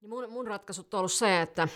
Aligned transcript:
Niin 0.00 0.10
mun, 0.10 0.32
mun 0.32 0.46
ratkaisut 0.46 0.94
on 0.94 0.98
ollut 0.98 1.12
se, 1.12 1.40
että 1.40 1.68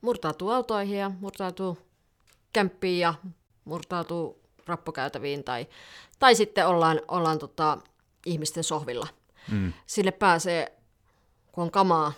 murtautuu 0.00 0.50
autoihin 0.50 0.98
ja 0.98 1.10
murtautuu 1.20 1.78
kämppiin 2.52 3.00
ja 3.00 3.14
murtautuu 3.64 4.40
rappukäytäviin 4.66 5.44
tai, 5.44 5.66
tai 6.18 6.34
sitten 6.34 6.66
ollaan, 6.66 7.00
ollaan 7.08 7.38
tota, 7.38 7.78
ihmisten 8.26 8.64
sohvilla. 8.64 9.06
Mm. 9.50 9.72
Sille 9.86 10.10
pääsee, 10.10 10.78
kun 11.52 11.64
on 11.64 11.70
kamaa 11.70 12.12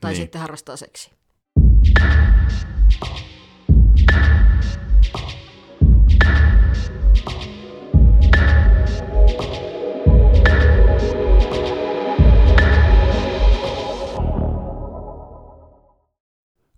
tai 0.00 0.12
niin. 0.12 0.22
sitten 0.22 0.40
harrastaa 0.40 0.76
seksiä. 0.76 1.12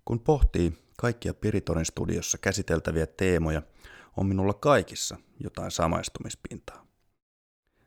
Kun 0.05 0.19
pohtii 0.19 0.73
kaikkia 0.97 1.33
Piritorin 1.33 1.85
studiossa 1.85 2.37
käsiteltäviä 2.37 3.07
teemoja, 3.07 3.61
on 4.17 4.25
minulla 4.25 4.53
kaikissa 4.53 5.17
jotain 5.39 5.71
samaistumispintaa. 5.71 6.85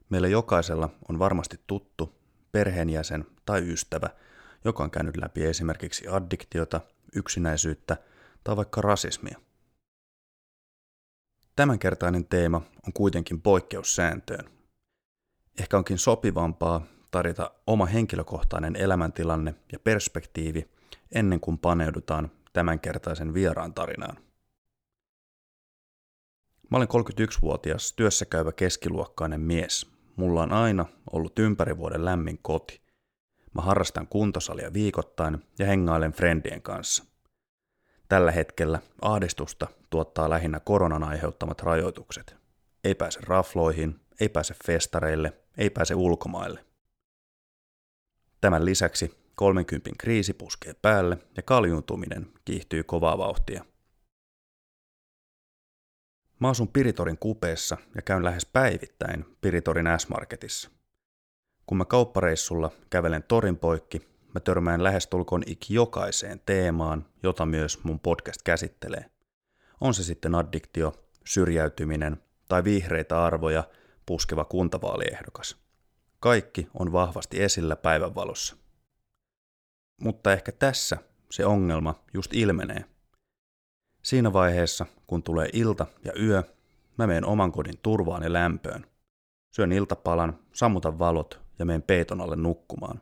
Meillä 0.09 0.29
jokaisella 0.29 0.91
on 1.09 1.19
varmasti 1.19 1.61
tuttu, 1.67 2.15
perheenjäsen 2.53 3.27
tai 3.45 3.73
ystävä, 3.73 4.11
joka 4.65 4.85
on 4.85 4.91
käynyt 4.91 5.17
läpi 5.17 5.45
esimerkiksi 5.45 6.09
addiktiota, 6.09 6.81
yksinäisyyttä 7.15 7.97
tai 8.45 8.57
vaikka 8.57 8.81
rasismia. 8.81 9.39
Tämänkertainen 11.57 12.25
teema 12.25 12.63
on 12.87 12.93
kuitenkin 12.93 13.41
poikkeussääntöön. 13.43 14.51
Ehkä 15.61 15.79
onkin 15.79 15.99
sopivampaa 15.99 16.87
tarjota 17.11 17.51
oma 17.67 17.87
henkilökohtainen 17.87 18.77
elämäntilanne 18.77 19.55
ja 19.73 19.79
perspektiivi– 19.79 20.69
ennen 21.13 21.41
kuin 21.41 21.59
paneudutaan 21.59 22.31
tämänkertaisen 22.53 23.35
vieraan 23.35 23.75
tarinaan. 23.75 24.17
Mä 26.71 26.77
olen 26.77 26.89
31-vuotias 26.89 27.93
työssäkäyvä 27.93 28.53
keskiluokkainen 28.53 29.41
mies. 29.41 29.87
Mulla 30.17 30.43
on 30.43 30.53
aina 30.53 30.87
ollut 31.13 31.39
ympäri 31.39 31.77
vuoden 31.77 32.05
lämmin 32.05 32.39
koti. 32.43 32.81
Mä 33.55 33.63
harrastan 33.63 34.07
kuntosalia 34.07 34.73
viikoittain 34.73 35.43
ja 35.59 35.67
hengailen 35.67 36.13
friendien 36.13 36.63
kanssa. 36.63 37.05
Tällä 38.09 38.33
hetkellä 38.33 38.79
ahdistusta 39.03 39.67
tuottaa 39.91 40.31
lähinnä 40.31 40.61
koronan 40.61 41.03
aiheuttamat 41.03 41.63
rajoitukset. 41.63 42.37
Ei 42.85 42.95
pääse 42.95 43.21
rafloihin, 43.23 44.01
ei 44.21 44.29
pääse 44.29 44.55
festareille, 44.67 45.33
ei 45.59 45.71
pääse 45.71 45.95
ulkomaille. 45.95 46.65
Tämän 48.41 48.65
lisäksi 48.65 49.28
30 49.39 49.91
kriisi 49.99 50.35
puskee 50.35 50.75
päälle 50.75 51.19
ja 51.37 51.43
kaljuntuminen 51.43 52.27
kiihtyy 52.45 52.83
kovaa 52.83 53.19
vauhtia. 53.19 53.65
Mä 56.41 56.49
asun 56.49 56.69
Piritorin 56.69 57.19
kupeessa 57.19 57.77
ja 57.95 58.03
käyn 58.03 58.25
lähes 58.25 58.47
päivittäin 58.47 59.25
Piritorin 59.41 59.87
S-Marketissa. 59.99 60.71
Kun 61.67 61.79
mä 61.79 61.85
kauppareissulla 61.85 62.71
kävelen 62.91 63.23
torin 63.23 63.57
poikki, 63.57 64.09
mä 64.35 64.41
törmään 64.41 64.85
lähestulkoon 64.85 65.43
iki 65.47 65.75
jokaiseen 65.75 66.41
teemaan, 66.47 67.07
jota 67.23 67.47
myös 67.47 67.85
mun 67.85 68.01
podcast 68.01 68.43
käsittelee. 68.43 69.11
On 69.81 69.95
se 69.95 70.03
sitten 70.03 70.35
addiktio, 70.35 70.93
syrjäytyminen 71.25 72.23
tai 72.49 72.65
vihreitä 72.65 73.25
arvoja 73.25 73.65
puskeva 74.07 74.45
kuntavaaliehdokas. 74.45 75.57
Kaikki 76.21 76.69
on 76.75 76.93
vahvasti 76.93 77.43
esillä 77.43 77.77
päivänvalossa. 77.77 78.68
Mutta 79.99 80.33
ehkä 80.33 80.53
tässä 80.53 80.99
se 81.31 81.47
ongelma 81.47 81.95
just 82.15 82.35
ilmenee. 82.35 82.85
Siinä 84.03 84.33
vaiheessa, 84.33 84.87
kun 85.07 85.23
tulee 85.23 85.49
ilta 85.53 85.87
ja 86.05 86.13
yö, 86.21 86.43
mä 86.99 87.07
menen 87.07 87.25
oman 87.25 87.53
kodin 87.53 87.79
turvaan 87.83 88.23
ja 88.23 88.33
lämpöön. 88.33 88.87
Syön 89.55 89.73
iltapalan, 89.73 90.39
sammutan 90.53 90.99
valot 90.99 91.41
ja 91.59 91.65
menen 91.65 91.83
peiton 91.83 92.21
alle 92.21 92.37
nukkumaan. 92.37 93.01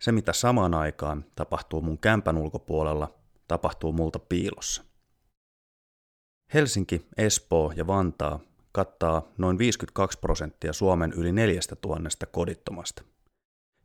Se, 0.00 0.12
mitä 0.12 0.32
samaan 0.32 0.74
aikaan 0.74 1.24
tapahtuu 1.34 1.80
mun 1.80 1.98
kämpän 1.98 2.36
ulkopuolella, 2.36 3.14
tapahtuu 3.48 3.92
multa 3.92 4.18
piilossa. 4.18 4.84
Helsinki, 6.54 7.06
Espoo 7.16 7.72
ja 7.76 7.86
Vantaa 7.86 8.40
kattaa 8.72 9.22
noin 9.38 9.58
52 9.58 10.18
prosenttia 10.18 10.72
Suomen 10.72 11.12
yli 11.12 11.32
neljästä 11.32 11.76
tuhannesta 11.76 12.26
kodittomasta– 12.26 13.02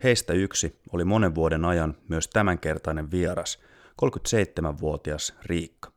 Heistä 0.04 0.34
yksi 0.34 0.80
oli 0.92 1.04
monen 1.04 1.36
vuoden 1.36 1.66
ajan 1.66 1.98
myös 2.08 2.28
tämänkertainen 2.28 3.12
vieras, 3.12 3.60
37-vuotias 4.02 5.34
Riikka. 5.46 5.92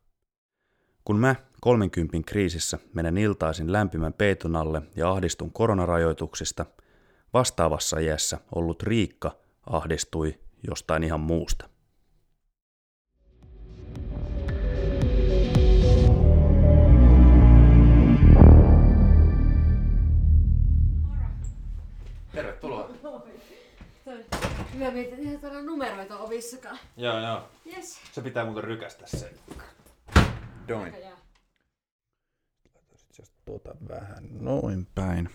Kun 1.04 1.18
mä 1.18 1.34
30 1.60 2.16
kriisissä 2.26 2.78
menen 2.94 3.18
iltaisin 3.18 3.72
lämpimän 3.72 4.12
peiton 4.12 4.56
alle 4.56 4.82
ja 4.96 5.10
ahdistun 5.10 5.52
koronarajoituksista, 5.52 6.66
vastaavassa 7.32 7.98
iässä 7.98 8.38
ollut 8.54 8.82
Riikka 8.82 9.36
ahdistui 9.66 10.38
jostain 10.68 11.04
ihan 11.04 11.20
muusta. 11.20 11.68
Hyvä 24.84 24.94
mietin, 24.94 25.34
että 25.34 25.48
tuolla 25.48 25.62
numeroita 25.62 26.18
ovissakaan. 26.18 26.78
Joo, 26.96 27.20
joo. 27.20 27.48
Yes. 27.66 28.00
Se 28.12 28.22
pitää 28.22 28.44
muuten 28.44 28.64
rykästä 28.64 29.06
se. 29.06 29.32
Doin. 30.68 30.94
tuota 33.44 33.74
vähän 33.88 34.28
noin 34.30 34.86
päin. 34.94 35.30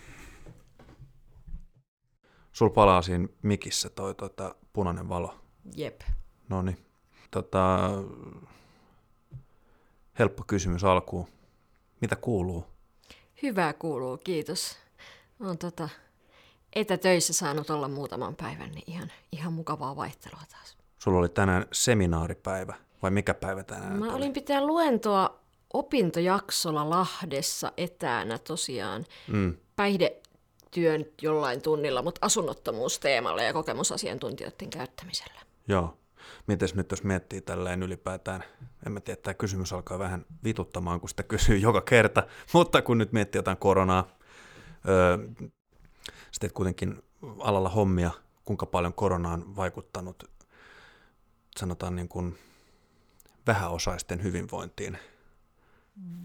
Sul 2.52 2.70
palaa 2.70 3.02
siinä 3.02 3.28
mikissä 3.42 3.90
toi 3.90 4.16
tota, 4.16 4.56
punainen 4.74 5.09
valo. 5.09 5.40
Jep. 5.76 6.02
No 6.50 6.62
niin. 6.62 6.78
Tota, 7.32 7.90
helppo 10.20 10.44
kysymys 10.48 10.84
alkuun. 10.84 11.28
Mitä 12.02 12.16
kuuluu? 12.16 12.66
Hyvää 13.44 13.74
kuuluu, 13.74 14.18
kiitos. 14.18 14.78
On 15.40 15.58
tota, 15.58 15.90
etätöissä 16.74 17.34
saanut 17.34 17.69
olla 17.69 17.88
muutaman 17.88 18.35
päivän, 18.35 18.72
niin 18.72 18.84
ihan, 18.88 19.12
ihan 19.31 19.53
mukavaa 19.53 19.96
vaihtelua 19.96 20.41
taas. 20.52 20.78
Sulla 21.00 21.19
oli 21.19 21.30
tänään 21.30 21.66
seminaaripäivä, 21.72 22.74
vai 23.02 23.12
mikä 23.12 23.34
päivä 23.34 23.63
tänään? 23.63 24.00
Mä 24.00 24.06
oli? 24.06 24.13
olin 24.13 24.34
pitää 24.34 24.66
luentoa 24.66 25.40
opintojaksolla 25.74 26.90
Lahdessa 26.90 27.72
etänä 27.78 28.38
tosiaan. 28.38 29.06
Mm. 29.28 29.58
Päihdetyön 29.75 31.06
jollain 31.22 31.62
tunnilla, 31.62 32.02
mutta 32.02 32.25
asunnottomuusteemalla 32.25 33.41
ja 33.41 33.53
kokemusasiantuntijoiden 33.53 34.69
käyttämisellä. 34.69 35.41
Joo. 35.68 35.97
Mites 36.47 36.75
nyt 36.75 36.91
jos 36.91 37.03
miettii 37.03 37.41
tälleen 37.41 37.84
ylipäätään, 37.84 38.44
en 38.85 38.91
mä 38.91 39.00
tiedä, 39.00 39.22
tämä 39.22 39.34
kysymys 39.34 39.74
alkaa 39.74 40.00
vähän 40.00 40.25
vituttamaan, 40.44 41.00
kun 41.00 41.09
sitä 41.09 41.24
kysyy 41.24 41.58
joka 41.68 41.81
kerta, 41.81 42.24
mutta 42.53 42.81
kun 42.81 42.97
nyt 42.97 43.12
miettii 43.12 43.40
jotain 43.40 43.58
koronaa, 43.58 44.08
öö, 44.90 45.18
sä 46.31 46.40
teet 46.40 46.53
kuitenkin 46.53 47.03
alalla 47.40 47.69
hommia, 47.69 48.12
kuinka 48.45 48.66
paljon 48.66 48.94
korona 48.94 49.34
on 49.34 49.56
vaikuttanut, 49.56 50.23
sanotaan 51.59 51.95
niin 51.95 52.09
kuin 52.09 52.38
vähäosaisten 53.47 54.23
hyvinvointiin? 54.23 54.97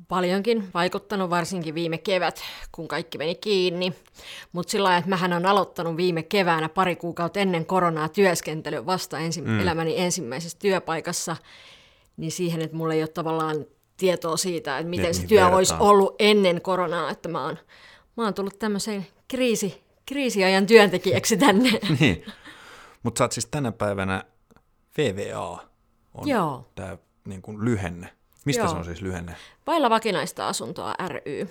Paljonkin 0.09 0.69
vaikuttanut, 0.75 1.31
varsinkin 1.31 1.75
viime 1.75 1.98
kevät, 1.98 2.41
kun 2.72 2.88
kaikki 2.88 3.19
meni 3.19 3.34
kiinni. 3.34 3.92
Mutta 4.53 4.70
sillä 4.70 4.84
lailla, 4.84 4.98
että 4.98 5.10
mähän 5.10 5.32
on 5.32 5.47
aloittanut 5.47 5.97
viime 5.97 6.22
keväänä 6.22 6.69
pari 6.69 6.97
kuukautta 6.97 7.41
ennen 7.41 7.66
koronaa 7.66 8.09
työskentely 8.09 8.86
vasta 8.86 9.18
ensi- 9.18 9.42
mm. 9.42 9.60
elämäni 9.60 9.98
ensimmäisessä 9.98 10.59
työpaikassa, 10.59 11.36
niin 12.16 12.33
siihen, 12.33 12.62
että 12.62 12.77
mulla 12.77 12.95
ei 12.95 13.03
ole 13.03 13.09
tavallaan 13.09 13.66
tietoa 13.97 14.36
siitä, 14.36 14.78
että 14.78 14.91
miten 14.91 15.04
niin, 15.04 15.15
se 15.15 15.21
niin 15.21 15.28
työ 15.28 15.41
vertaan. 15.41 15.57
olisi 15.57 15.74
ollut 15.80 16.15
ennen 16.18 16.62
koronaa, 16.62 17.10
että 17.10 17.28
mä 17.28 17.45
oon, 17.45 17.59
mä 18.16 18.24
oon 18.24 18.34
tullut 18.34 18.59
tämmöiseen 18.59 19.07
kriisi, 19.28 19.84
kriisiajan 20.06 20.66
työntekijäksi 20.66 21.36
tänne. 21.36 21.71
niin. 22.01 22.24
Mutta 23.03 23.18
sä 23.18 23.24
oot 23.24 23.33
siis 23.33 23.47
tänä 23.47 23.72
päivänä 23.72 24.24
VVA 24.98 25.65
on 26.15 26.28
Joo. 26.28 26.71
tämä 26.74 26.98
niin 27.24 27.42
kuin 27.42 27.65
lyhenne. 27.65 28.09
Mistä 28.45 28.62
Joo. 28.62 28.71
se 28.71 28.77
on 28.77 28.84
siis 28.84 29.03
lyhenne? 29.03 29.36
Vailla 29.66 29.91
vakinaista 29.91 30.48
asuntoa 30.48 30.95
ry. 31.09 31.48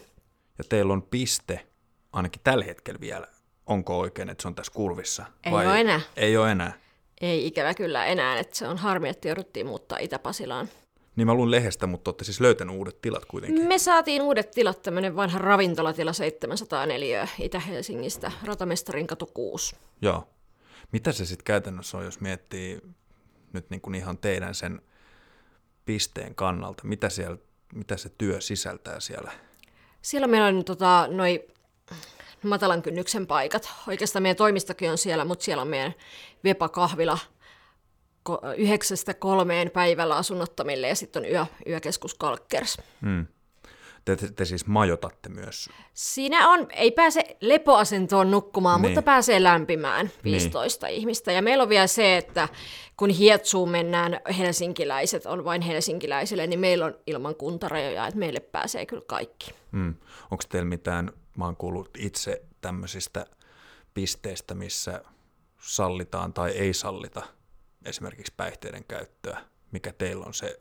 Ja 0.57 0.63
teillä 0.69 0.93
on 0.93 1.01
piste, 1.01 1.67
ainakin 2.13 2.41
tällä 2.43 2.65
hetkellä 2.65 2.99
vielä. 2.99 3.27
Onko 3.65 3.99
oikein, 3.99 4.29
että 4.29 4.41
se 4.41 4.47
on 4.47 4.55
tässä 4.55 4.71
kurvissa? 4.75 5.25
Ei 5.43 5.51
vai 5.51 5.67
ole 5.67 5.81
enää. 5.81 6.01
Ei 6.17 6.37
ole 6.37 6.51
enää. 6.51 6.73
Ei 7.21 7.47
ikävä 7.47 7.73
kyllä 7.73 8.05
enää, 8.05 8.39
että 8.39 8.57
se 8.57 8.67
on 8.67 8.77
harmi, 8.77 9.09
että 9.09 9.27
jouduttiin 9.27 9.65
muuttaa 9.67 9.97
Itä-Pasilaan. 9.97 10.69
Niin 11.15 11.27
mä 11.27 11.33
luin 11.33 11.51
lehdestä, 11.51 11.87
mutta 11.87 12.09
olette 12.09 12.23
siis 12.23 12.41
löytänyt 12.41 12.75
uudet 12.75 13.01
tilat 13.01 13.25
kuitenkin. 13.25 13.67
Me 13.67 13.77
saatiin 13.77 14.21
uudet 14.21 14.51
tilat, 14.51 14.81
tämmöinen 14.81 15.15
vanha 15.15 15.39
ravintolatila 15.39 16.13
704 16.13 17.27
Itä-Helsingistä, 17.39 18.31
Ratamestarin 18.43 19.07
katu 19.07 19.25
6. 19.25 19.75
Joo. 20.01 20.27
Mitä 20.91 21.11
se 21.11 21.25
sitten 21.25 21.45
käytännössä 21.45 21.97
on, 21.97 22.05
jos 22.05 22.19
miettii 22.19 22.81
nyt 23.53 23.69
niin 23.69 23.81
kuin 23.81 23.95
ihan 23.95 24.17
teidän 24.17 24.55
sen 24.55 24.81
pisteen 25.85 26.35
kannalta? 26.35 26.83
Mitä, 26.85 27.09
siellä, 27.09 27.37
mitä 27.73 27.97
se 27.97 28.09
työ 28.17 28.41
sisältää 28.41 28.99
siellä? 28.99 29.31
Siellä 30.01 30.27
meillä 30.27 30.47
on 30.47 30.65
tota, 30.65 31.07
noi 31.11 31.47
matalan 32.43 32.81
kynnyksen 32.81 33.27
paikat. 33.27 33.69
Oikeastaan 33.87 34.23
meidän 34.23 34.37
toimistokin 34.37 34.91
on 34.91 34.97
siellä, 34.97 35.25
mutta 35.25 35.45
siellä 35.45 35.61
on 35.61 35.67
meidän 35.67 35.93
Vepa-kahvila 36.43 37.17
yhdeksästä 38.57 39.13
kolmeen 39.13 39.71
päivällä 39.71 40.15
asunnottomille 40.15 40.87
ja 40.87 40.95
sitten 40.95 41.23
on 41.23 41.29
yö, 41.29 41.45
yökeskus 41.67 42.13
Kalkkers. 42.13 42.77
Hmm. 43.01 43.25
Te, 44.05 44.15
te, 44.15 44.31
te 44.31 44.45
siis 44.45 44.67
majotatte 44.67 45.29
myös? 45.29 45.69
Siinä 45.93 46.49
on, 46.49 46.67
ei 46.71 46.91
pääse 46.91 47.37
lepoasentoon 47.41 48.31
nukkumaan, 48.31 48.81
niin. 48.81 48.89
mutta 48.89 49.01
pääsee 49.01 49.43
lämpimään 49.43 50.11
15 50.23 50.87
niin. 50.87 50.97
ihmistä. 50.97 51.31
Ja 51.31 51.41
meillä 51.41 51.61
on 51.61 51.69
vielä 51.69 51.87
se, 51.87 52.17
että 52.17 52.49
kun 52.97 53.09
Hietsuun 53.09 53.69
mennään, 53.69 54.19
helsinkiläiset 54.37 55.25
on 55.25 55.45
vain 55.45 55.61
helsinkiläisille, 55.61 56.47
niin 56.47 56.59
meillä 56.59 56.85
on 56.85 56.99
ilman 57.07 57.35
kuntarajoja, 57.35 58.07
että 58.07 58.19
meille 58.19 58.39
pääsee 58.39 58.85
kyllä 58.85 59.03
kaikki. 59.07 59.51
Hmm. 59.71 59.95
Onko 60.31 60.43
teillä 60.49 60.69
mitään, 60.69 61.11
mä 61.37 61.45
oon 61.45 61.55
kuullut 61.55 61.89
itse 61.97 62.41
tämmöisistä 62.61 63.25
pisteistä, 63.93 64.55
missä 64.55 65.03
sallitaan 65.61 66.33
tai 66.33 66.51
ei 66.51 66.73
sallita 66.73 67.21
esimerkiksi 67.85 68.33
päihteiden 68.37 68.83
käyttöä? 68.87 69.41
Mikä 69.71 69.93
teillä 69.93 70.25
on 70.25 70.33
se 70.33 70.59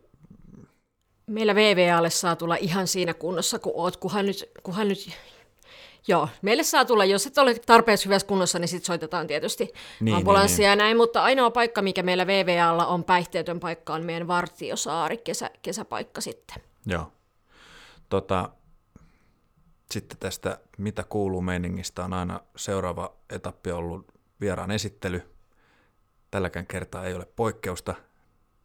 meillä 1.26 1.54
VVAlle 1.54 2.10
saa 2.10 2.36
tulla 2.36 2.56
ihan 2.56 2.86
siinä 2.86 3.14
kunnossa, 3.14 3.58
kun 3.58 3.72
oot, 3.74 3.96
kunhan 3.96 4.26
nyt, 4.26 4.50
kunhan 4.62 4.88
nyt 4.88 5.10
Joo, 6.08 6.28
meille 6.42 6.62
saa 6.62 6.84
tulla, 6.84 7.04
jos 7.04 7.26
et 7.26 7.38
ole 7.38 7.54
tarpeeksi 7.54 8.04
hyvässä 8.04 8.28
kunnossa, 8.28 8.58
niin 8.58 8.68
sitten 8.68 8.86
soitetaan 8.86 9.26
tietysti 9.26 9.72
niin, 10.00 10.16
ambulanssia 10.16 10.62
niin, 10.62 10.70
ja 10.70 10.76
näin, 10.76 10.96
mutta 10.96 11.22
ainoa 11.22 11.50
paikka, 11.50 11.82
mikä 11.82 12.02
meillä 12.02 12.26
VVAlla 12.26 12.86
on 12.86 13.04
päihteetön 13.04 13.60
paikka, 13.60 13.94
on 13.94 14.04
meidän 14.04 14.28
Vartiosaari, 14.28 15.16
kesä, 15.16 15.50
kesäpaikka 15.62 16.20
sitten. 16.20 16.62
Joo. 16.86 17.12
Tota, 18.08 18.50
sitten 19.90 20.18
tästä, 20.18 20.58
mitä 20.78 21.04
kuuluu 21.08 21.40
meiningistä, 21.40 22.04
on 22.04 22.12
aina 22.12 22.40
seuraava 22.56 23.16
etappi 23.30 23.70
ollut 23.70 24.06
vieraan 24.40 24.70
esittely. 24.70 25.31
Tälläkään 26.32 26.66
kertaa 26.66 27.04
ei 27.04 27.14
ole 27.14 27.26
poikkeusta. 27.36 27.94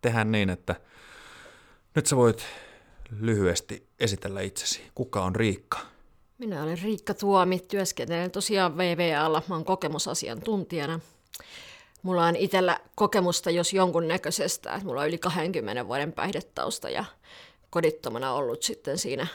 Tehdään 0.01 0.31
niin, 0.31 0.49
että 0.49 0.75
nyt 1.95 2.05
sä 2.05 2.15
voit 2.15 2.45
lyhyesti 3.19 3.87
esitellä 3.99 4.41
itsesi. 4.41 4.81
Kuka 4.95 5.23
on 5.23 5.35
Riikka? 5.35 5.79
Minä 6.37 6.63
olen 6.63 6.79
Riikka 6.83 7.13
Tuomi, 7.13 7.59
työskentelen 7.59 8.31
tosiaan 8.31 8.77
VVAlla, 8.77 9.43
mä 9.47 9.55
oon 9.55 9.65
kokemusasiantuntijana. 9.65 10.99
Mulla 12.03 12.25
on 12.25 12.35
itsellä 12.35 12.79
kokemusta 12.95 13.51
jos 13.51 13.73
jonkun 13.73 14.07
näköisestä, 14.07 14.73
että 14.73 14.85
mulla 14.85 15.01
on 15.01 15.07
yli 15.07 15.17
20 15.17 15.87
vuoden 15.87 16.13
päihdetausta 16.13 16.89
ja 16.89 17.05
kodittomana 17.69 18.33
ollut 18.33 18.63
sitten 18.63 18.97
siinä 18.97 19.27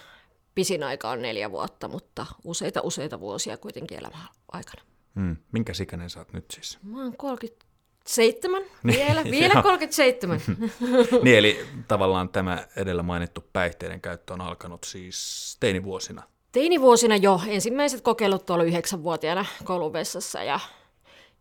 pisin 0.55 0.83
aika 0.83 1.11
on 1.11 1.23
neljä 1.23 1.51
vuotta, 1.51 1.89
mutta 1.89 2.27
useita 2.45 2.81
useita 2.81 3.21
vuosia 3.21 3.57
kuitenkin 3.57 3.99
elämän 3.99 4.29
aikana. 4.53 4.83
Hmm. 5.15 5.37
Minkä 5.53 5.73
ikäinen 5.83 6.11
sä 6.11 6.19
oot 6.19 6.33
nyt 6.33 6.51
siis? 6.51 6.79
Mä 6.83 7.03
oon 7.03 7.17
30, 7.17 7.72
Seitsemän, 8.07 8.63
niin, 8.83 8.99
vielä, 8.99 9.25
vielä 9.41 9.63
37. 9.63 10.41
niin, 11.23 11.39
eli 11.39 11.67
tavallaan 11.89 12.29
tämä 12.29 12.67
edellä 12.77 13.03
mainittu 13.03 13.45
päihteiden 13.53 14.01
käyttö 14.01 14.33
on 14.33 14.41
alkanut 14.41 14.85
siis 14.85 15.57
teinivuosina. 15.61 16.23
Teinivuosina 16.53 17.17
jo. 17.17 17.41
Ensimmäiset 17.47 18.01
kokeilut 18.01 18.47
tuolla 18.47 18.65
yhdeksänvuotiaana 18.65 19.45
kouluvessassa 19.65 20.43
ja, 20.43 20.61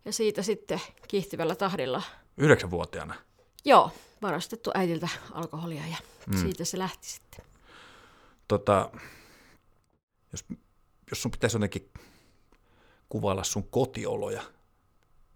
ja 0.04 0.12
siitä 0.12 0.42
sitten 0.42 0.80
kiihtyvällä 1.08 1.54
tahdilla. 1.54 2.02
Yhdeksänvuotiaana? 2.36 3.14
Joo, 3.64 3.90
varastettu 4.22 4.70
äitiltä 4.74 5.08
alkoholia 5.32 5.82
ja 5.90 5.96
mm. 6.26 6.38
siitä 6.38 6.64
se 6.64 6.78
lähti 6.78 7.08
sitten. 7.08 7.44
Tota, 8.48 8.90
jos, 10.32 10.44
jos 11.10 11.22
sun 11.22 11.30
pitäisi 11.30 11.56
jotenkin 11.56 11.90
kuvailla 13.08 13.44
sun 13.44 13.68
kotioloja, 13.70 14.42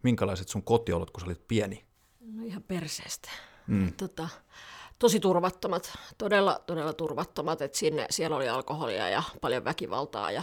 minkälaiset 0.06 0.48
sun 0.48 0.62
kotiolot, 0.62 1.10
kun 1.10 1.20
sä 1.20 1.26
olit 1.26 1.48
pieni? 1.48 1.84
No 2.20 2.44
ihan 2.44 2.62
perseestä. 2.62 3.30
Mm. 3.66 3.92
Tota, 3.92 4.28
tosi 4.98 5.20
turvattomat, 5.20 5.98
todella, 6.18 6.60
todella 6.66 6.92
turvattomat, 6.92 7.62
että 7.62 7.78
sinne, 7.78 8.06
siellä 8.10 8.36
oli 8.36 8.48
alkoholia 8.48 9.08
ja 9.08 9.22
paljon 9.40 9.64
väkivaltaa 9.64 10.30
ja 10.30 10.42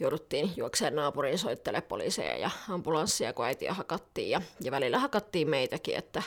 jouduttiin 0.00 0.52
juokseen 0.56 0.94
naapuriin 0.94 1.38
soittelemaan 1.38 1.88
poliiseja 1.88 2.36
ja 2.36 2.50
ambulanssia, 2.68 3.32
kun 3.32 3.44
äitiä 3.44 3.74
hakattiin 3.74 4.30
ja, 4.30 4.40
ja 4.60 4.70
välillä 4.70 4.98
hakattiin 4.98 5.50
meitäkin, 5.50 5.96
että 5.96 6.22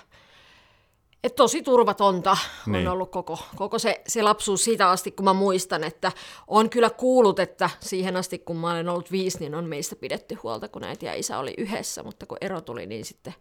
et 1.25 1.36
tosi 1.36 1.62
turvatonta 1.62 2.38
niin. 2.66 2.88
on 2.88 2.94
ollut 2.94 3.12
koko, 3.12 3.39
koko 3.56 3.80
se, 3.80 4.01
se 4.07 4.24
lapsuus 4.24 4.63
siitä 4.63 4.89
asti, 4.89 5.12
kun 5.12 5.25
mä 5.25 5.33
muistan, 5.33 5.83
että 5.83 6.12
on 6.48 6.69
kyllä 6.69 6.89
kuullut, 6.89 7.39
että 7.39 7.69
siihen 7.80 8.16
asti, 8.16 8.39
kun 8.39 8.57
mä 8.57 8.72
olen 8.72 8.89
ollut 8.89 9.12
viisi, 9.12 9.39
niin 9.39 9.56
on 9.56 9.66
meistä 9.66 9.95
pidetty 9.95 10.36
huolta, 10.44 10.68
kun 10.68 10.83
äiti 10.83 11.06
ja 11.06 11.13
isä 11.13 11.38
oli 11.38 11.54
yhdessä, 11.57 12.04
mutta 12.04 12.25
kun 12.25 12.38
ero 12.42 12.62
tuli, 12.62 12.86
niin 12.86 13.06
sitten 13.06 13.33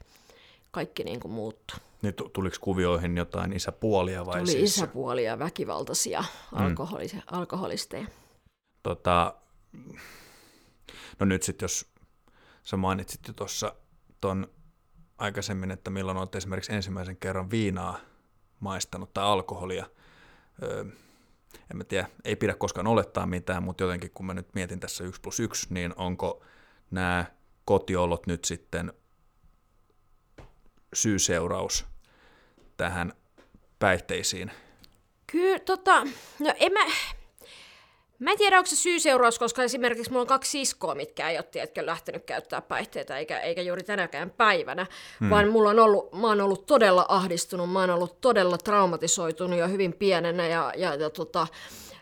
kaikki 0.70 1.04
niin 1.04 1.20
kuin 1.20 1.32
muuttui. 1.32 1.78
Niin 2.02 2.14
tuliko 2.32 2.56
kuvioihin 2.60 3.16
jotain 3.16 3.52
isäpuolia 3.52 4.26
vai 4.26 4.38
Tuli 4.38 4.50
siis? 4.50 4.76
isäpuolia, 4.76 5.38
väkivaltaisia 5.38 6.24
mm. 6.58 6.74
alkoholisteja. 7.30 8.06
Tota, 8.82 9.34
no 11.20 11.26
nyt 11.26 11.42
sitten, 11.42 11.64
jos 11.64 11.86
sä 12.64 12.76
mainitsit 12.76 13.20
jo 13.28 13.34
tuossa 13.34 13.74
ton 14.20 14.48
aikaisemmin, 15.18 15.70
että 15.70 15.90
milloin 15.90 16.18
olet 16.18 16.34
esimerkiksi 16.34 16.74
ensimmäisen 16.74 17.16
kerran 17.16 17.50
viinaa 17.50 17.98
maistanut 18.60 19.14
tai 19.14 19.24
alkoholia. 19.24 19.86
Öö, 20.62 20.84
en 21.70 21.76
mä 21.76 21.84
tiedä, 21.84 22.08
ei 22.24 22.36
pidä 22.36 22.54
koskaan 22.54 22.86
olettaa 22.86 23.26
mitään, 23.26 23.62
mutta 23.62 23.84
jotenkin 23.84 24.10
kun 24.10 24.26
mä 24.26 24.34
nyt 24.34 24.54
mietin 24.54 24.80
tässä 24.80 25.04
1 25.04 25.20
plus 25.20 25.40
1, 25.40 25.66
niin 25.70 25.94
onko 25.96 26.44
nämä 26.90 27.24
kotiolot 27.64 28.26
nyt 28.26 28.44
sitten 28.44 28.92
syy-seuraus 30.94 31.86
tähän 32.76 33.12
päihteisiin? 33.78 34.50
Kyllä, 35.32 35.58
tota, 35.58 36.04
no 36.38 36.54
en 36.56 36.72
mä, 36.72 36.80
Mä 38.18 38.30
en 38.30 38.38
tiedä, 38.38 38.58
onko 38.58 38.66
se 38.66 38.76
syy-seuraus, 38.76 39.38
koska 39.38 39.62
esimerkiksi 39.62 40.10
mulla 40.10 40.20
on 40.20 40.26
kaksi 40.26 40.50
siskoa, 40.50 40.94
mitkä 40.94 41.30
ei 41.30 41.36
ole 41.36 41.42
tiedätkö, 41.42 41.86
lähtenyt 41.86 42.24
käyttää 42.24 42.60
päihteitä, 42.60 43.18
eikä, 43.18 43.40
eikä 43.40 43.62
juuri 43.62 43.82
tänäkään 43.82 44.30
päivänä, 44.30 44.86
hmm. 45.20 45.30
vaan 45.30 45.48
mulla 45.48 45.70
on 45.70 45.78
ollut, 45.78 46.12
mä 46.12 46.26
oon 46.26 46.40
ollut 46.40 46.66
todella 46.66 47.06
ahdistunut, 47.08 47.72
mä 47.72 47.80
oon 47.80 47.90
ollut 47.90 48.20
todella 48.20 48.58
traumatisoitunut 48.58 49.58
jo 49.58 49.68
hyvin 49.68 49.92
pienenä, 49.92 50.46
ja, 50.46 50.72
ja, 50.76 50.94
ja 50.94 51.10
tota, 51.10 51.46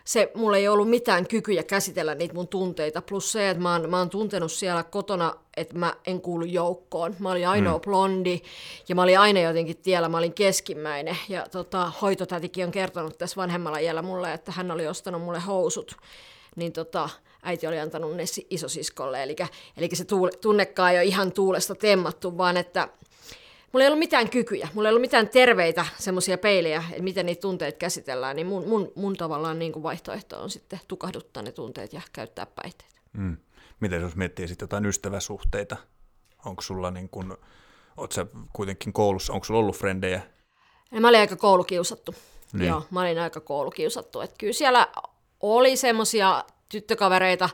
se, 0.03 0.31
mulla 0.35 0.57
ei 0.57 0.67
ollut 0.67 0.89
mitään 0.89 1.27
kykyjä 1.27 1.63
käsitellä 1.63 2.15
niitä 2.15 2.33
mun 2.33 2.47
tunteita, 2.47 3.01
plus 3.01 3.31
se, 3.31 3.49
että 3.49 3.63
mä 3.63 3.71
oon, 3.71 3.89
mä 3.89 3.97
oon 3.97 4.09
tuntenut 4.09 4.51
siellä 4.51 4.83
kotona, 4.83 5.35
että 5.57 5.77
mä 5.77 5.93
en 6.07 6.21
kuulu 6.21 6.45
joukkoon. 6.45 7.15
Mä 7.19 7.31
olin 7.31 7.47
ainoa 7.47 7.77
mm. 7.77 7.81
blondi, 7.81 8.41
ja 8.89 8.95
mä 8.95 9.01
olin 9.03 9.19
aina 9.19 9.39
jotenkin 9.39 9.77
tiellä, 9.77 10.09
mä 10.09 10.17
olin 10.17 10.33
keskimmäinen, 10.33 11.17
ja 11.29 11.45
tota, 11.51 11.91
hoitotätikin 12.01 12.65
on 12.65 12.71
kertonut 12.71 13.17
tässä 13.17 13.35
vanhemmalla 13.35 13.77
iällä 13.77 14.01
mulle, 14.01 14.33
että 14.33 14.51
hän 14.51 14.71
oli 14.71 14.87
ostanut 14.87 15.21
mulle 15.21 15.39
housut, 15.39 15.95
niin 16.55 16.73
tota, 16.73 17.09
äiti 17.43 17.67
oli 17.67 17.79
antanut 17.79 18.15
ne 18.15 18.23
isosiskolle, 18.49 19.23
eli, 19.23 19.35
eli 19.77 19.89
se 19.93 20.05
tunnekaan 20.41 20.91
ei 20.91 20.97
ole 20.97 21.05
ihan 21.05 21.31
tuulesta 21.31 21.75
temmattu, 21.75 22.37
vaan 22.37 22.57
että 22.57 22.87
mulla 23.73 23.83
ei 23.83 23.87
ollut 23.87 23.99
mitään 23.99 24.29
kykyjä, 24.29 24.67
mulla 24.73 24.89
ei 24.89 24.91
ollut 24.91 25.01
mitään 25.01 25.29
terveitä 25.29 25.85
semmoisia 25.99 26.37
peilejä, 26.37 26.83
että 26.89 27.03
miten 27.03 27.25
niitä 27.25 27.41
tunteita 27.41 27.77
käsitellään, 27.77 28.35
niin 28.35 28.47
mun, 28.47 28.67
mun, 28.67 28.91
mun 28.95 29.15
tavallaan 29.15 29.59
niin 29.59 29.71
kuin 29.71 29.83
vaihtoehto 29.83 30.43
on 30.43 30.49
sitten 30.49 30.79
tukahduttaa 30.87 31.43
ne 31.43 31.51
tunteet 31.51 31.93
ja 31.93 32.01
käyttää 32.13 32.45
päihteitä. 32.45 32.99
Mm. 33.13 33.37
Miten 33.79 34.01
jos 34.01 34.15
miettii 34.15 34.47
sitten 34.47 34.63
jotain 34.63 34.85
ystäväsuhteita? 34.85 35.77
Onko 36.45 36.61
sulla 36.61 36.91
niin 36.91 37.09
kuin, 37.09 37.33
sä 38.11 38.25
kuitenkin 38.53 38.93
koulussa, 38.93 39.33
onko 39.33 39.45
sulla 39.45 39.59
ollut 39.59 39.77
frendejä? 39.77 40.21
Ja 40.91 41.01
mä 41.01 41.07
olin 41.07 41.19
aika 41.19 41.35
koulukiusattu. 41.35 42.15
Niin. 42.53 42.67
Joo, 42.67 42.83
mä 42.91 43.01
olin 43.01 43.19
aika 43.19 43.39
koulukiusattu. 43.39 44.21
Että 44.21 44.35
kyllä 44.39 44.53
siellä 44.53 44.87
oli 45.39 45.75
semmoisia 45.75 46.43
tyttökavereita, 46.69 47.49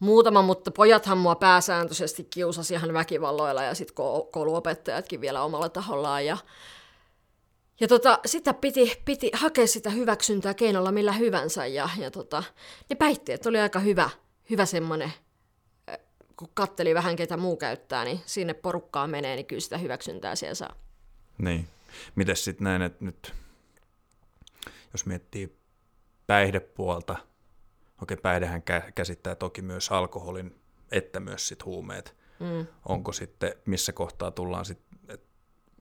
muutama, 0.00 0.42
mutta 0.42 0.70
pojathan 0.70 1.18
mua 1.18 1.34
pääsääntöisesti 1.34 2.24
kiusasi 2.24 2.74
ihan 2.74 2.92
väkivalloilla 2.92 3.62
ja 3.62 3.74
sitten 3.74 3.94
kouluopettajatkin 4.30 5.20
vielä 5.20 5.42
omalla 5.42 5.68
tahollaan. 5.68 6.26
Ja, 6.26 6.36
ja 7.80 7.88
tota, 7.88 8.18
sitä 8.26 8.54
piti, 8.54 9.02
piti 9.04 9.30
hakea 9.34 9.66
sitä 9.66 9.90
hyväksyntää 9.90 10.54
keinolla 10.54 10.92
millä 10.92 11.12
hyvänsä 11.12 11.66
ja, 11.66 11.88
ja 11.98 12.10
tota, 12.10 12.42
ne 12.90 12.96
päihteet 12.96 13.46
oli 13.46 13.60
aika 13.60 13.78
hyvä, 13.78 14.10
hyvä 14.50 14.66
semmoinen, 14.66 15.12
kun 16.36 16.48
katteli 16.54 16.94
vähän 16.94 17.16
ketä 17.16 17.36
muu 17.36 17.56
käyttää, 17.56 18.04
niin 18.04 18.20
sinne 18.26 18.54
porukkaan 18.54 19.10
menee, 19.10 19.36
niin 19.36 19.46
kyllä 19.46 19.60
sitä 19.60 19.78
hyväksyntää 19.78 20.36
siellä 20.36 20.54
saa. 20.54 20.74
Niin. 21.38 21.68
Mites 22.14 22.44
sitten 22.44 22.64
näin, 22.64 22.82
että 22.82 23.04
nyt 23.04 23.32
jos 24.92 25.06
miettii 25.06 25.58
päihdepuolta, 26.26 27.16
Okei, 28.02 28.16
päihdehän 28.16 28.62
käsittää 28.94 29.34
toki 29.34 29.62
myös 29.62 29.92
alkoholin, 29.92 30.60
että 30.92 31.20
myös 31.20 31.48
sit 31.48 31.64
huumeet. 31.64 32.16
mm. 32.40 32.66
onko 32.88 33.12
sitten, 33.12 33.54
missä 33.66 33.92
kohtaa 33.92 34.30
tullaan 34.30 34.64
sitten, 34.64 35.18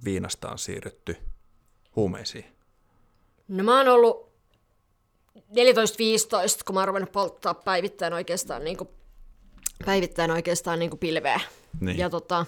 viinasta 0.03 0.51
on 0.51 0.59
siirrytty 0.59 1.17
huumeisiin? 1.95 2.45
No 3.47 3.63
mä 3.63 3.77
oon 3.77 3.87
ollut 3.87 4.33
14-15, 5.37 5.39
kun 6.65 6.75
mä 6.75 6.79
oon 6.79 6.87
ruvennut 6.87 7.11
polttaa 7.11 7.53
päivittäin 7.53 8.13
oikeastaan, 8.13 8.63
niin 8.63 8.77
kuin, 8.77 8.89
päivittäin 9.85 10.31
oikeastaan 10.31 10.79
niin 10.79 10.89
kuin 10.89 10.99
pilveä. 10.99 11.39
Niin. 11.79 11.97
Ja 11.97 12.09
tota, 12.09 12.45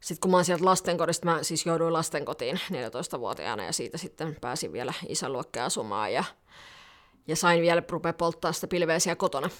sitten 0.00 0.20
kun 0.20 0.30
mä 0.30 0.36
oon 0.36 0.44
sieltä 0.44 0.64
lastenkodista, 0.64 1.26
mä 1.26 1.42
siis 1.42 1.66
jouduin 1.66 1.92
lastenkotiin 1.92 2.56
14-vuotiaana 2.56 3.64
ja 3.64 3.72
siitä 3.72 3.98
sitten 3.98 4.36
pääsin 4.40 4.72
vielä 4.72 4.92
isän 5.08 5.32
luokkeen 5.32 5.64
asumaan 5.64 6.12
ja, 6.12 6.24
ja 7.26 7.36
sain 7.36 7.62
vielä 7.62 7.82
rupea 7.88 8.12
polttaa 8.12 8.52
sitä 8.52 8.66
pilveä 8.66 8.98
siellä 8.98 9.16
kotona. 9.16 9.50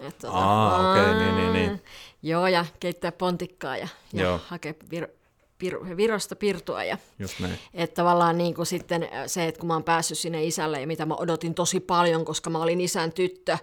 Et, 0.00 0.18
tota, 0.18 0.32
Aa, 0.32 0.90
okei, 0.90 1.02
okay, 1.02 1.14
niin, 1.14 1.36
niin, 1.36 1.52
niin. 1.52 1.82
Joo, 2.22 2.46
ja 2.46 2.66
keittää 2.80 3.12
pontikkaa 3.12 3.76
ja, 3.76 3.88
ja 4.12 4.38
hakea 4.46 4.74
vir, 4.90 5.08
pir, 5.58 5.96
Virosta 5.96 6.36
pirtua. 6.36 6.84
Ja, 6.84 6.98
Just 7.18 7.40
näin. 7.40 7.58
Että 7.74 7.94
tavallaan 7.94 8.38
niin 8.38 8.54
kuin 8.54 8.66
sitten 8.66 9.08
se, 9.26 9.48
että 9.48 9.58
kun 9.58 9.66
mä 9.66 9.72
oon 9.74 9.84
päässyt 9.84 10.18
sinne 10.18 10.44
isälle 10.44 10.80
ja 10.80 10.86
mitä 10.86 11.06
mä 11.06 11.14
odotin 11.14 11.54
tosi 11.54 11.80
paljon, 11.80 12.24
koska 12.24 12.50
mä 12.50 12.58
olin 12.58 12.80
isän 12.80 13.12
tyttö, 13.12 13.58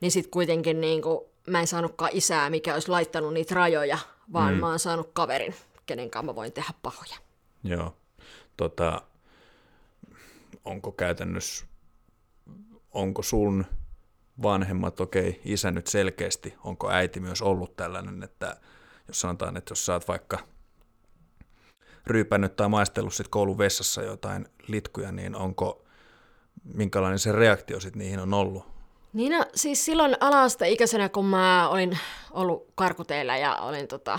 niin 0.00 0.12
sitten 0.12 0.30
kuitenkin 0.30 0.80
niin 0.80 1.02
kuin, 1.02 1.20
mä 1.46 1.60
en 1.60 1.66
saanutkaan 1.66 2.10
isää, 2.14 2.50
mikä 2.50 2.74
olisi 2.74 2.88
laittanut 2.88 3.34
niitä 3.34 3.54
rajoja, 3.54 3.98
vaan 4.32 4.54
mm. 4.54 4.60
mä 4.60 4.68
oon 4.68 4.78
saanut 4.78 5.10
kaverin, 5.12 5.54
kenen 5.86 6.10
kanssa 6.10 6.26
mä 6.26 6.34
voin 6.34 6.52
tehdä 6.52 6.72
pahoja. 6.82 7.16
Joo. 7.64 7.96
Tota, 8.56 9.02
onko 10.64 10.92
käytännössä, 10.92 11.64
onko 12.92 13.22
sun 13.22 13.66
vanhemmat, 14.42 15.00
okei, 15.00 15.28
okay, 15.28 15.40
isä 15.44 15.70
nyt 15.70 15.86
selkeästi, 15.86 16.54
onko 16.64 16.90
äiti 16.90 17.20
myös 17.20 17.42
ollut 17.42 17.76
tällainen, 17.76 18.22
että 18.22 18.56
jos 19.08 19.20
sanotaan, 19.20 19.56
että 19.56 19.72
jos 19.72 19.86
sä 19.86 19.92
oot 19.92 20.08
vaikka 20.08 20.38
ryypännyt 22.06 22.56
tai 22.56 22.68
maistellut 22.68 23.14
sit 23.14 23.28
koulun 23.28 23.58
vessassa 23.58 24.02
jotain 24.02 24.48
litkuja, 24.66 25.12
niin 25.12 25.36
onko, 25.36 25.84
minkälainen 26.74 27.18
se 27.18 27.32
reaktio 27.32 27.80
sitten 27.80 27.98
niihin 27.98 28.20
on 28.20 28.34
ollut? 28.34 28.64
Niin 29.12 29.32
no, 29.32 29.44
siis 29.54 29.84
silloin 29.84 30.16
ala-asteikäisenä, 30.20 31.08
kun 31.08 31.24
mä 31.24 31.68
olin 31.68 31.98
ollut 32.30 32.66
karkuteilla 32.74 33.36
ja 33.36 33.56
olin 33.56 33.88
tota, 33.88 34.18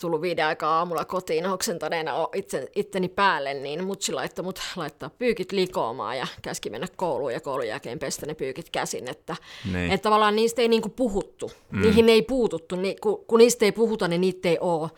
tullut 0.00 0.22
viiden 0.22 0.46
aikaa 0.46 0.78
aamulla 0.78 1.04
kotiin 1.04 1.46
oksentaneena 1.46 2.28
itse, 2.34 2.68
itteni 2.74 3.08
päälle, 3.08 3.54
niin 3.54 3.84
mutsi 3.84 4.12
laittoi 4.12 4.44
mut 4.44 4.60
laittaa 4.76 5.10
pyykit 5.10 5.52
likoamaan 5.52 6.18
ja 6.18 6.26
käski 6.42 6.70
mennä 6.70 6.86
kouluun 6.96 7.32
ja 7.32 7.40
koulun 7.40 7.68
jälkeen 7.68 7.98
pestä 7.98 8.26
ne 8.26 8.34
pyykit 8.34 8.70
käsin. 8.70 9.08
Että, 9.08 9.36
niin. 9.72 9.92
että 9.92 10.02
tavallaan 10.02 10.36
niistä 10.36 10.62
ei 10.62 10.68
niinku 10.68 10.88
puhuttu, 10.88 11.50
mm. 11.70 11.80
niihin 11.80 12.08
ei 12.08 12.22
puututtu, 12.22 12.76
ni, 12.76 12.96
kun, 13.00 13.24
kun 13.26 13.38
niistä 13.38 13.64
ei 13.64 13.72
puhuta, 13.72 14.08
niin 14.08 14.20
niitä 14.20 14.48
ei 14.48 14.58
ole. 14.60 14.90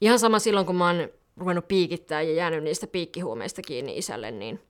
Ihan 0.00 0.18
sama 0.18 0.38
silloin, 0.38 0.66
kun 0.66 0.76
mä 0.76 0.86
oon 0.86 1.08
ruvennut 1.36 1.68
piikittää 1.68 2.22
ja 2.22 2.34
jäänyt 2.34 2.64
niistä 2.64 2.86
piikkihuumeista 2.86 3.62
kiinni 3.62 3.98
isälle, 3.98 4.30
niin, 4.30 4.60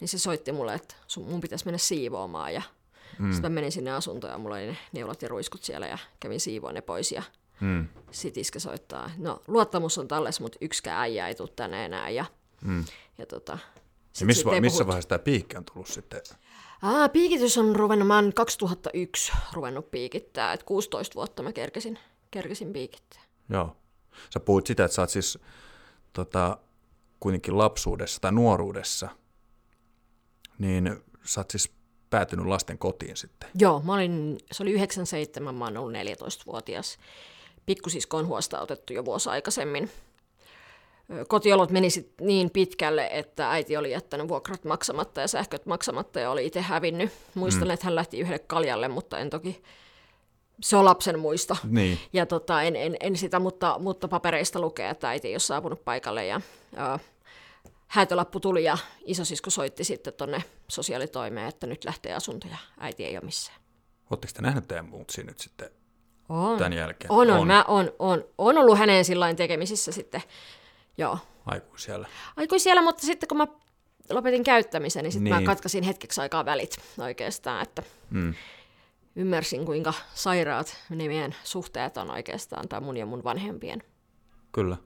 niin 0.00 0.08
se 0.08 0.18
soitti 0.18 0.52
mulle, 0.52 0.74
että 0.74 0.94
sun, 1.06 1.24
mun 1.24 1.40
pitäisi 1.40 1.64
mennä 1.64 1.78
siivoamaan 1.78 2.54
ja 2.54 2.62
mm. 3.18 3.32
sitten 3.32 3.52
menin 3.52 3.72
sinne 3.72 3.92
asuntoon 3.92 4.32
ja 4.32 4.38
mulla 4.38 4.56
oli 4.56 4.66
ne 4.66 4.76
neulat 4.92 5.22
ja 5.22 5.28
ruiskut 5.28 5.64
siellä 5.64 5.86
ja 5.86 5.98
kävin 6.20 6.40
siivoon 6.40 6.74
ne 6.74 6.80
pois 6.80 7.12
ja 7.12 7.22
mm. 7.60 7.88
sitten 8.10 8.40
iskä 8.40 8.58
soittaa, 8.58 9.10
no 9.18 9.42
luottamus 9.48 9.98
on 9.98 10.08
talles, 10.08 10.40
mutta 10.40 10.58
yksikään 10.60 11.00
äijä 11.00 11.28
ei 11.28 11.34
tule 11.34 11.48
tänne 11.56 11.84
enää 11.84 12.10
ja, 12.10 12.24
mm. 12.64 12.84
ja 13.18 13.26
tota, 13.26 13.58
ja 14.20 14.26
missä, 14.26 14.44
va- 14.44 14.60
missä 14.60 14.86
vaiheessa 14.86 15.08
tämä 15.08 15.18
piikki 15.18 15.56
on 15.56 15.64
tullut 15.64 15.88
sitten? 15.88 16.20
Aa, 16.82 17.08
piikitys 17.08 17.58
on 17.58 17.76
ruvennut, 17.76 18.08
mä 18.08 18.14
oon 18.14 18.32
2001 18.34 19.32
ruvennut 19.52 19.90
piikittää, 19.90 20.52
että 20.52 20.66
16 20.66 21.14
vuotta 21.14 21.42
mä 21.42 21.52
kerkesin, 21.52 21.98
kerkesin 22.30 22.72
piikittää. 22.72 23.22
Joo. 23.48 23.76
Sä 24.34 24.40
puhuit 24.40 24.66
sitä, 24.66 24.84
että 24.84 24.94
sä 24.94 25.02
oot 25.02 25.10
siis 25.10 25.38
tota, 26.12 26.58
kuitenkin 27.20 27.58
lapsuudessa 27.58 28.20
tai 28.20 28.32
nuoruudessa, 28.32 29.08
niin 30.58 31.02
sä 31.24 31.40
oot 31.40 31.50
siis 31.50 31.72
päätynyt 32.10 32.46
lasten 32.46 32.78
kotiin 32.78 33.16
sitten. 33.16 33.50
Joo, 33.58 33.82
mä 33.82 33.94
olin, 33.94 34.38
se 34.52 34.62
oli 34.62 34.70
97, 34.70 35.54
mä 35.54 35.64
oon 35.64 35.76
ollut 35.76 35.92
14-vuotias. 35.92 36.98
Pikkusisko 37.66 38.16
on 38.16 38.26
huosta 38.26 38.60
otettu 38.60 38.92
jo 38.92 39.04
vuosi 39.04 39.28
aikaisemmin. 39.28 39.90
Kotiolot 41.28 41.70
meni 41.70 41.90
sit 41.90 42.12
niin 42.20 42.50
pitkälle, 42.50 43.08
että 43.12 43.50
äiti 43.50 43.76
oli 43.76 43.90
jättänyt 43.90 44.28
vuokrat 44.28 44.64
maksamatta 44.64 45.20
ja 45.20 45.28
sähköt 45.28 45.66
maksamatta 45.66 46.20
ja 46.20 46.30
oli 46.30 46.46
itse 46.46 46.60
hävinnyt. 46.60 47.10
Muistan, 47.34 47.68
mm. 47.68 47.70
että 47.70 47.86
hän 47.86 47.94
lähti 47.94 48.20
yhdelle 48.20 48.38
kaljalle, 48.38 48.88
mutta 48.88 49.18
en 49.18 49.30
toki 49.30 49.62
se 50.60 50.76
on 50.76 50.84
lapsen 50.84 51.18
muisto. 51.18 51.56
Niin. 51.64 51.98
Ja 52.12 52.26
tota, 52.26 52.62
en, 52.62 52.76
en, 52.76 52.96
en, 53.00 53.16
sitä, 53.16 53.38
mutta, 53.38 53.78
mutta 53.78 54.08
papereista 54.08 54.60
lukee, 54.60 54.90
että 54.90 55.08
äiti 55.08 55.28
ei 55.28 55.34
ole 55.34 55.40
saapunut 55.40 55.84
paikalle. 55.84 56.26
Ja, 56.26 56.40
ja 56.76 56.98
häätölappu 57.86 58.40
tuli 58.40 58.64
ja 58.64 58.78
isosisko 59.04 59.50
soitti 59.50 59.84
sitten 59.84 60.12
tuonne 60.12 60.44
sosiaalitoimeen, 60.68 61.48
että 61.48 61.66
nyt 61.66 61.84
lähtee 61.84 62.14
asunto 62.14 62.48
ja 62.48 62.56
äiti 62.78 63.04
ei 63.04 63.16
ole 63.16 63.24
missään. 63.24 63.60
Oletteko 64.10 64.32
te 64.32 64.42
nähnyt 64.42 64.68
teidän 64.68 64.88
muutsi 64.88 65.22
nyt 65.22 65.38
sitten 65.38 65.70
on. 66.28 66.58
tämän 66.58 66.72
jälkeen? 66.72 67.12
On, 67.12 67.30
on. 67.30 67.38
on. 67.38 67.46
Mä 67.46 67.64
on, 67.68 67.92
on, 67.98 68.24
on 68.38 68.58
ollut 68.58 68.78
hänen 68.78 69.04
sillain 69.04 69.36
tekemisissä 69.36 69.92
sitten, 69.92 70.22
joo. 70.98 71.18
Aikuisiellä. 71.46 72.08
Aikuisiellä, 72.36 72.82
mutta 72.82 73.06
sitten 73.06 73.28
kun 73.28 73.38
mä 73.38 73.46
lopetin 74.10 74.44
käyttämisen, 74.44 75.02
niin 75.02 75.12
sitten 75.12 75.32
niin. 75.32 75.42
mä 75.42 75.46
katkasin 75.46 75.84
hetkeksi 75.84 76.20
aikaa 76.20 76.44
välit 76.44 76.76
oikeastaan, 76.98 77.62
että 77.62 77.82
mm 78.10 78.34
ymmärsin, 79.16 79.66
kuinka 79.66 79.94
sairaat 80.14 80.76
ne 80.90 81.08
meidän 81.08 81.34
suhteet 81.44 81.96
on 81.96 82.10
oikeastaan, 82.10 82.68
tai 82.68 82.80
mun 82.80 82.96
ja 82.96 83.06
mun 83.06 83.24
vanhempien. 83.24 83.82
Kyllä. 84.52 84.76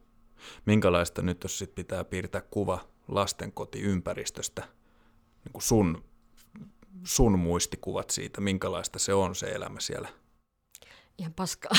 Minkälaista 0.66 1.23
nyt, 1.23 1.42
jos 1.42 1.59
sit 1.59 1.75
pitää 1.75 2.04
piirtää 2.04 2.40
kuva 2.40 2.80
lastenkotiympäristöstä, 3.09 4.62
niin 5.45 5.52
kuin 5.52 5.62
sun, 5.62 6.04
sun 7.04 7.38
muistikuvat 7.38 8.11
siitä, 8.11 8.40
minkälaista 8.40 8.99
se 8.99 9.14
on 9.14 9.35
se 9.35 9.47
elämä 9.47 9.80
siellä? 9.80 10.09
Ihan 11.19 11.33
paskaa. 11.35 11.73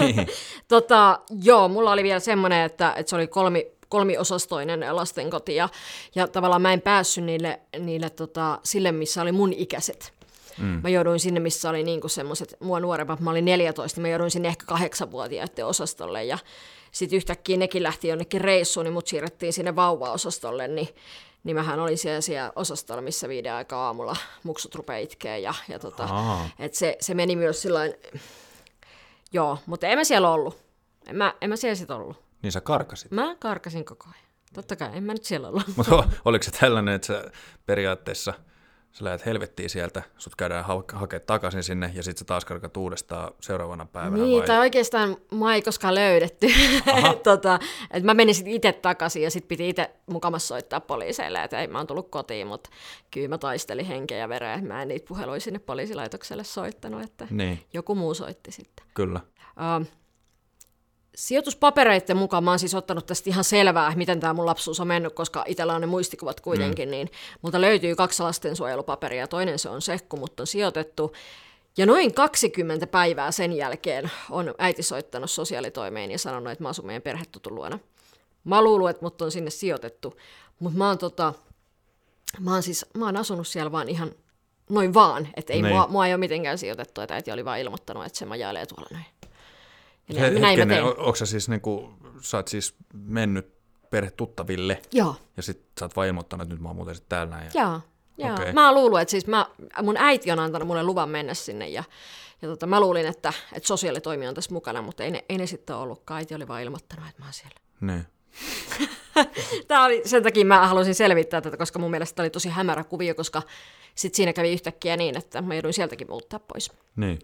niin. 0.00 0.26
tota, 0.68 1.20
joo, 1.42 1.68
mulla 1.68 1.92
oli 1.92 2.02
vielä 2.02 2.20
semmoinen, 2.20 2.64
että, 2.64 2.92
että 2.96 3.10
se 3.10 3.16
oli 3.16 3.26
kolmi, 3.26 3.66
kolmiosastoinen 3.88 4.96
lastenkoti 4.96 5.54
ja, 5.54 5.68
ja 6.14 6.28
tavallaan 6.28 6.62
mä 6.62 6.72
en 6.72 6.80
päässyt 6.80 7.24
niille, 7.24 7.60
niille 7.78 8.10
tota, 8.10 8.58
sille, 8.64 8.92
missä 8.92 9.22
oli 9.22 9.32
mun 9.32 9.52
ikäiset. 9.52 10.12
Mm. 10.58 10.80
Mä 10.82 10.88
jouduin 10.88 11.20
sinne, 11.20 11.40
missä 11.40 11.70
oli 11.70 11.82
niinku 11.82 12.08
semmoiset, 12.08 12.56
mua 12.60 12.80
nuoremmat, 12.80 13.20
mä 13.20 13.30
olin 13.30 13.44
14, 13.44 14.00
mä 14.00 14.08
jouduin 14.08 14.30
sinne 14.30 14.48
ehkä 14.48 14.66
kahdeksanvuotiaiden 14.66 15.66
osastolle 15.66 16.24
ja 16.24 16.38
sitten 16.92 17.16
yhtäkkiä 17.16 17.56
nekin 17.56 17.82
lähti 17.82 18.08
jonnekin 18.08 18.40
reissuun, 18.40 18.84
niin 18.84 18.92
mut 18.92 19.06
siirrettiin 19.06 19.52
sinne 19.52 19.76
vauvaosastolle, 19.76 20.68
niin 20.68 20.88
niin 21.44 21.56
mähän 21.56 21.80
olin 21.80 21.98
siellä, 21.98 22.20
siellä 22.20 22.52
osastolla, 22.56 23.02
missä 23.02 23.28
viiden 23.28 23.52
aikaa 23.52 23.86
aamulla 23.86 24.16
muksut 24.42 24.74
rupeaa 24.74 24.98
itkeä 24.98 25.36
ja, 25.36 25.54
ja 25.68 25.78
tota, 25.78 26.08
et 26.58 26.74
se, 26.74 26.96
se, 27.00 27.14
meni 27.14 27.36
myös 27.36 27.62
sillain, 27.62 27.94
joo, 29.34 29.58
mutta 29.66 29.86
en 29.86 29.98
mä 29.98 30.04
siellä 30.04 30.30
ollut. 30.30 30.58
En 31.06 31.16
mä, 31.16 31.34
en 31.40 31.50
mä 31.50 31.56
siellä 31.56 31.74
sitten 31.74 31.96
ollut. 31.96 32.24
Niin 32.42 32.52
sä 32.52 32.60
karkasit? 32.60 33.10
Mä 33.10 33.36
karkasin 33.38 33.84
koko 33.84 34.04
ajan. 34.04 34.24
Totta 34.54 34.76
kai, 34.76 34.90
en 34.96 35.04
mä 35.04 35.12
nyt 35.12 35.24
siellä 35.24 35.48
ollut. 35.48 35.64
Mutta 35.76 36.08
oliko 36.24 36.42
se 36.42 36.50
tällainen, 36.50 36.94
että 36.94 37.06
sä 37.06 37.24
periaatteessa– 37.66 38.34
sä 38.94 39.04
lähdet 39.04 39.26
helvettiin 39.26 39.70
sieltä, 39.70 40.02
sut 40.18 40.36
käydään 40.36 40.64
ha- 40.64 40.84
hakea 40.92 41.20
takaisin 41.20 41.62
sinne 41.62 41.92
ja 41.94 42.02
sitten 42.02 42.18
sä 42.18 42.24
taas 42.24 42.44
karkat 42.44 42.76
uudestaan 42.76 43.32
seuraavana 43.40 43.86
päivänä. 43.86 44.22
Niin, 44.24 44.38
vai? 44.38 44.46
tai 44.46 44.58
oikeastaan 44.58 45.16
mua 45.30 45.54
ei 45.54 45.62
koskaan 45.62 45.94
löydetty. 45.94 46.46
tota, 47.22 47.58
et 47.90 48.02
mä 48.02 48.14
menin 48.14 48.34
sitten 48.34 48.54
itse 48.54 48.72
takaisin 48.72 49.22
ja 49.22 49.30
sitten 49.30 49.48
piti 49.48 49.68
itse 49.68 49.90
mukamassa 50.06 50.46
soittaa 50.46 50.80
poliiseille, 50.80 51.42
että 51.42 51.60
ei 51.60 51.66
mä 51.66 51.78
oon 51.78 51.86
tullut 51.86 52.10
kotiin, 52.10 52.46
mutta 52.46 52.70
kyllä 53.10 53.28
mä 53.28 53.38
taistelin 53.38 53.86
henkeä 53.86 54.18
ja 54.18 54.28
vereä. 54.28 54.62
Mä 54.62 54.82
en 54.82 54.88
niitä 54.88 55.08
puheluja 55.08 55.40
sinne 55.40 55.58
poliisilaitokselle 55.58 56.44
soittanut, 56.44 57.02
että 57.02 57.26
niin. 57.30 57.60
joku 57.72 57.94
muu 57.94 58.14
soitti 58.14 58.52
sitten. 58.52 58.86
Kyllä. 58.94 59.20
Uh, 59.80 59.86
Sijoituspapereiden 61.14 62.16
mukaan 62.16 62.44
mä 62.44 62.50
oon 62.50 62.58
siis 62.58 62.74
ottanut 62.74 63.06
tästä 63.06 63.30
ihan 63.30 63.44
selvää, 63.44 63.92
miten 63.96 64.20
tämä 64.20 64.32
mun 64.32 64.46
lapsuus 64.46 64.80
on 64.80 64.86
mennyt, 64.86 65.12
koska 65.12 65.44
itsellä 65.46 65.74
on 65.74 65.80
ne 65.80 65.86
muistikuvat 65.86 66.40
kuitenkin, 66.40 66.88
mm. 66.88 66.90
niin 66.90 67.10
mutta 67.42 67.60
löytyy 67.60 67.96
kaksi 67.96 68.22
lastensuojelupaperia. 68.22 69.26
Toinen 69.26 69.58
se 69.58 69.68
on 69.68 69.82
se, 69.82 69.98
kun 70.08 70.18
mut 70.18 70.40
on 70.40 70.46
sijoitettu. 70.46 71.12
Ja 71.76 71.86
noin 71.86 72.14
20 72.14 72.86
päivää 72.86 73.32
sen 73.32 73.52
jälkeen 73.52 74.10
on 74.30 74.54
äiti 74.58 74.82
soittanut 74.82 75.30
sosiaalitoimeen 75.30 76.10
ja 76.10 76.18
sanonut, 76.18 76.52
että 76.52 76.62
mä 76.62 76.68
asun 76.68 76.86
meidän 76.86 77.02
perhetutun 77.02 77.54
luona. 77.54 77.78
Mä 78.44 78.62
luulen, 78.62 78.90
että 78.90 79.04
mut 79.04 79.22
on 79.22 79.30
sinne 79.30 79.50
sijoitettu, 79.50 80.16
mutta 80.60 80.78
mä 80.78 80.88
oon, 80.88 80.98
tota, 80.98 81.34
mä 82.40 82.52
oon 82.52 82.62
siis 82.62 82.86
mä 82.94 83.04
oon 83.04 83.16
asunut 83.16 83.46
siellä 83.46 83.72
vaan 83.72 83.88
ihan 83.88 84.12
noin 84.70 84.94
vaan, 84.94 85.28
että 85.36 85.52
ei 85.52 85.62
niin. 85.62 85.74
mua, 85.74 85.86
mua 85.86 86.06
ei 86.06 86.12
ole 86.12 86.18
mitenkään 86.18 86.58
sijoitettu, 86.58 87.00
että 87.00 87.14
äiti 87.14 87.32
oli 87.32 87.44
vaan 87.44 87.60
ilmoittanut, 87.60 88.06
että 88.06 88.18
se 88.18 88.26
majailee 88.26 88.66
tuolla 88.66 88.88
noin. 88.92 89.04
Eli 90.08 90.20
He, 90.20 90.30
näin 90.30 90.58
hetkinen, 90.58 90.84
mä 90.84 91.14
sä 91.14 91.26
siis, 91.26 91.48
niin 91.48 91.60
kuin, 91.60 91.94
sä 92.20 92.36
oot 92.36 92.48
siis 92.48 92.74
mennyt 92.92 93.54
perhetuttaville 93.90 94.82
Joo. 94.92 95.16
ja 95.36 95.42
sitten 95.42 95.66
sä 95.78 95.84
oot 95.84 95.96
vaan 95.96 96.08
ilmoittanut, 96.08 96.42
että 96.42 96.54
nyt 96.54 96.62
mä 96.62 96.68
oon 96.68 96.76
muuten 96.76 96.94
sitten 96.94 97.08
täällä 97.08 97.36
näin. 97.36 97.50
Joo. 97.54 97.80
Joo. 98.18 98.34
Okei. 98.34 98.52
Mä 98.52 98.66
oon 98.66 98.74
luullut, 98.74 99.00
että 99.00 99.10
siis 99.10 99.26
mä, 99.26 99.46
mun 99.82 99.96
äiti 99.96 100.30
on 100.30 100.38
antanut 100.38 100.68
mulle 100.68 100.82
luvan 100.82 101.08
mennä 101.08 101.34
sinne 101.34 101.68
ja, 101.68 101.84
ja 102.42 102.48
tota, 102.48 102.66
mä 102.66 102.80
luulin, 102.80 103.06
että, 103.06 103.32
että 103.52 103.66
sosiaalitoimi 103.66 104.28
on 104.28 104.34
tässä 104.34 104.52
mukana, 104.52 104.82
mutta 104.82 105.04
ei 105.04 105.10
ne, 105.10 105.24
ei 105.28 105.38
ne 105.38 105.46
sitten 105.46 105.76
ollutkaan. 105.76 106.18
Äiti 106.18 106.34
oli 106.34 106.48
vaan 106.48 106.62
ilmoittanut, 106.62 107.08
että 107.08 107.22
mä 107.22 107.26
oon 107.26 107.32
siellä. 107.32 107.56
Niin. 107.80 108.06
Tämä 109.68 109.84
oli, 109.84 110.02
sen 110.04 110.22
takia 110.22 110.44
mä 110.44 110.68
halusin 110.68 110.94
selvittää 110.94 111.40
tätä, 111.40 111.56
koska 111.56 111.78
mun 111.78 111.90
mielestä 111.90 112.16
tämä 112.16 112.24
oli 112.24 112.30
tosi 112.30 112.48
hämärä 112.48 112.84
kuvio, 112.84 113.14
koska 113.14 113.42
sit 113.94 114.14
siinä 114.14 114.32
kävi 114.32 114.52
yhtäkkiä 114.52 114.96
niin, 114.96 115.18
että 115.18 115.42
mä 115.42 115.54
jouduin 115.54 115.74
sieltäkin 115.74 116.10
muuttaa 116.10 116.38
pois. 116.38 116.72
Niin. 116.96 117.18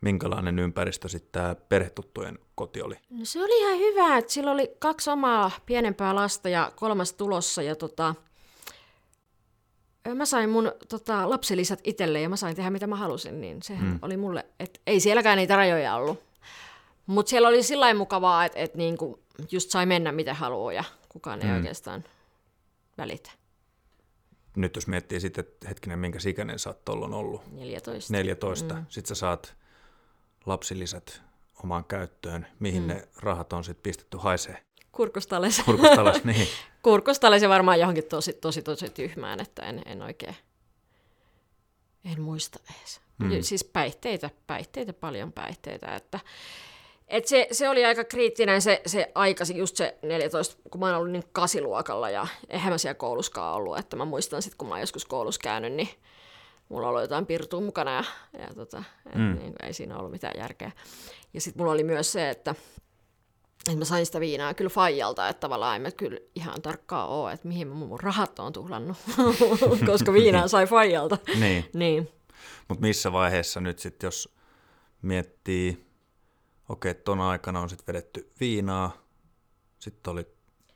Minkälainen 0.00 0.58
ympäristö 0.58 1.08
sitten 1.08 1.32
tämä 1.32 1.54
perhetuttujen 1.68 2.38
koti 2.54 2.82
oli? 2.82 2.94
No 3.10 3.24
se 3.24 3.44
oli 3.44 3.60
ihan 3.60 3.78
hyvä, 3.78 4.18
että 4.18 4.32
sillä 4.32 4.50
oli 4.50 4.76
kaksi 4.78 5.10
omaa 5.10 5.50
pienempää 5.66 6.14
lasta 6.14 6.48
ja 6.48 6.72
kolmas 6.76 7.12
tulossa 7.12 7.62
ja 7.62 7.76
tota, 7.76 8.14
mä 10.14 10.24
sain 10.26 10.50
mun 10.50 10.72
tota, 10.88 11.30
lapsilisät 11.30 11.80
itselle 11.84 12.20
ja 12.20 12.28
mä 12.28 12.36
sain 12.36 12.56
tehdä 12.56 12.70
mitä 12.70 12.86
mä 12.86 12.96
halusin, 12.96 13.40
niin 13.40 13.62
se 13.62 13.74
mm. 13.74 13.98
oli 14.02 14.16
mulle, 14.16 14.46
että 14.60 14.80
ei 14.86 15.00
sielläkään 15.00 15.36
niitä 15.38 15.56
rajoja 15.56 15.94
ollut. 15.94 16.22
Mutta 17.06 17.30
siellä 17.30 17.48
oli 17.48 17.62
sillä 17.62 17.94
mukavaa, 17.94 18.44
että 18.44 18.58
et 18.58 18.74
niinku 18.74 19.20
just 19.50 19.70
sai 19.70 19.86
mennä 19.86 20.12
miten 20.12 20.36
haluaa 20.36 20.72
ja 20.72 20.84
kukaan 21.08 21.42
ei 21.42 21.48
Mm. 21.48 21.56
oikeastaan 21.56 22.04
välitä. 22.98 23.30
Nyt 24.56 24.76
jos 24.76 24.86
miettii 24.86 25.20
sitten, 25.20 25.44
että 25.44 25.68
hetkinen, 25.68 25.98
minkä 25.98 26.18
ikäinen 26.28 26.58
sä 26.58 26.70
oot 26.70 26.88
ollut, 26.88 27.52
14. 27.52 28.12
14, 28.12 28.74
mm. 28.74 28.86
sitten 28.88 29.08
sä 29.08 29.20
saat 29.20 29.54
lapsilisät 30.46 31.22
omaan 31.64 31.84
käyttöön, 31.84 32.46
mihin 32.58 32.82
mm. 32.82 32.88
ne 32.88 33.08
rahat 33.16 33.52
on 33.52 33.64
sitten 33.64 33.82
pistetty 33.82 34.16
haisee. 34.16 34.62
Kurkustalle 34.92 35.50
se, 35.50 35.62
Kurkusta 35.62 36.00
alas, 36.00 36.24
niin. 36.24 36.48
kurkustalle 36.82 37.38
se 37.38 37.48
varmaan 37.48 37.80
johonkin 37.80 38.04
tosi, 38.04 38.32
tosi, 38.32 38.62
tosi 38.62 38.90
tyhmään, 38.90 39.40
että 39.40 39.62
en, 39.62 39.82
en 39.86 40.02
oikein, 40.02 40.36
en 42.04 42.20
muista 42.20 42.58
edes. 42.70 43.00
Mm. 43.18 43.30
Siis 43.40 43.64
päihteitä, 43.64 44.30
päihteitä, 44.46 44.92
paljon 44.92 45.32
päihteitä, 45.32 45.94
että 45.94 46.20
et 47.08 47.26
se, 47.26 47.48
se, 47.52 47.68
oli 47.68 47.84
aika 47.84 48.04
kriittinen 48.04 48.62
se, 48.62 48.82
se 48.86 49.12
aika, 49.14 49.44
just 49.54 49.76
se 49.76 49.96
14, 50.02 50.56
kun 50.70 50.80
mä 50.80 50.86
oon 50.86 50.96
ollut 50.96 51.12
niin 51.12 51.24
kasiluokalla 51.32 52.10
ja 52.10 52.26
eihän 52.48 52.72
mä 52.72 52.78
siellä 52.78 52.94
kouluskaan 52.94 53.54
ollut, 53.54 53.78
että 53.78 53.96
mä 53.96 54.04
muistan 54.04 54.42
sitten, 54.42 54.58
kun 54.58 54.68
mä 54.68 54.74
oon 54.74 54.80
joskus 54.80 55.04
koulussa 55.04 55.40
käynyt, 55.42 55.72
niin 55.72 55.88
mulla 56.68 56.88
oli 56.88 57.02
jotain 57.02 57.26
pirtua 57.26 57.60
mukana 57.60 57.90
ja, 57.94 58.04
ja 58.40 58.54
tota, 58.54 58.84
et 59.06 59.14
Mm. 59.14 59.38
niin, 59.38 59.52
ei 59.62 59.72
siinä 59.72 59.98
ollut 59.98 60.10
mitään 60.10 60.34
järkeä. 60.38 60.72
Ja 61.34 61.40
sitten 61.40 61.60
mulla 61.60 61.72
oli 61.72 61.84
myös 61.84 62.12
se, 62.12 62.30
että, 62.30 62.54
että 63.68 63.78
mä 63.78 63.84
sain 63.84 64.06
sitä 64.06 64.20
viinaa 64.20 64.54
kyllä 64.54 64.70
faijalta, 64.70 65.28
että 65.28 65.40
tavallaan 65.40 65.76
en 65.76 65.82
mä 65.82 65.90
kyllä 65.90 66.18
ihan 66.34 66.62
tarkkaa 66.62 67.06
ole, 67.06 67.32
että 67.32 67.48
mihin 67.48 67.68
mun 67.68 68.00
rahat 68.00 68.38
on 68.38 68.52
tuhlannut, 68.52 68.96
koska 69.90 70.12
viinaa 70.12 70.48
sai 70.48 70.66
faijalta. 70.66 71.18
niin. 71.40 71.64
niin. 71.74 72.08
Mutta 72.68 72.82
missä 72.82 73.12
vaiheessa 73.12 73.60
nyt 73.60 73.78
sitten, 73.78 74.06
jos 74.06 74.34
miettii, 75.02 75.86
okei, 76.68 76.90
okay, 76.90 77.02
ton 77.02 77.20
aikana 77.20 77.60
on 77.60 77.70
sitten 77.70 77.86
vedetty 77.86 78.32
viinaa, 78.40 79.06
sitten 79.78 80.12
oli, 80.12 80.26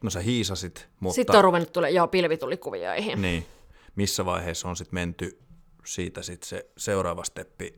no 0.03 0.11
sä 0.11 0.21
hiisasit, 0.21 0.89
mutta... 1.01 1.15
Sitten 1.15 1.37
on 1.37 1.45
ruvennut 1.45 1.73
tulee, 1.73 1.91
joo, 1.91 2.09
pilvi 2.09 2.37
tuli 2.37 2.57
kuvioihin. 2.57 3.23
Niin, 3.23 3.47
missä 3.97 4.25
vaiheessa 4.25 4.69
on 4.69 4.77
sitten 4.77 4.95
menty 4.95 5.39
siitä 5.91 6.23
sitten 6.23 6.49
se 6.49 6.67
seuraava 6.77 7.25
steppi 7.25 7.75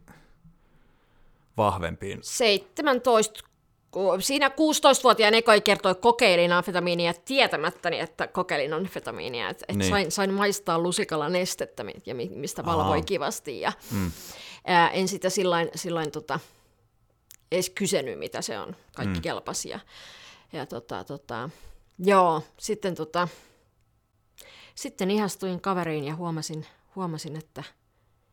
vahvempiin? 1.57 2.19
17, 2.23 3.40
ku- 3.90 4.16
siinä 4.21 4.49
16-vuotiaan 4.49 5.35
ekoi 5.35 5.61
kertoi 5.61 5.95
kokeilin 5.95 6.52
amfetamiinia 6.52 7.14
tietämättäni, 7.25 8.00
että 8.00 8.26
kokeilin 8.26 8.73
amfetamiinia. 8.75 9.49
Että 9.49 9.64
et 9.69 9.76
Niin. 9.76 9.90
sain, 9.90 10.11
sain 10.12 10.35
maistaa 10.35 10.78
lusikalla 10.78 11.28
nestettä, 11.28 11.85
ja 12.07 12.14
mi- 12.14 12.31
mistä 12.35 12.64
valvoi 12.64 12.85
Ahaa. 12.85 13.02
kivasti. 13.02 13.61
Ja, 13.61 13.73
Mm. 13.90 14.12
ää, 14.66 14.90
en 14.90 15.09
sitä 15.09 15.31
sillain, 15.31 15.71
sillain 15.75 16.11
tota, 16.11 16.40
edes 17.52 17.71
kysynyt, 17.71 18.19
mitä 18.19 18.42
se 18.42 18.59
on. 18.59 18.76
Kaikki 18.97 19.19
mm. 19.19 19.23
kelpasi. 19.23 19.69
Ja, 19.69 19.81
ja 20.52 20.66
tota, 20.66 21.04
tota, 21.04 21.50
joo, 21.99 22.42
sitten, 22.59 22.95
tota, 22.95 23.28
sitten 24.75 25.11
ihastuin 25.11 25.61
kaveriin 25.61 26.04
ja 26.04 26.15
huomasin, 26.15 26.67
huomasin, 26.97 27.37
että 27.37 27.63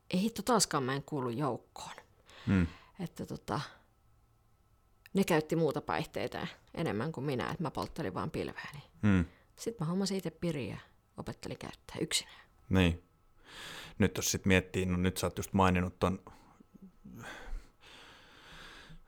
ei 0.09 0.21
hitto 0.21 0.41
taaskaan 0.41 0.83
mä 0.83 0.93
en 0.95 1.03
kuulu 1.03 1.29
joukkoon 1.29 1.95
Mm. 2.47 2.67
että 2.99 3.25
tota, 3.25 3.61
ne 5.13 5.23
käytti 5.23 5.55
muuta 5.55 5.81
päihteitä 5.81 6.47
enemmän 6.73 7.11
kuin 7.11 7.25
minä, 7.25 7.49
että 7.49 7.63
mä 7.63 7.71
polttelin 7.71 8.13
vaan 8.13 8.31
pilveäni. 8.31 8.79
Mm. 9.01 9.25
Sitten 9.55 9.85
mä 9.87 9.89
hommasin 9.91 10.17
itse 10.17 10.29
piriä 10.31 10.73
ja 10.73 10.79
opettelin 11.17 11.57
käyttää 11.57 11.95
yksinään. 12.01 12.41
Niin. 12.69 13.03
Nyt 13.97 14.17
jos 14.17 14.31
sitten 14.31 14.47
miettii, 14.47 14.85
no 14.85 14.97
nyt 14.97 15.17
sä 15.17 15.27
oot 15.27 15.37
just 15.37 15.53
maininnut 15.53 15.99
ton 15.99 16.19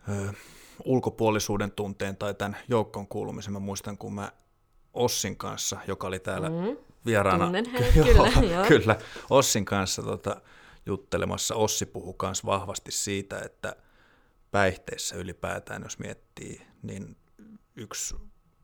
ö, 0.09 0.33
ulkopuolisuuden 0.85 1.71
tunteen 1.71 2.17
tai 2.17 2.33
tämän 2.33 2.57
joukkoon 2.67 3.07
kuulumisen. 3.07 3.53
Mä 3.53 3.59
muistan, 3.59 3.97
kun 3.97 4.13
mä 4.13 4.31
Ossin 4.93 5.37
kanssa, 5.37 5.77
joka 5.87 6.07
oli 6.07 6.19
täällä 6.19 6.49
Mm. 6.49 6.77
vieraana. 7.05 7.43
Tunnen 7.43 7.65
hänet, 7.69 7.95
Joo, 7.95 8.05
kyllä, 8.05 8.53
joo. 8.53 8.65
kyllä. 8.67 8.95
Ossin 9.29 9.65
kanssa 9.65 10.03
tota, 10.03 10.41
juttelemassa. 10.85 11.55
Ossi 11.55 11.85
puhui 11.85 12.15
myös 12.21 12.45
vahvasti 12.45 12.91
siitä, 12.91 13.39
että 13.39 13.75
päihteissä 14.51 15.15
ylipäätään, 15.15 15.83
jos 15.83 15.99
miettii, 15.99 16.61
niin 16.81 17.17
yksi 17.75 18.15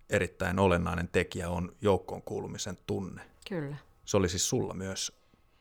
erittäin 0.09 0.59
olennainen 0.59 1.09
tekijä 1.11 1.49
on 1.49 1.75
joukkoon 1.81 2.21
kuulumisen 2.21 2.77
tunne. 2.87 3.21
Kyllä. 3.49 3.75
Se 4.05 4.17
oli 4.17 4.29
siis 4.29 4.49
sulla 4.49 4.73
myös. 4.73 5.11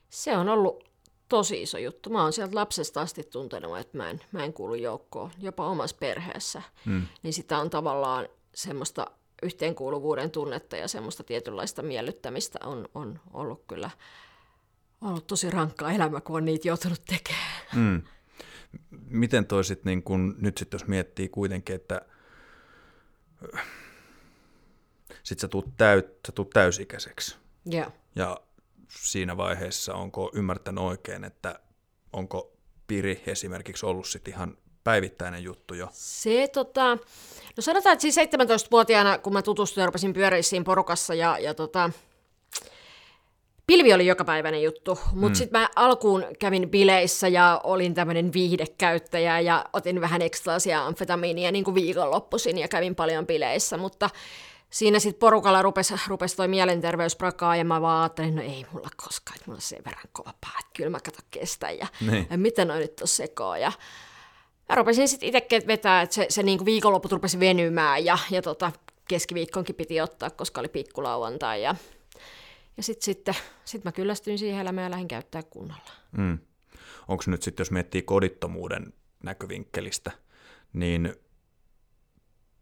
Se 0.09 0.37
on 0.37 0.49
ollut 0.49 0.89
tosi 1.29 1.61
iso 1.61 1.77
juttu. 1.77 2.09
Mä 2.09 2.23
oon 2.23 2.33
sieltä 2.33 2.55
lapsesta 2.55 3.01
asti 3.01 3.23
tuntenut, 3.23 3.77
että 3.77 3.97
mä 3.97 4.09
en, 4.09 4.21
mä 4.31 4.43
en 4.43 4.53
kuulu 4.53 4.75
joukkoon, 4.75 5.31
jopa 5.39 5.67
omassa 5.67 5.95
perheessä. 5.99 6.61
Mm. 6.85 7.07
Niin 7.23 7.33
sitä 7.33 7.57
on 7.57 7.69
tavallaan 7.69 8.29
semmoista 8.55 9.11
yhteenkuuluvuuden 9.43 10.31
tunnetta 10.31 10.77
ja 10.77 10.87
semmoista 10.87 11.23
tietynlaista 11.23 11.83
miellyttämistä 11.83 12.59
on, 12.63 12.89
on 12.95 13.19
ollut 13.33 13.63
kyllä 13.67 13.89
ollut 15.01 15.27
tosi 15.27 15.49
rankkaa 15.51 15.91
elämä, 15.91 16.21
kun 16.21 16.37
on 16.37 16.45
niitä 16.45 16.67
joutunut 16.67 17.05
tekemään. 17.05 17.61
Mm. 17.75 18.01
Miten 19.09 19.45
toi 19.45 19.63
sit 19.63 19.85
niin 19.85 20.03
kun, 20.03 20.35
nyt 20.37 20.57
sitten 20.57 20.77
jos 20.77 20.87
miettii 20.87 21.29
kuitenkin, 21.29 21.75
että 21.75 22.01
sit 25.23 25.39
sä 25.39 25.47
tuut, 25.47 25.77
täyt, 25.77 26.05
sä 26.05 26.31
tuut 26.31 26.49
täysikäiseksi 26.49 27.35
Joo. 27.65 27.91
ja 28.15 28.37
siinä 28.89 29.37
vaiheessa 29.37 29.93
onko 29.93 30.31
ymmärtänyt 30.33 30.83
oikein, 30.83 31.23
että 31.23 31.59
onko 32.13 32.53
piri 32.87 33.23
esimerkiksi 33.27 33.85
ollut 33.85 34.07
sit 34.07 34.27
ihan 34.27 34.57
päivittäinen 34.83 35.43
juttu 35.43 35.73
jo? 35.73 35.89
Se 35.91 36.47
tota, 36.53 36.95
no 37.57 37.61
sanotaan, 37.61 37.93
että 37.93 38.01
siis 38.01 38.17
17-vuotiaana, 38.17 39.17
kun 39.17 39.33
mä 39.33 39.41
tutustuin 39.41 39.81
ja 39.81 39.85
rupesin 39.85 40.13
pyöriä 40.13 40.41
siinä 40.41 40.63
porukassa 40.63 41.13
ja, 41.13 41.39
ja 41.39 41.53
tota, 41.53 41.89
pilvi 43.67 43.93
oli 43.93 44.05
jokapäiväinen 44.05 44.63
juttu, 44.63 44.99
mutta 45.13 45.27
mm. 45.29 45.35
sitten 45.35 45.61
mä 45.61 45.69
alkuun 45.75 46.25
kävin 46.39 46.69
bileissä 46.69 47.27
ja 47.27 47.61
olin 47.63 47.93
tämmöinen 47.93 48.33
viihdekäyttäjä 48.33 49.39
ja 49.39 49.65
otin 49.73 50.01
vähän 50.01 50.21
ekstaasia 50.21 50.85
amfetamiinia 50.85 51.51
niin 51.51 51.63
kuin 51.63 51.75
viikonloppuisin 51.75 52.57
ja 52.57 52.67
kävin 52.67 52.95
paljon 52.95 53.27
bileissä, 53.27 53.77
mutta 53.77 54.09
siinä 54.69 54.99
sitten 54.99 55.19
porukalla 55.19 55.61
rupesi, 55.61 55.93
rupesi 56.07 56.35
toi 56.35 56.47
mielenterveys 56.47 57.15
prakaa 57.15 57.55
ja 57.55 57.65
mä 57.65 57.81
vaan 57.81 58.01
ajattelin, 58.01 58.35
no 58.35 58.41
ei 58.41 58.65
mulla 58.71 58.89
koskaan, 58.97 59.35
että 59.35 59.45
mulla 59.47 59.57
on 59.57 59.61
sen 59.61 59.81
verran 59.85 60.09
kova 60.11 60.33
pää, 60.41 60.57
että 60.59 60.71
kyllä 60.77 60.89
mä 60.89 60.99
kato 60.99 61.19
kestän 61.31 61.77
ja, 61.77 61.87
Niin. 62.11 62.27
ja 62.29 62.37
mitä 62.37 62.65
noi 62.65 62.79
nyt 62.79 63.01
on 63.01 63.07
sekoa 63.07 63.57
ja 63.57 63.71
Mä 64.69 64.75
rupesin 64.75 65.07
sitten 65.07 65.27
itsekin 65.27 65.67
vetää, 65.67 66.01
että 66.01 66.15
se, 66.15 66.25
se 66.29 66.43
niinku 66.43 66.65
viikonloput 66.65 67.11
rupesi 67.11 67.39
venymään 67.39 68.05
ja, 68.05 68.17
ja 68.31 68.41
tota, 68.41 68.71
keskiviikkonkin 69.07 69.75
piti 69.75 70.01
ottaa, 70.01 70.29
koska 70.29 70.61
oli 70.61 70.67
pikkulauantai. 70.67 71.61
Ja, 71.63 71.75
ja 72.77 72.83
sitten 72.83 73.05
sit, 73.05 73.43
sit 73.65 73.83
mä 73.83 73.91
kyllästyin 73.91 74.39
siihen 74.39 74.61
elämään 74.61 74.85
ja 74.85 74.91
lähdin 74.91 75.07
käyttää 75.07 75.43
kunnolla. 75.43 75.91
Mm. 76.17 76.39
Onko 77.07 77.23
nyt 77.27 77.43
sitten, 77.43 77.61
jos 77.61 77.71
miettii 77.71 78.01
kodittomuuden 78.01 78.93
näkövinkkelistä, 79.23 80.11
niin 80.73 81.15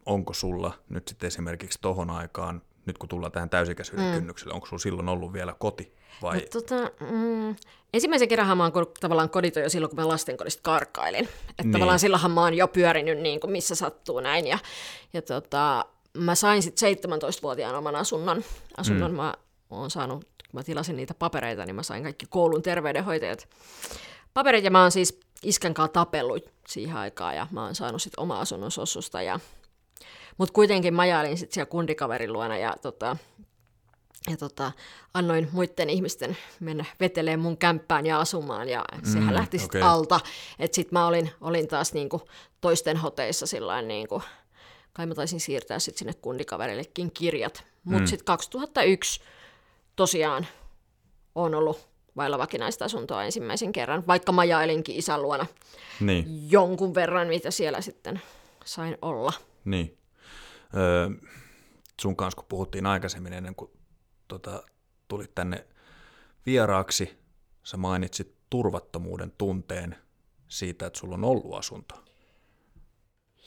onko 0.06 0.34
sulla 0.34 0.72
nyt 0.88 1.08
sitten 1.08 1.26
esimerkiksi 1.26 1.78
tohon 1.82 2.10
aikaan, 2.10 2.62
nyt 2.86 2.98
kun 2.98 3.08
tullaan 3.08 3.32
tähän 3.32 3.50
täysikäisyyden 3.50 4.06
mm. 4.06 4.14
kynnykselle, 4.14 4.54
onko 4.54 4.66
sulla 4.66 4.80
silloin 4.80 5.08
ollut 5.08 5.32
vielä 5.32 5.54
koti 5.58 5.96
vai? 6.22 6.36
No, 6.36 6.46
tota, 6.52 6.90
mm, 7.00 7.56
ensimmäisen 7.94 8.28
kerran 8.28 8.56
mä 8.56 8.62
oon 8.62 8.72
tavallaan 9.00 9.30
koditon 9.30 9.62
jo 9.62 9.68
silloin, 9.68 9.90
kun 9.90 10.00
mä 10.00 10.08
lastenkodista 10.08 10.62
karkailin. 10.62 11.28
Että 11.50 11.62
Niin. 11.62 11.72
tavallaan 11.72 11.98
silloinhan 11.98 12.30
mä 12.30 12.40
oon 12.40 12.54
jo 12.54 12.68
pyörinyt 12.68 13.18
niin 13.18 13.40
kuin 13.40 13.50
missä 13.50 13.74
sattuu 13.74 14.20
näin. 14.20 14.46
Ja, 14.46 14.58
ja 15.12 15.22
tota, 15.22 15.84
mä 16.18 16.34
sain 16.34 16.62
sitten 16.62 16.96
17-vuotiaana 16.96 17.78
oman 17.78 17.96
asunnon. 17.96 18.44
Asunnon 18.76 19.10
mm. 19.10 19.16
mä 19.16 19.34
oon 19.70 19.90
saanut, 19.90 20.24
kun 20.24 20.34
mä 20.52 20.62
tilasin 20.62 20.96
niitä 20.96 21.14
papereita, 21.14 21.66
niin 21.66 21.76
mä 21.76 21.82
sain 21.82 22.02
kaikki 22.02 22.26
koulun 22.28 22.62
terveydenhoitajat 22.62 23.48
paperit. 24.34 24.64
Ja 24.64 24.70
mä 24.70 24.82
oon 24.82 24.92
siis 24.92 25.20
iskän 25.42 25.74
kanssa 25.74 25.92
tapellut 25.92 26.44
siihen 26.68 26.96
aikaan 26.96 27.36
ja 27.36 27.46
mä 27.50 27.64
oon 27.64 27.74
saanut 27.74 28.02
sitten 28.02 28.20
oma 28.22 28.40
asunnon 28.40 28.70
sossusta. 28.70 29.22
Ja... 29.22 29.40
Mutta 30.38 30.52
kuitenkin 30.52 30.94
majailin 30.94 31.38
sitten 31.38 31.54
siellä 31.54 31.70
kundikaverin 31.70 32.32
luona 32.32 32.56
ja 32.56 32.76
tota, 32.82 33.16
ja 34.30 34.36
tota, 34.36 34.72
annoin 35.14 35.48
muiden 35.52 35.90
ihmisten 35.90 36.36
mennä 36.60 36.84
veteleen 37.00 37.40
mun 37.40 37.56
kämppään 37.56 38.06
ja 38.06 38.20
asumaan, 38.20 38.68
ja 38.68 38.84
sehän 39.04 39.28
Mm, 39.28 39.34
lähti 39.34 39.58
sitten 39.58 39.82
okei. 39.82 39.90
alta. 39.92 40.20
Että 40.58 40.74
sitten 40.74 40.98
mä 40.98 41.06
olin, 41.06 41.30
olin 41.40 41.68
taas 41.68 41.92
niinku 41.92 42.22
toisten 42.60 42.96
hoteissa 42.96 43.46
sillain 43.46 43.88
niinku, 43.88 44.22
kai 44.92 45.06
mä 45.06 45.14
taisin 45.14 45.40
siirtää 45.40 45.78
sitten 45.78 45.98
sinne 45.98 46.14
kundikaverillekin 46.14 47.12
kirjat. 47.12 47.64
Mutta 47.84 48.00
Mm. 48.00 48.06
sitten 48.06 48.24
2001 48.24 49.20
tosiaan 49.96 50.46
on 51.34 51.54
ollut 51.54 51.88
vailla 52.16 52.38
vakinaista 52.38 52.84
asuntoa 52.84 53.24
ensimmäisen 53.24 53.72
kerran, 53.72 54.06
vaikka 54.06 54.32
mä 54.32 54.44
jailinkin 54.44 54.96
isän 54.96 55.22
luona 55.22 55.46
Niin, 56.00 56.50
jonkun 56.50 56.94
verran, 56.94 57.28
mitä 57.28 57.50
siellä 57.50 57.80
sitten 57.80 58.20
sain 58.64 58.98
olla. 59.02 59.32
niin. 59.64 59.98
Öö, 60.76 61.08
sun 62.00 62.16
kanssa, 62.16 62.36
kun 62.36 62.44
puhuttiin 62.48 62.86
aikaisemmin 62.86 63.32
ennen 63.32 63.54
kuin 63.54 63.70
tota, 64.28 64.62
tulit 65.08 65.34
tänne 65.34 65.66
vieraaksi, 66.46 67.18
sä 67.62 67.76
mainitsit 67.76 68.34
turvattomuuden 68.50 69.32
tunteen 69.38 69.96
siitä, 70.48 70.86
että 70.86 70.98
sulla 70.98 71.14
on 71.14 71.24
ollut 71.24 71.54
asunto. 71.54 71.94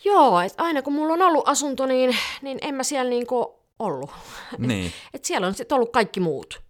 Joo, 0.05 0.39
että 0.41 0.63
aina 0.63 0.81
kun 0.81 0.93
mulla 0.93 1.13
on 1.13 1.21
ollut 1.21 1.47
asunto, 1.49 1.85
niin, 1.85 2.17
niin 2.41 2.57
en 2.61 2.75
mä 2.75 2.83
siellä 2.83 3.09
niinku 3.09 3.58
ollut. 3.79 4.09
Niin, 4.57 4.91
Et 5.13 5.25
siellä 5.25 5.47
on 5.47 5.53
sitten 5.53 5.75
ollut 5.75 5.91
kaikki 5.91 6.19
muut. 6.19 6.61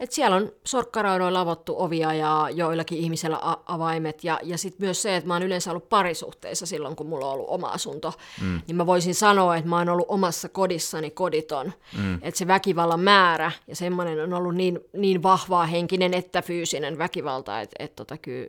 Et 0.00 0.12
siellä 0.12 0.36
on 0.36 0.52
sorkkaraudoilla 0.64 1.40
avottu 1.40 1.74
ovia 1.78 2.14
ja 2.14 2.48
joillakin 2.54 2.98
ihmisellä 2.98 3.38
a- 3.42 3.62
avaimet. 3.66 4.24
Ja, 4.24 4.40
ja 4.42 4.58
sitten 4.58 4.86
myös 4.86 5.02
se, 5.02 5.16
että 5.16 5.28
mä 5.28 5.34
oon 5.34 5.42
yleensä 5.42 5.70
ollut 5.70 5.88
parisuhteissa 5.88 6.66
silloin, 6.66 6.96
kun 6.96 7.06
mulla 7.08 7.26
on 7.26 7.32
ollut 7.32 7.48
oma 7.48 7.66
asunto. 7.66 8.12
Mm. 8.42 8.60
Niin 8.66 8.76
mä 8.76 8.86
voisin 8.86 9.14
sanoa, 9.14 9.56
että 9.56 9.68
mä 9.68 9.76
oon 9.78 9.88
ollut 9.88 10.06
omassa 10.08 10.48
kodissani 10.48 11.10
koditon. 11.10 11.72
Mm. 11.98 12.14
Että 12.22 12.38
se 12.38 12.46
väkivallan 12.46 13.00
määrä 13.00 13.52
ja 13.66 13.76
semmoinen 13.76 14.20
on 14.20 14.32
ollut 14.32 14.54
niin, 14.54 14.80
niin 14.96 15.22
vahvaa 15.22 15.66
henkinen 15.66 16.14
että 16.14 16.42
fyysinen 16.42 16.98
väkivalta, 16.98 17.60
että 17.60 17.76
et 17.78 17.96
tota, 17.96 18.18
kyllä 18.18 18.48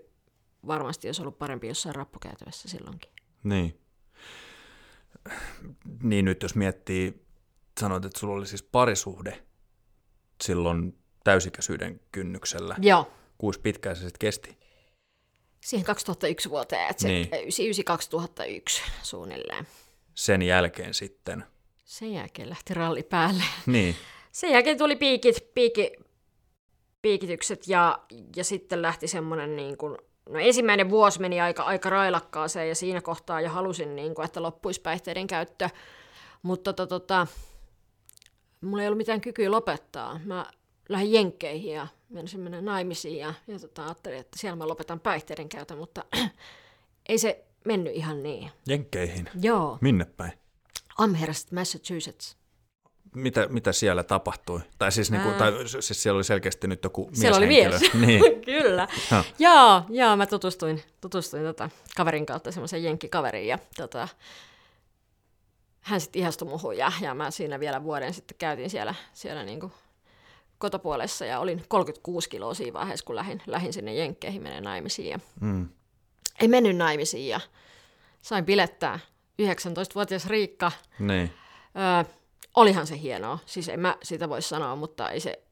varmasti 0.67 1.07
olisi 1.07 1.21
ollut 1.21 1.39
parempi 1.39 1.67
jossain 1.67 1.95
rappukäytävässä 1.95 2.69
silloinkin. 2.69 3.11
niin. 3.43 3.79
Niin 6.03 6.25
nyt 6.25 6.43
jos 6.43 6.55
miettii, 6.55 7.21
sanoit, 7.79 8.05
että 8.05 8.19
sulla 8.19 8.33
oli 8.35 8.47
siis 8.47 8.63
parisuhde 8.63 9.43
silloin 10.43 10.97
täysikäisyyden 11.23 11.99
kynnyksellä. 12.11 12.75
Joo. 12.81 13.11
Kuinka 13.37 13.59
pitkään 13.63 13.95
se 13.95 13.99
sitten 13.99 14.19
kesti? 14.19 14.57
Siihen 15.61 15.85
2001 15.85 16.49
vuoteen, 16.49 16.89
että 16.89 17.01
se 17.01 17.07
Niin. 17.07 17.29
niin. 17.31 17.47
99-2001 18.79 18.81
suunnilleen. 19.03 19.67
Sen 20.15 20.41
jälkeen 20.41 20.93
sitten. 20.93 21.43
Sen 21.85 22.13
jälkeen 22.13 22.49
lähti 22.49 22.73
ralli 22.73 23.03
päälle. 23.03 23.43
Niin, 23.65 23.95
Sen 24.31 24.51
jälkeen 24.51 24.77
tuli 24.77 24.95
piikit, 24.95 25.53
piiki, 25.53 25.91
piikitykset 27.01 27.67
ja, 27.67 27.99
ja 28.35 28.43
sitten 28.43 28.81
lähti 28.81 29.07
semmoinen 29.07 29.55
niin 29.55 29.77
kuin, 29.77 29.97
no 30.29 30.39
ensimmäinen 30.39 30.89
vuosi 30.89 31.21
meni 31.21 31.41
aika, 31.41 31.63
aika 31.63 31.89
railakkaaseen 31.89 32.69
ja 32.69 32.75
siinä 32.75 33.01
kohtaa 33.01 33.41
jo 33.41 33.49
halusin, 33.49 33.95
niin 33.95 34.15
kuin, 34.15 34.25
että 34.25 34.41
loppuisi 34.43 34.81
päihteiden 34.81 35.27
käyttö. 35.27 35.69
Mutta 36.41 36.73
tota, 36.73 36.99
tota, 36.99 37.27
mulla 38.61 38.83
ei 38.83 38.87
ollut 38.87 38.97
mitään 38.97 39.21
kykyä 39.21 39.51
lopettaa. 39.51 40.19
Mä 40.25 40.45
lähdin 40.89 41.13
jenkkeihin 41.13 41.73
ja 41.73 41.87
menisin 42.09 42.39
mennä 42.39 42.61
naimisiin 42.61 43.17
ja, 43.17 43.33
ja 43.47 43.59
tota, 43.59 43.85
ajattelin, 43.85 44.19
että 44.19 44.39
siellä 44.39 44.55
mä 44.55 44.67
lopetan 44.67 44.99
päihteiden 44.99 45.49
käytön, 45.49 45.77
mutta 45.77 46.05
ei 47.09 47.17
se 47.17 47.45
mennyt 47.65 47.95
ihan 47.95 48.23
niin. 48.23 48.51
jenkkeihin. 48.67 49.29
Joo, 49.41 49.77
Minne 49.81 50.05
päin? 50.05 50.31
Amherst, 50.97 51.51
Massachusetts. 51.51 52.37
Mitä, 53.15 53.47
mitä 53.47 53.71
siellä 53.71 54.03
tapahtui? 54.03 54.59
Tai 54.77 54.91
siis, 54.91 55.11
niinku, 55.11 55.29
tai 55.37 55.51
siis 55.79 56.03
siellä 56.03 56.17
oli 56.17 56.23
selkeästi 56.23 56.67
nyt 56.67 56.83
joku 56.83 57.09
Siellä 57.13 57.37
oli 57.37 57.47
mieshenkilö. 57.47 58.05
mies. 58.05 58.21
Niin. 58.23 58.41
Kyllä. 58.61 58.87
Ha. 59.09 59.23
joo, 59.39 59.83
joo, 59.89 60.17
mä 60.17 60.25
tutustuin, 60.25 60.83
tutustuin 61.01 61.43
tota, 61.43 61.69
kaverin 61.95 62.25
kautta 62.25 62.51
semmoisen 62.51 62.83
jenkkikaveriin 62.83 63.47
ja 63.47 63.59
tota, 63.77 64.07
hän 65.81 66.01
sitten 66.01 66.19
ihastui 66.19 66.47
muhun 66.47 66.77
ja, 66.77 66.91
ja 67.01 67.13
mä 67.13 67.31
siinä 67.31 67.59
vielä 67.59 67.83
vuoden 67.83 68.13
sitten 68.13 68.37
käytin 68.37 68.69
siellä, 68.69 68.95
siellä 69.13 69.43
niinku 69.43 69.71
kotopuolessa 70.57 71.25
ja 71.25 71.39
olin 71.39 71.65
36 71.67 72.29
kiloa 72.29 72.53
siinä 72.53 72.73
vaiheessa, 72.73 73.05
kun 73.05 73.15
lähdin, 73.15 73.41
lähdin 73.47 73.73
sinne 73.73 73.93
jenkkeihin 73.93 74.41
menen 74.43 74.63
naimisiin. 74.63 75.09
Ja 75.09 75.19
Mm. 75.39 75.69
ei 76.39 76.47
mennyt 76.47 76.77
naimisiin 76.77 77.27
ja 77.29 77.39
sain 78.21 78.45
bilettää 78.45 78.99
19-vuotias 79.41 80.27
Riikka. 80.27 80.71
Niin. 80.99 81.33
Öö, 81.75 82.13
olihan 82.55 82.87
se 82.87 82.99
hienoa, 82.99 83.39
siis 83.45 83.69
en 83.69 83.79
mä 83.79 83.97
sitä 84.03 84.29
voi 84.29 84.41
sanoa, 84.41 84.75
mutta 84.75 85.09
ei 85.09 85.19
se, 85.19 85.43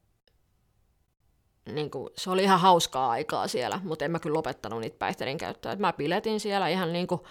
niin 1.65 1.91
kuin, 1.91 2.09
se 2.17 2.29
oli 2.29 2.43
ihan 2.43 2.59
hauskaa 2.59 3.09
aikaa 3.09 3.47
siellä, 3.47 3.81
mutta 3.83 4.05
en 4.05 4.11
mä 4.11 4.19
kyllä 4.19 4.37
lopettanut 4.37 4.81
niitä 4.81 4.97
päihteiden 4.99 5.37
käyttöä. 5.37 5.71
Et 5.71 5.79
mä 5.79 5.93
piletin 5.93 6.39
siellä 6.39 6.67
ihan 6.67 6.93
niin 6.93 7.07
kuin 7.07 7.21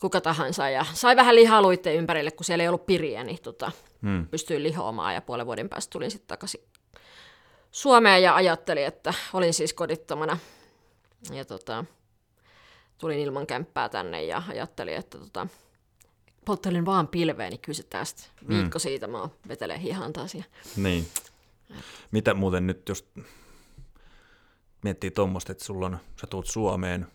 kuka 0.00 0.20
tahansa 0.20 0.68
ja 0.70 0.86
sai 0.94 1.16
vähän 1.16 1.34
lihaluitteen 1.34 1.96
ympärille, 1.96 2.30
kun 2.30 2.44
siellä 2.44 2.62
ei 2.62 2.68
ollut 2.68 2.86
piriä, 2.86 3.24
niin 3.24 3.42
tota, 3.42 3.72
Mm. 4.00 4.26
pystyin 4.26 4.62
lihoamaan 4.62 5.14
ja 5.14 5.20
puolen 5.22 5.46
vuoden 5.46 5.68
päästä 5.68 5.90
tulin 5.90 6.10
sitten 6.10 6.28
takaisin 6.28 6.60
Suomeen 7.70 8.22
ja 8.22 8.34
ajattelin, 8.34 8.86
että 8.86 9.14
olin 9.32 9.54
siis 9.54 9.72
kodittomana 9.72 10.38
ja 11.32 11.44
tota, 11.44 11.84
tulin 12.98 13.18
ilman 13.18 13.46
kämppää 13.46 13.88
tänne 13.88 14.24
ja 14.24 14.42
ajattelin, 14.48 14.94
että 14.96 15.18
tota, 15.18 15.46
polttelin 16.44 16.86
vaan 16.86 17.08
pilveä, 17.08 17.50
niin 17.50 17.60
kyllä 17.60 17.76
se 17.76 17.82
tästä 17.82 18.22
viikko 18.48 18.78
siitä 18.78 19.06
mä 19.06 19.20
oon 19.20 19.30
vetelee 19.48 19.80
hihan 19.80 20.12
taas. 20.12 20.34
Ja... 20.34 20.44
Niin. 20.76 21.08
Mitä 22.10 22.34
muuten 22.34 22.66
nyt, 22.66 22.88
jos 22.88 23.08
miettii 24.82 25.10
tuommoista, 25.10 25.52
että 25.52 25.64
sulla 25.64 25.86
on, 25.86 25.98
sä 26.20 26.26
tulet 26.26 26.46
Suomeen, 26.46 27.06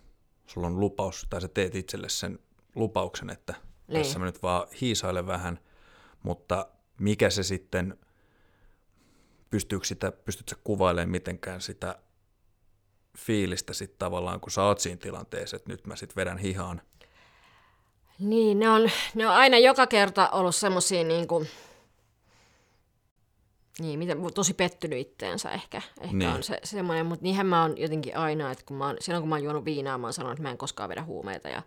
sulla 0.48 0.67
on 0.67 0.80
lupaus, 0.80 1.28
tai 1.30 1.41
sä 1.41 1.48
teet 1.48 1.76
itselle 1.76 2.10
sen 2.10 2.39
lupauksen, 2.75 3.29
että 3.29 3.53
Niin. 3.88 4.03
tässä 4.03 4.19
mä 4.19 4.25
nyt 4.25 4.43
vaan 4.43 4.67
hiisailen 4.81 5.27
vähän, 5.27 5.59
mutta 6.23 6.67
mikä 6.99 7.29
se 7.29 7.43
sitten, 7.43 7.97
pystyykö 9.49 9.86
sitä, 9.86 10.12
pystytkö 10.12 10.55
kuvailemaan 10.63 11.09
mitenkään 11.09 11.62
sitä 11.62 11.99
fiilistä 13.17 13.73
sitten 13.73 13.99
tavallaan, 13.99 14.39
kun 14.39 14.51
sä 14.51 14.63
oot 14.63 14.79
siinä 14.79 14.97
tilanteessa, 14.97 15.55
että 15.55 15.71
nyt 15.71 15.88
mä 15.88 15.95
sitten 15.95 16.15
vedän 16.15 16.38
hihaan. 16.38 16.81
Niin, 18.19 18.59
ne 18.59 18.69
on, 18.69 18.89
ne 19.15 19.27
on 19.27 19.33
aina 19.33 19.57
joka 19.57 19.88
kerta 19.88 20.29
ollut 20.29 20.55
semmosia 20.55 21.03
niin 21.03 21.27
kuin, 21.27 21.47
niin, 23.79 23.99
miten, 23.99 24.17
tosi 24.33 24.53
pettynyt 24.53 24.99
itteensä 24.99 25.51
ehkä, 25.51 25.81
ehkä 26.01 26.15
niin. 26.17 26.29
on 26.29 26.43
se 26.43 26.59
semmoinen, 26.63 27.05
mutta 27.05 27.23
niinhän 27.23 27.45
mä 27.45 27.62
oon 27.62 27.77
jotenkin 27.77 28.17
aina, 28.17 28.51
että 28.51 28.63
kun 28.65 28.77
mä 28.77 28.86
oon, 28.86 28.97
silloin 28.99 29.21
kun 29.21 29.29
mä 29.29 29.36
oon 29.36 29.43
juonut 29.43 29.65
viinaa, 29.65 29.97
mä 29.97 30.07
oon 30.07 30.13
sanonut, 30.13 30.33
että 30.33 30.43
mä 30.43 30.51
en 30.51 30.57
koskaan 30.57 30.89
vedä 30.89 31.03
huumeita 31.03 31.49
ja 31.49 31.62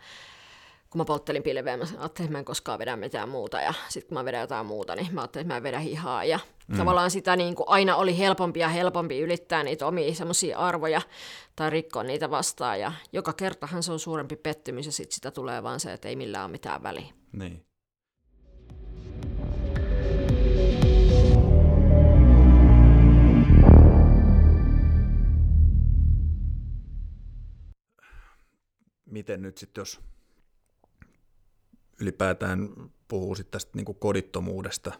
kun 0.96 1.00
mä 1.00 1.04
polttelin 1.04 1.42
pilveä, 1.42 1.76
mä 1.76 1.84
ajattelin, 1.98 2.26
että 2.26 2.32
mä 2.32 2.38
en 2.38 2.44
koskaan 2.44 2.78
vedä 2.78 2.96
mitään 2.96 3.28
muuta 3.28 3.60
ja 3.60 3.74
sitten 3.88 4.08
kun 4.08 4.18
mä 4.18 4.24
vedän 4.24 4.40
jotain 4.40 4.66
muuta, 4.66 4.96
niin 4.96 5.14
mä 5.14 5.20
ajattelin, 5.20 5.42
että 5.42 5.54
mä 5.54 5.56
en 5.56 5.62
vedä 5.62 5.78
hihaa 5.78 6.24
ja 6.24 6.38
mm. 6.68 6.76
tavallaan 6.76 7.10
sitä 7.10 7.36
niin 7.36 7.54
kuin 7.54 7.68
aina 7.68 7.96
oli 7.96 8.18
helpompi 8.18 8.60
ja 8.60 8.68
helpompi 8.68 9.20
ylittää 9.20 9.62
niitä 9.62 9.86
omia 9.86 10.14
semmoisia 10.14 10.58
arvoja 10.58 11.02
tai 11.56 11.70
rikkoa 11.70 12.02
niitä 12.02 12.30
vastaan 12.30 12.80
ja 12.80 12.92
joka 13.12 13.32
kertahan 13.32 13.82
se 13.82 13.92
on 13.92 13.98
suurempi 13.98 14.36
pettymys 14.36 14.86
ja 14.86 14.92
sitten 14.92 15.14
sitä 15.14 15.30
tulee 15.30 15.62
vaan 15.62 15.80
se, 15.80 15.92
että 15.92 16.08
ei 16.08 16.16
millään 16.16 16.44
ole 16.44 16.52
mitään 16.52 16.82
väliä. 16.82 17.12
Niin. 17.32 17.66
Miten 29.10 29.42
nyt 29.42 29.58
sitten, 29.58 29.80
jos 29.80 30.00
ylipäätään 32.00 32.68
puhuu 33.08 33.34
sitten 33.34 33.52
tästä 33.52 33.70
niin 33.74 33.98
kodittomuudesta, 33.98 34.92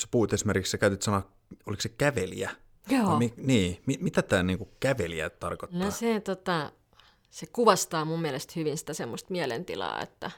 sä 0.00 0.08
puhuit 0.10 0.32
esimerkiksi, 0.32 0.70
sä 0.70 0.78
käytit 0.78 1.02
sanaa, 1.02 1.32
oliko 1.66 1.82
se 1.82 1.88
kävelijä? 1.88 2.50
Joo. 2.90 3.18
Mi- 3.18 3.34
niin, 3.36 3.82
mi- 3.86 3.98
mitä 4.00 4.22
tämä 4.22 4.42
niin 4.42 4.68
kävelijä 4.80 5.30
tarkoittaa? 5.30 5.80
No 5.80 5.90
se, 5.90 6.20
tota, 6.20 6.72
se 7.30 7.46
kuvastaa 7.46 8.04
mun 8.04 8.22
mielestä 8.22 8.52
hyvin 8.56 8.78
sitä 8.78 8.94
semmoista 8.94 9.32
mielentilaa, 9.32 10.02
että, 10.02 10.30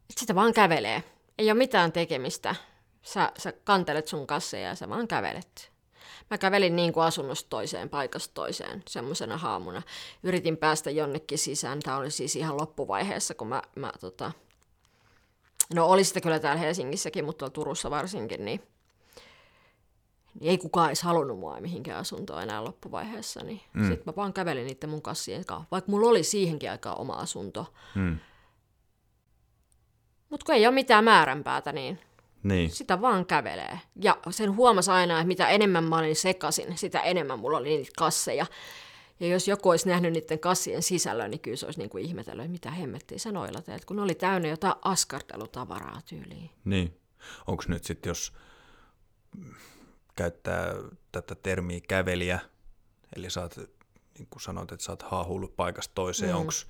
että 0.00 0.20
sitä 0.20 0.34
vaan 0.34 0.52
kävelee. 0.52 1.02
Ei 1.38 1.50
ole 1.50 1.58
mitään 1.58 1.92
tekemistä. 1.92 2.54
Sä, 3.02 3.32
sä 3.38 3.52
kantelet 3.52 4.08
sun 4.08 4.26
kasseja 4.26 4.68
ja 4.68 4.74
sä 4.74 4.88
vaan 4.88 5.08
kävelet. 5.08 5.72
Mä 6.30 6.38
kävelin 6.38 6.76
niin 6.76 6.92
kuin 6.92 7.04
asunnosta 7.04 7.50
toiseen, 7.50 7.88
paikasta 7.88 8.34
toiseen, 8.34 8.82
semmoisena 8.88 9.36
haamuna. 9.36 9.82
Yritin 10.22 10.56
päästä 10.56 10.90
jonnekin 10.90 11.38
sisään. 11.38 11.80
Tämä 11.80 11.96
oli 11.96 12.10
siis 12.10 12.36
ihan 12.36 12.60
loppuvaiheessa, 12.60 13.34
kun 13.34 13.48
mä, 13.48 13.62
mä 13.76 13.92
tota... 14.00 14.32
No 15.74 15.86
oli 15.86 16.04
sitä 16.04 16.20
kyllä 16.20 16.38
täällä 16.38 16.60
Helsingissäkin, 16.60 17.24
mutta 17.24 17.38
tuolla 17.38 17.52
Turussa 17.52 17.90
varsinkin, 17.90 18.44
niin 18.44 18.62
niin 20.40 20.50
ei 20.50 20.58
kukaan 20.58 20.88
edes 20.88 21.02
halunnut 21.02 21.38
mua 21.38 21.60
mihinkään 21.60 22.00
asuntoon 22.00 22.42
enää 22.42 22.64
loppuvaiheessa, 22.64 23.40
niin 23.44 23.60
mm. 23.72 23.82
sitten 23.82 24.02
mä 24.06 24.12
vaan 24.16 24.32
kävelin 24.32 24.66
niiden 24.66 24.90
mun 24.90 25.02
kassien 25.02 25.44
kanssa, 25.44 25.66
vaikka 25.70 25.90
mulla 25.90 26.08
oli 26.08 26.22
siihenkin 26.22 26.70
aikaa 26.70 26.94
oma 26.94 27.12
asunto. 27.12 27.66
Hmm. 27.94 28.18
Mutta 30.28 30.46
kun 30.46 30.54
ei 30.54 30.66
ole 30.66 30.74
mitään 30.74 31.04
määränpäätä, 31.04 31.72
niin 31.72 31.98
Niin. 32.42 32.70
Sitä 32.70 33.00
vaan 33.00 33.26
kävelee. 33.26 33.78
Ja 34.02 34.16
sen 34.30 34.56
huomasi 34.56 34.90
aina, 34.90 35.14
että 35.14 35.26
mitä 35.26 35.48
enemmän 35.48 35.84
mä 35.84 35.98
olin 35.98 36.16
sekasin, 36.16 36.78
sitä 36.78 37.00
enemmän 37.00 37.38
mulla 37.38 37.58
oli 37.58 37.68
niitä 37.68 37.90
kasseja. 37.98 38.46
Ja 39.20 39.26
jos 39.26 39.48
joku 39.48 39.68
olisi 39.68 39.88
nähnyt 39.88 40.12
niiden 40.12 40.38
kassien 40.38 40.82
sisällön, 40.82 41.30
niin 41.30 41.40
kyllä 41.40 41.56
se 41.56 41.66
olisi 41.66 41.78
niin 41.78 41.90
kuin 41.90 42.04
ihmetellyt, 42.04 42.44
että 42.44 42.52
mitä 42.52 42.70
hemmettiä 42.70 43.18
sanoilla 43.18 43.62
teet, 43.62 43.84
kun 43.84 43.96
ne 43.96 44.02
oli 44.02 44.14
täynnä 44.14 44.48
jotain 44.48 44.74
askartelutavaraa 44.82 46.00
tyyliin. 46.08 46.50
Niin. 46.64 47.00
Onko 47.46 47.62
nyt 47.68 47.84
sitten, 47.84 48.10
jos 48.10 48.32
käyttää 50.16 50.74
tätä 51.12 51.34
termiä 51.34 51.80
kävelijä, 51.88 52.38
eli 53.16 53.30
sä 53.30 53.40
oot, 53.40 53.56
niin 54.18 54.28
kuin 54.30 54.42
sanoit, 54.42 54.72
että 54.72 54.84
sä 54.84 54.92
oot 54.92 55.02
haahuillut 55.02 55.56
paikasta 55.56 55.94
toiseen, 55.94 56.32
mm. 56.32 56.36
onks, 56.36 56.66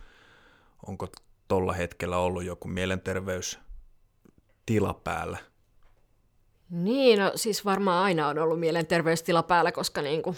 onko 0.86 1.08
tuolla 1.48 1.72
hetkellä 1.72 2.16
ollut 2.16 2.44
joku 2.44 2.68
mielenterveystila 2.68 4.94
päällä? 5.04 5.38
Niin, 6.70 7.18
no 7.18 7.32
siis 7.34 7.64
varmaan 7.64 8.04
aina 8.04 8.28
on 8.28 8.38
ollut 8.38 8.60
mielenterveystila 8.60 9.42
päällä, 9.42 9.72
koska 9.72 10.02
niin 10.02 10.22
kuin 10.22 10.36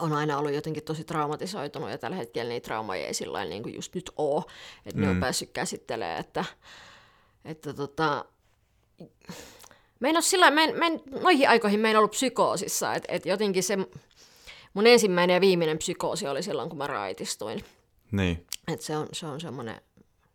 on 0.00 0.12
aina 0.12 0.38
ollut 0.38 0.52
jotenkin 0.52 0.84
tosi 0.84 1.04
traumatisoitunut 1.04 1.90
ja 1.90 1.98
tällä 1.98 2.16
hetkellä 2.16 2.48
niitä 2.48 2.64
traumaja 2.64 3.06
ei 3.06 3.14
sillä 3.14 3.44
niin 3.44 3.62
kuin 3.62 3.74
just 3.74 3.94
nyt 3.94 4.10
ole, 4.16 4.44
että 4.86 5.00
mm. 5.00 5.04
ne 5.04 5.08
on 5.08 5.16
mm. 5.16 5.20
päässyt 5.20 5.50
käsittelemään, 5.50 6.20
että, 6.20 6.44
että 7.44 7.74
tota, 7.74 8.24
me 10.00 10.08
en 10.08 10.16
ole 10.16 10.22
sillä, 10.22 10.50
me 10.50 10.64
en, 10.64 10.78
me 10.78 10.86
en, 10.86 11.00
noihin 11.20 11.48
aikoihin 11.48 11.80
me 11.80 11.90
en 11.90 11.98
ollut 11.98 12.10
psykoosissa, 12.10 12.94
että 12.94 13.12
et 13.12 13.26
jotenkin 13.26 13.62
se 13.62 13.78
mun 14.74 14.86
ensimmäinen 14.86 15.34
ja 15.34 15.40
viimeinen 15.40 15.78
psykoosi 15.78 16.28
oli 16.28 16.42
silloin, 16.42 16.68
kun 16.68 16.78
mä 16.78 16.86
raitistuin. 16.86 17.64
Niin. 18.12 18.46
Et 18.68 18.80
se 18.80 18.96
on, 18.96 19.08
se 19.12 19.26
on 19.26 19.40
semmoinen, 19.40 19.80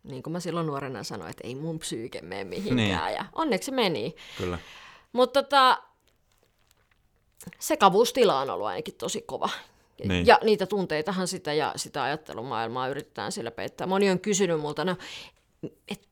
niin 0.02 0.22
kuin 0.22 0.32
mä 0.32 0.40
silloin 0.40 0.66
nuorena 0.66 1.02
sanoin, 1.02 1.30
että 1.30 1.46
ei 1.46 1.54
mun 1.54 1.78
psyyke 1.78 2.20
mene 2.20 2.44
mihinkään, 2.44 2.76
niin. 3.06 3.16
ja 3.16 3.24
onneksi 3.32 3.70
meni. 3.70 4.14
Kyllä. 4.38 4.58
Mutta 5.12 5.42
tota, 5.42 5.82
sekavuustila 7.58 8.40
on 8.40 8.50
ollut 8.50 8.66
ainakin 8.66 8.94
tosi 8.94 9.22
kova. 9.22 9.50
Niin. 10.08 10.26
Ja 10.26 10.38
niitä 10.42 10.66
tunteitahan 10.66 11.28
sitä 11.28 11.52
ja 11.52 11.72
sitä 11.76 12.02
ajattelumaailmaa 12.02 12.88
yritetään 12.88 13.32
sillä 13.32 13.50
peittää. 13.50 13.86
Moni 13.86 14.10
on 14.10 14.20
kysynyt 14.20 14.60
multa, 14.60 14.84
no, 14.84 14.96
että 15.88 16.08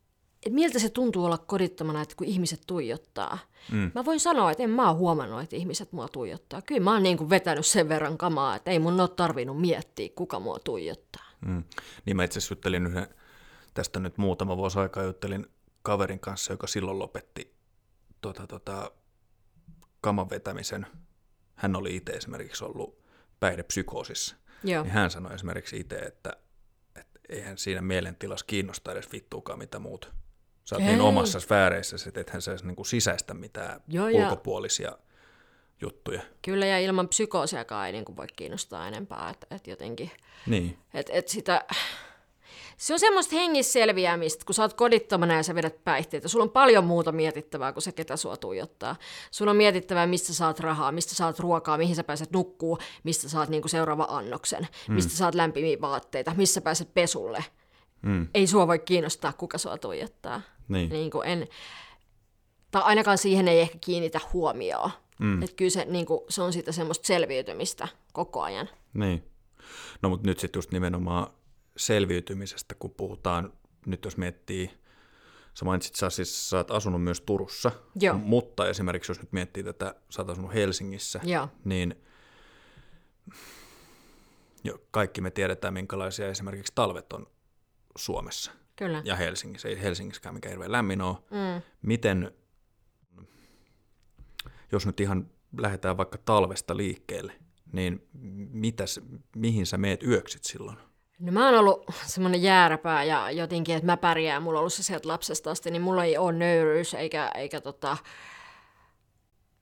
et 0.47 0.53
miltä 0.53 0.79
se 0.79 0.89
tuntuu 0.89 1.25
olla 1.25 1.39
kodittomana, 1.39 2.03
että 2.03 2.15
kun 2.17 2.27
ihmiset 2.27 2.61
tuijottaa. 2.67 3.39
Mm. 3.73 3.91
Mä 3.95 4.05
voin 4.05 4.21
sanoa, 4.21 4.51
että 4.51 4.63
en 4.63 4.71
mä 4.71 4.91
ole 4.91 4.99
huomannut, 4.99 5.43
että 5.43 5.57
ihmiset 5.57 5.93
mua 5.93 6.09
tuijottaa. 6.09 6.63
Kyllä 6.63 6.81
mä 6.81 6.93
oon 6.93 7.03
niin 7.03 7.17
kuin 7.19 7.31
vetänyt 7.31 7.67
sen 7.67 7.89
verran 7.89 8.19
kamaa, 8.19 8.57
että 8.57 8.71
ei 8.71 8.79
mun 8.79 9.01
ole 9.01 9.09
tarvinnut 9.09 9.61
miettiä, 9.61 10.09
kuka 10.15 10.41
mua 10.41 10.59
tuijottaa. 10.59 11.25
Mm. 11.41 11.65
Niin 12.07 12.17
mä 12.17 12.25
itse 12.25 12.39
asiassa 12.39 12.53
juttelin 12.53 12.87
yhden, 12.87 13.07
tästä 13.75 14.01
nyt 14.01 14.19
muutama 14.19 14.57
vuosi 14.57 14.79
aikaa 14.79 15.03
juttelin 15.03 15.47
kaverin 15.83 16.21
kanssa, 16.21 16.53
joka 16.53 16.67
silloin 16.67 16.99
lopetti 16.99 17.55
tota, 18.21 18.47
tota, 18.47 18.91
kaman 20.01 20.31
vetämisen. 20.31 20.87
Hän 21.55 21.77
oli 21.77 21.97
itse 21.97 22.13
esimerkiksi 22.13 22.65
ollut 22.65 23.03
päihdepsykoosissa. 23.41 24.37
Joo. 24.65 24.83
Niin 24.83 24.93
hän 24.93 25.11
sanoi 25.11 25.35
esimerkiksi 25.35 25.81
itse, 25.81 25.97
että, 25.97 26.37
että 26.97 27.21
eihän 27.29 27.59
siinä 27.59 27.83
mielentilassa 27.83 28.47
kiinnosta 28.47 28.93
edes 28.93 29.13
vittuukaan 29.13 29.59
mitä 29.59 29.79
muut 29.79 30.13
Sä 30.71 30.77
oot 30.77 30.85
niin 30.85 31.01
omassa 31.01 31.41
sfääreissä, 31.41 31.97
että 32.09 32.21
ethän 32.21 32.43
sä 32.43 32.57
niinku 32.63 32.85
sisäistä 32.85 33.35
mitään 33.35 33.81
Joo, 33.89 34.09
ulkopuolisia 34.13 34.93
juttuja. 35.81 36.23
Kyllä, 36.43 36.67
ja 36.67 36.79
ilman 36.79 37.09
psykoosiakaan 37.09 37.87
ei 37.87 37.93
niinku 37.93 38.17
voi 38.17 38.27
kiinnostaa 38.37 38.89
enempää, 38.89 39.31
että 39.31 39.47
et 39.51 39.67
jotenkin... 39.67 40.11
Niin. 40.47 40.79
Et, 40.95 41.11
et 41.13 41.29
sitä, 41.29 41.65
se 42.81 42.93
on 42.93 43.01
semmoista 43.01 43.37
hengisselviämistä, 43.37 44.45
kun 44.45 44.55
sä 44.55 44.63
oot 44.63 44.75
kodittomana 44.75 45.35
ja 45.35 45.43
sä 45.43 45.55
vedät 45.55 45.85
päihteitä. 45.85 46.29
Sulla 46.29 46.43
on 46.43 46.51
paljon 46.51 46.85
muuta 46.85 47.13
mietittävää 47.13 47.73
kuin 47.73 47.83
se, 47.83 47.93
ketä 47.93 48.17
sua 48.17 48.37
tuijottaa. 48.37 48.97
Sulla 49.31 49.51
on 49.51 49.57
mietittävää, 49.57 50.07
mistä 50.07 50.33
saat 50.33 50.61
rahaa, 50.61 50.93
mistä 50.93 51.15
saat 51.15 51.39
ruokaa, 51.39 51.79
mihin 51.79 51.97
sä 51.97 52.05
pääset 52.05 52.31
nukkuu, 52.31 52.79
mistä 53.05 53.29
saat 53.29 53.49
niinku 53.49 53.69
seuraava 53.69 54.07
annoksen, 54.09 54.69
mm. 54.89 54.95
mistä 54.95 55.17
saat 55.17 55.35
lämpimiä 55.35 55.77
vaatteita, 55.81 56.35
missä 56.37 56.61
pääset 56.61 56.95
pesulle. 56.95 57.45
Mm. 58.03 58.29
Ei 58.35 58.47
sua 58.47 58.67
voi 58.67 58.79
kiinnostaa, 58.79 59.33
kuka 59.33 59.59
sua 59.59 59.79
tuijottaa. 59.79 60.41
Niin. 60.69 60.91
Niin 60.91 61.11
kuin 61.11 61.29
en, 61.29 61.49
tai 62.71 62.83
ainakaan 62.83 63.19
siihen 63.19 63.49
ei 63.49 63.61
ehkä 63.61 63.79
kiinnitä 63.81 64.21
huomioon. 64.33 64.91
Mm. 65.19 65.43
Että 65.43 65.57
kyllä 65.57 65.71
se, 65.71 65.85
niin 65.85 66.07
kuin, 66.07 66.21
se 66.29 66.43
on 66.43 66.53
sitä 66.53 66.73
semmoista 66.73 67.07
selviytymistä 67.07 67.89
koko 68.13 68.43
ajan. 68.43 68.69
Niin. 68.95 69.25
No 70.03 70.09
mutta 70.09 70.27
nyt 70.27 70.39
sitten 70.39 70.59
just 70.59 70.73
nimenomaan 70.73 71.27
selviytymisestä, 71.81 72.75
kun 72.75 72.91
puhutaan, 72.91 73.53
nyt 73.87 74.05
jos 74.05 74.17
miettii, 74.17 74.71
sä 75.55 75.65
mainitsit, 75.65 75.95
sä, 75.95 76.11
siis, 76.11 76.51
sä 76.51 76.57
oot 76.57 76.71
asunut 76.71 77.03
myös 77.03 77.21
Turussa, 77.21 77.73
Joo. 78.01 78.19
mutta 78.19 78.69
esimerkiksi 78.69 79.11
jos 79.11 79.21
nyt 79.21 79.33
miettii 79.33 79.63
tätä, 79.63 79.95
sä 80.11 80.23
oot 80.23 80.31
asunut 80.31 80.55
Helsingissä, 80.55 81.21
Joo. 81.23 81.49
niin 81.65 81.95
jo, 84.65 84.79
kaikki 84.91 85.21
me 85.21 85.31
tiedetään, 85.31 85.75
minkälaisia 85.75 86.29
esimerkiksi 86.29 86.73
talvet 86.75 87.13
on 87.13 87.27
Suomessa. 87.97 88.53
Kyllä. 88.77 89.03
Ja 89.05 89.17
Helsingissä. 89.17 89.69
Ei 89.69 89.83
Helsingissäkään 89.83 90.35
mikä 90.35 90.49
hirveän 90.49 90.73
lämmin 90.73 91.01
ole. 91.01 91.17
Mm. 91.17 91.63
Miten, 91.83 92.33
jos 94.73 94.87
nyt 94.87 95.01
ihan 95.01 95.31
lähdetään 95.59 95.97
vaikka 95.97 96.19
talvesta 96.19 96.77
liikkeelle, 96.77 97.33
niin 97.73 98.09
mitäs, 98.53 99.01
mihin 99.37 99.67
sä 99.67 99.79
meet 99.79 100.03
yöksit 100.03 100.45
silloin? 100.45 100.79
No 101.21 101.33
mä 101.33 101.47
oon 101.47 101.59
ollut 101.59 101.85
semmoinen 102.07 102.43
jääräpää 102.43 103.05
ja 103.05 103.31
jotenkin, 103.31 103.77
että 103.77 103.87
mä 103.87 103.97
pärjään. 103.97 104.43
Mulla 104.43 104.59
on 104.59 104.61
ollut 104.61 104.73
se 104.73 104.83
sieltä 104.83 105.09
lapsesta 105.09 105.51
asti, 105.51 105.71
niin 105.71 105.83
mulla 105.83 106.05
ei 106.05 106.19
ole 106.19 106.33
nöyryys 106.33 106.95
eikä, 106.95 107.31
eikä 107.35 107.61
tota, 107.61 107.97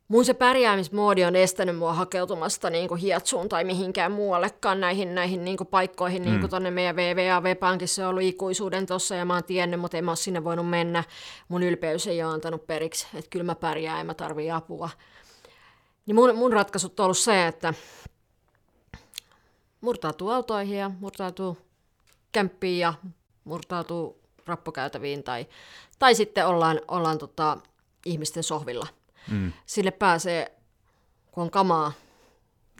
mun 0.08 0.24
se 0.24 0.34
pärjäämismoodi 0.34 1.24
on 1.24 1.36
estänyt 1.36 1.76
mua 1.76 1.92
hakeutumasta 1.92 2.70
niin 2.70 2.88
kuin 2.88 3.00
hiatsuun 3.00 3.48
tai 3.48 3.64
mihinkään 3.64 4.12
muuallekaan 4.12 4.80
näihin, 4.80 5.14
näihin 5.14 5.44
niin 5.44 5.56
kuin 5.56 5.68
paikkoihin, 5.68 6.22
niin 6.22 6.34
kuin 6.34 6.42
mm. 6.42 6.50
tonne 6.50 6.70
meidän 6.70 6.96
VVA-vepankissa 6.96 7.94
se 7.94 8.04
on 8.04 8.10
ollut 8.10 8.22
ikuisuuden 8.22 8.86
tossa 8.86 9.14
ja 9.14 9.24
mä 9.24 9.34
oon 9.34 9.44
tiennyt, 9.44 9.80
mutta 9.80 9.96
en 9.96 10.04
mä 10.04 10.10
ole 10.10 10.16
sinne 10.16 10.44
voinut 10.44 10.70
mennä. 10.70 11.04
Mun 11.48 11.62
ylpeys 11.62 12.06
ei 12.06 12.22
ole 12.22 12.32
antanut 12.32 12.66
periksi, 12.66 13.06
että 13.14 13.30
kyllä 13.30 13.44
mä 13.44 13.54
pärjään 13.54 13.98
ja 13.98 14.04
mä 14.04 14.14
tarvii 14.14 14.50
apua. 14.50 14.90
Niin 16.06 16.14
mun, 16.14 16.36
mun 16.36 16.52
ratkaisut 16.52 17.00
on 17.00 17.04
ollut 17.04 17.18
se, 17.18 17.46
että 17.46 17.74
murtautuu 19.80 20.30
autoihin 20.30 20.78
ja 20.78 20.90
murtautuu 21.00 21.58
kämppiin 22.32 22.78
ja 22.78 22.94
murtautuu 23.44 24.20
rappukäytäviin 24.46 25.22
tai, 25.22 25.46
tai 25.98 26.14
sitten 26.14 26.46
ollaan, 26.46 26.80
ollaan 26.88 27.18
tota, 27.18 27.58
ihmisten 28.06 28.42
sohvilla– 28.42 28.86
Mm. 29.30 29.52
Sille 29.66 29.90
pääsee, 29.90 30.58
kun 31.32 31.42
on 31.42 31.50
kamaa, 31.50 31.92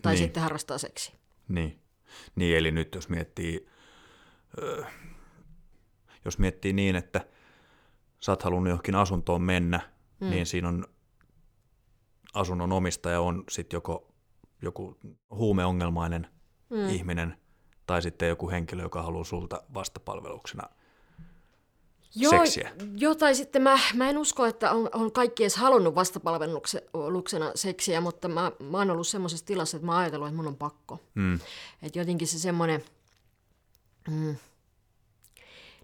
tai 0.02 0.14
niin. 0.14 0.24
sitten 0.24 0.42
harrastaa 0.42 0.78
seksi. 0.78 1.12
Niin. 1.48 1.80
niin, 2.36 2.56
eli 2.56 2.70
nyt 2.70 2.94
jos 2.94 3.08
miettii, 3.08 3.68
öö, 4.58 4.84
jos 6.24 6.38
miettii 6.38 6.72
niin, 6.72 6.96
että 6.96 7.26
sä 8.20 8.32
oot 8.32 8.42
halunnut 8.42 8.70
johonkin 8.70 8.94
asuntoon 8.94 9.42
mennä, 9.42 9.80
mm. 10.20 10.30
niin 10.30 10.46
siinä 10.46 10.68
on 10.68 10.86
asunnon 12.34 12.72
omistaja 12.72 13.20
on 13.20 13.44
sitten 13.50 13.76
joko 13.76 14.04
joku 14.62 14.98
huumeongelmainen 15.30 16.26
mm. 16.70 16.88
ihminen 16.88 17.36
tai 17.86 18.02
sitten 18.02 18.28
joku 18.28 18.50
henkilö, 18.50 18.82
joka 18.82 19.02
haluaa 19.02 19.24
sulta 19.24 19.62
vastapalveluksena 19.74 20.68
Joo, 22.14 22.30
seksiä. 22.30 22.72
Joo, 22.96 23.14
tai 23.14 23.34
sitten 23.34 23.62
mä, 23.62 23.78
mä 23.94 24.10
en 24.10 24.18
usko, 24.18 24.46
että 24.46 24.72
on, 24.72 24.88
on 24.92 25.12
kaikki 25.12 25.42
edes 25.42 25.56
halunnut 25.56 25.94
vastapalveluksena 25.94 27.52
seksiä, 27.54 28.00
mutta 28.00 28.28
mä, 28.28 28.52
mä 28.60 28.78
oon 28.78 28.90
ollut 28.90 29.08
semmoisessa 29.08 29.46
tilassa, 29.46 29.76
että 29.76 29.86
mä 29.86 29.92
oon 29.92 30.00
ajatellut, 30.00 30.28
että 30.28 30.36
mun 30.36 30.46
on 30.46 30.56
pakko. 30.56 31.00
Mm. 31.14 31.34
Että 31.82 31.98
jotenkin 31.98 32.28
se 32.28 32.38
semmoinen, 32.38 32.84
mm, 34.10 34.36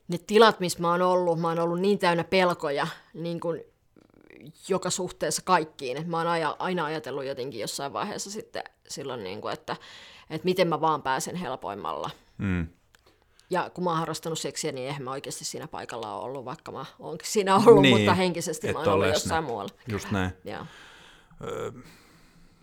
ne 0.09 0.18
tilat, 0.18 0.61
missä 0.61 0.81
mä 0.81 0.90
oon 0.90 1.03
ollut, 1.03 1.40
mä 1.40 1.49
oon 1.49 1.59
ollut 1.59 1.81
niin 1.81 1.99
täynnä 1.99 2.25
pelkoja, 2.25 2.87
niin 3.14 3.40
kuin 3.40 3.62
joka 4.68 4.90
suhteessa 4.90 5.42
kaikkiin, 5.44 5.97
että 5.97 6.11
mä 6.11 6.18
oon 6.18 6.27
aina 6.59 6.85
ajatellut 6.85 7.25
jotenkin 7.25 7.61
jossain 7.61 7.92
vaiheessa 7.92 8.31
sitten 8.31 8.62
silloin, 8.88 9.25
niin 9.25 9.40
kuin, 9.40 9.55
että, 9.55 9.77
että 10.35 10.44
miten 10.44 10.68
mä 10.68 10.81
vaan 10.81 11.03
pääsen 11.03 11.37
helpoimmalla. 11.37 12.11
Mm. 12.38 12.66
Ja 13.51 13.70
kun 13.70 13.85
mä 13.85 13.90
oon 13.90 13.99
harrastanut 13.99 14.38
seksiä, 14.38 14.73
niin 14.73 14.87
eihän 14.87 15.03
mä 15.03 15.11
oikeasti 15.11 15.44
siinä 15.44 15.68
paikalla 15.68 16.14
ole 16.14 16.25
ollut, 16.25 16.44
vaikka 16.44 16.73
mä 16.73 16.85
oonkin 16.99 17.29
siinä 17.31 17.57
ollut, 17.57 17.83
niin, 17.83 17.97
mutta 17.97 18.14
henkisesti 18.14 18.73
mä 18.73 18.79
oon 18.79 18.88
ollut 18.88 19.07
jossain 19.07 19.44
muualla. 19.44 19.75
Just 19.88 20.11
näin. 20.11 20.31
Ja. 20.44 20.66
Öö, 21.44 21.70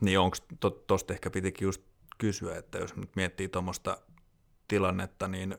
niin 0.02 0.20
onko, 0.20 0.38
tuosta 0.88 1.08
to, 1.08 1.14
ehkä 1.14 1.30
pitikin 1.30 1.66
just 1.66 1.82
kysyä, 2.18 2.58
että 2.58 2.78
jos 2.78 2.96
nyt 2.96 3.16
miettii 3.16 3.50
tuommoista 3.50 3.98
tilannetta, 4.68 5.28
niin 5.28 5.58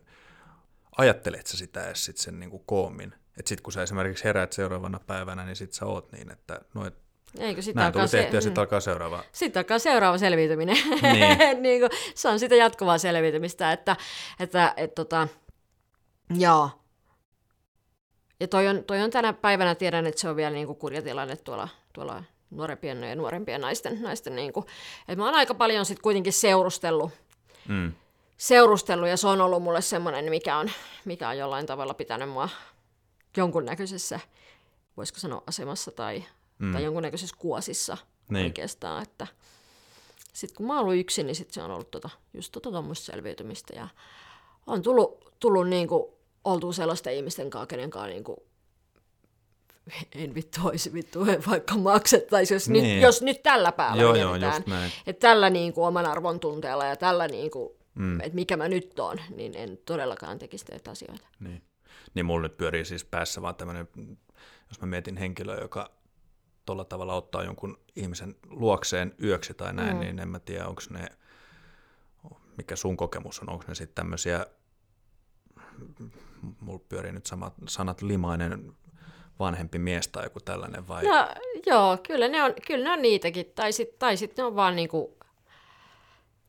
ajattelet 0.99 1.47
sä 1.47 1.57
sitä 1.57 1.87
edes 1.87 2.05
sit 2.05 2.17
sen 2.17 2.41
niinku 2.41 2.59
koomin? 2.59 3.15
Että 3.39 3.49
sitten 3.49 3.63
kun 3.63 3.73
sä 3.73 3.83
esimerkiksi 3.83 4.25
heräät 4.25 4.53
seuraavana 4.53 5.01
päivänä, 5.07 5.45
niin 5.45 5.57
sit 5.57 5.73
sä 5.73 5.87
oot 5.87 6.13
niin, 6.13 6.31
että 6.31 6.61
no 6.75 6.87
et 6.87 7.02
Eikö 7.39 7.63
sit 7.63 7.75
Näin 7.75 7.93
tuli 7.93 8.09
se... 8.09 8.19
tehty 8.19 8.37
ja 8.37 8.41
sitten 8.41 8.61
alkaa 8.61 8.81
seuraava. 8.81 9.25
Sitten 9.33 9.61
alkaa 9.61 9.79
seuraava 9.79 10.19
selviytyminen. 10.19 10.77
Niin. 11.03 11.63
niin 11.63 11.81
kuin, 11.81 11.91
se 12.15 12.29
on 12.29 12.39
sitä 12.39 12.55
jatkuvaa 12.55 12.99
selviytymistä, 12.99 13.73
että, 13.73 13.97
että 14.41 14.75
et, 14.77 14.95
tota, 14.95 15.29
joo. 16.39 16.71
ja 18.41 18.49
toi 18.49 18.69
on, 18.69 18.85
toi 18.85 19.01
on 19.03 19.11
tänä 19.11 19.33
päivänä, 19.33 19.75
tiedän, 19.75 20.07
että 20.07 20.21
se 20.21 20.29
on 20.29 20.37
vielä 20.37 20.51
niin 20.51 20.67
kuin 20.67 20.79
kurja 20.79 21.03
tilanne 21.03 21.37
tuolla, 21.37 21.69
tuolla 21.93 22.25
nuorempien 22.51 23.03
ja 23.03 23.17
nuorempien 23.17 23.61
naisten, 23.61 24.03
naisten 24.03 24.37
niin 24.37 24.53
kuin, 24.53 24.67
että 25.01 25.17
mä 25.17 25.25
oon 25.25 25.35
aika 25.35 25.55
paljon 25.55 25.85
sitten 25.85 26.03
kuitenkin 26.03 26.33
seurustellut, 26.33 27.11
mm. 27.69 27.93
seurustellut 28.37 29.09
ja 29.09 29.17
se 29.17 29.27
on 29.27 29.41
ollut 29.41 29.63
mulle 29.63 29.81
semmoinen, 29.81 30.31
mikä 30.31 30.57
on, 30.57 30.71
mikä 31.05 31.29
on 31.29 31.39
jollain 31.39 31.67
tavalla 31.67 31.95
pitänyt 31.95 32.29
mua 32.29 32.49
jonkunnäköisessä, 33.37 34.21
voisiko 34.97 35.21
sanoa 35.21 35.43
asemassa 35.47 35.91
tai, 35.91 36.25
mm. 36.63 36.73
tai 36.73 36.85
jonkunnäköisessä 36.85 37.37
kuosissa 37.39 37.97
niin. 38.31 38.45
oikeastaan, 38.45 39.03
että 39.03 39.27
sitten 40.33 40.57
kun 40.57 40.67
mä 40.67 40.73
oon 40.73 40.83
ollut 40.83 41.01
yksin, 41.01 41.27
niin 41.27 41.37
sit 41.37 41.51
se 41.51 41.63
on 41.63 41.71
ollut 41.71 41.91
tota, 41.91 42.11
just 42.35 42.53
tota 42.53 42.71
tuommoista 42.71 43.13
selviytymistä 43.13 43.75
ja 43.77 43.89
on 44.67 44.83
tullut, 44.83 45.35
tullut 45.41 45.69
niin 45.69 45.89
kuin, 45.89 46.13
oltu 46.45 46.73
sellaisten 46.73 47.15
ihmisten 47.15 47.51
kanssa, 47.51 47.67
kenen 47.67 47.91
kanssa 47.91 48.09
niin 48.09 48.25
kuin, 48.25 48.37
en 50.15 50.35
vittu 50.35 50.61
olisi 50.65 50.93
vittu, 50.93 51.27
vaikka 51.51 51.75
maksettaisiin, 51.75 52.57
jos, 52.57 52.69
niin. 52.69 52.85
nyt, 52.85 53.03
jos 53.03 53.23
nyt 53.23 53.43
tällä 53.43 53.73
päällä 53.73 54.03
joo, 54.03 54.15
joo, 54.15 54.37
just 54.37 54.67
näin. 54.67 54.93
Että 55.07 55.29
tällä 55.29 55.51
niin 55.51 55.73
kuin, 55.73 55.87
oman 55.87 56.07
arvon 56.07 56.41
tunteella 56.41 56.87
ja 56.87 56.97
tällä, 56.97 57.29
niin 57.29 57.51
kuin, 57.51 57.71
mm. 57.95 58.21
että 58.21 58.35
mikä 58.35 58.57
mä 58.57 58.69
nyt 58.69 58.99
oon, 58.99 59.21
niin 59.37 59.57
en 59.57 59.79
todellakaan 59.85 60.39
tekisi 60.39 60.65
näitä 60.71 60.91
asioita. 60.91 61.27
Niin. 61.41 61.63
niin 62.15 62.27
mulla 62.27 62.43
nyt 62.43 62.57
pyörii 62.57 62.85
siis 62.85 63.05
päässä 63.05 63.43
vaan 63.43 63.55
tämmöinen, 63.55 63.89
jos 64.69 64.81
mä 64.81 64.87
mietin 64.87 65.17
henkilöä, 65.17 65.61
joka 65.61 65.91
tuolla 66.67 66.85
tavalla 66.85 67.15
ottaa 67.15 67.45
jonkun 67.45 67.79
ihmisen 67.97 68.37
luokseen 68.49 69.15
yöksi 69.23 69.55
tai 69.55 69.73
näin, 69.73 69.95
mm. 69.95 70.01
niin 70.01 70.19
en 70.19 70.29
mä 70.29 70.39
tiedä, 70.39 70.67
onko 70.67 70.83
ne, 70.91 71.07
mikä 72.57 72.77
sun 72.77 72.97
kokemus 72.97 73.41
on, 73.41 73.51
onko 73.51 73.65
ne 73.69 73.75
sitten 73.75 73.95
tämmöisiä, 73.95 74.47
mulla 76.61 76.81
pyörii 76.89 77.13
nyt 77.13 77.27
samat 77.27 77.55
sanat 77.69 78.03
limainen 78.03 78.73
vanhempi 79.39 79.79
mies 79.79 80.09
tai 80.09 80.25
joku 80.25 80.41
tällainen 80.41 80.89
vai? 80.89 81.05
No, 81.05 81.29
joo, 81.67 81.99
kyllä 82.07 82.29
ne 82.29 82.43
on, 82.43 82.55
kyllä 82.67 82.85
ne 82.85 82.93
on 82.93 83.03
niitäkin, 83.03 83.47
tai 83.55 83.73
sitten 83.73 83.99
tai 83.99 84.17
sit 84.17 84.37
ne 84.37 84.45
on 84.45 84.57
vaan 84.57 84.77
niinku, 84.77 85.19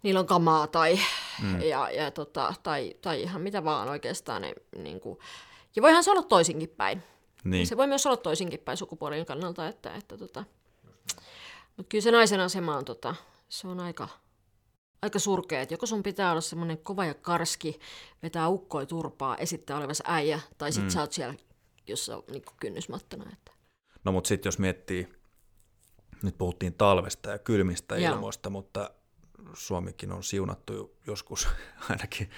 niillä 0.03 0.19
on 0.19 0.25
kamaa 0.25 0.67
tai, 0.67 0.99
mm. 1.41 1.61
ja, 1.61 1.91
ja 1.91 2.11
tota, 2.11 2.53
tai, 2.63 2.93
tai 3.01 3.21
ihan 3.21 3.41
mitä 3.41 3.63
vaan 3.63 3.89
oikeastaan. 3.89 4.41
Ne, 4.41 4.53
niinku, 4.77 5.19
ja 5.75 5.81
voihan 5.81 6.03
se 6.03 6.11
olla 6.11 6.23
toisinkin 6.23 6.69
päin. 6.69 7.03
Niin. 7.43 7.67
Se 7.67 7.77
voi 7.77 7.87
myös 7.87 8.05
olla 8.05 8.17
toisinkin 8.17 8.59
päin 8.59 8.77
sukupuolien 8.77 9.25
kannalta, 9.25 9.67
että, 9.67 9.95
että 9.95 10.17
tota, 10.17 10.43
mutta 11.77 11.89
kyllä 11.89 12.01
se 12.01 12.11
naisen 12.11 12.39
asema 12.39 12.77
on, 12.77 12.85
tota, 12.85 13.15
se 13.49 13.67
on 13.67 13.79
aika, 13.79 14.09
aika 15.01 15.19
surkea, 15.19 15.61
että 15.61 15.73
joko 15.73 15.85
sun 15.85 16.03
pitää 16.03 16.31
olla 16.31 16.41
semmoinen 16.41 16.77
kova 16.77 17.05
ja 17.05 17.13
karski, 17.13 17.79
vetää 18.23 18.49
ukkoi 18.49 18.85
turpaa, 18.85 19.37
esittää 19.37 19.77
olevas 19.77 20.03
äijä, 20.05 20.39
tai 20.57 20.71
sitten 20.71 20.87
mm. 20.87 20.93
sä 20.93 21.01
oot 21.01 21.11
siellä 21.11 21.33
jossa 21.87 22.23
niin 22.31 22.43
kynnysmattona. 22.59 23.25
Että. 23.33 23.51
No 24.03 24.11
mutta 24.11 24.27
sitten 24.27 24.47
jos 24.47 24.59
miettii, 24.59 25.13
nyt 26.23 26.37
puhuttiin 26.37 26.73
talvesta 26.73 27.29
ja 27.29 27.39
kylmistä 27.39 27.97
Joo. 27.97 28.13
ilmoista, 28.13 28.49
mutta 28.49 28.91
Suomikin 29.53 30.11
on 30.11 30.23
siunattu 30.23 30.97
joskus 31.07 31.47
ainakin 31.89 32.29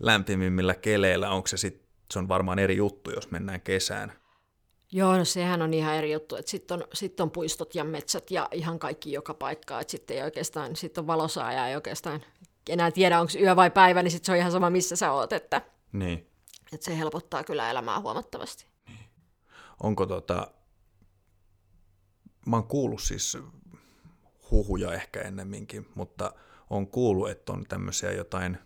lämpimimmillä 0.00 0.74
keleillä. 0.74 1.30
Onko 1.30 1.46
se 1.48 1.56
sitten, 1.56 1.88
se 2.10 2.18
on 2.18 2.28
varmaan 2.28 2.58
eri 2.58 2.76
juttu, 2.76 3.10
jos 3.10 3.30
mennään 3.30 3.60
kesään. 3.60 4.21
Joo, 4.92 5.16
no 5.16 5.24
sehän 5.24 5.62
on 5.62 5.74
ihan 5.74 5.94
eri 5.94 6.12
juttu, 6.12 6.36
että 6.36 6.50
sitten 6.50 6.82
on, 6.82 6.84
sit 6.94 7.20
on 7.20 7.30
puistot 7.30 7.74
ja 7.74 7.84
metsät 7.84 8.30
ja 8.30 8.48
ihan 8.52 8.78
kaikki 8.78 9.12
joka 9.12 9.34
paikka, 9.34 9.80
että 9.80 9.90
sitten 9.90 10.16
ei 10.16 10.22
oikeastaan, 10.22 10.76
sitten 10.76 11.02
on 11.02 11.06
valosaa 11.06 11.52
ja 11.52 11.68
ei 11.68 11.74
oikeastaan 11.74 12.20
enää 12.68 12.90
tiedä, 12.90 13.20
onko 13.20 13.32
yö 13.40 13.56
vai 13.56 13.70
päivä, 13.70 14.02
niin 14.02 14.10
sitten 14.10 14.26
se 14.26 14.32
on 14.32 14.38
ihan 14.38 14.52
sama, 14.52 14.70
missä 14.70 14.96
sä 14.96 15.12
oot, 15.12 15.32
että 15.32 15.62
niin. 15.92 16.30
että 16.72 16.84
se 16.84 16.98
helpottaa 16.98 17.44
kyllä 17.44 17.70
elämää 17.70 18.00
huomattavasti. 18.00 18.66
Niin. 18.88 19.08
Onko 19.82 20.06
tota, 20.06 20.50
mä 22.46 22.56
oon 22.56 22.66
kuullut 22.66 23.02
siis 23.02 23.38
huhuja 24.50 24.92
ehkä 24.92 25.20
ennemminkin, 25.20 25.88
mutta 25.94 26.32
on 26.70 26.86
kuullut, 26.86 27.30
että 27.30 27.52
on 27.52 27.64
tämmöisiä 27.68 28.12
jotain 28.12 28.58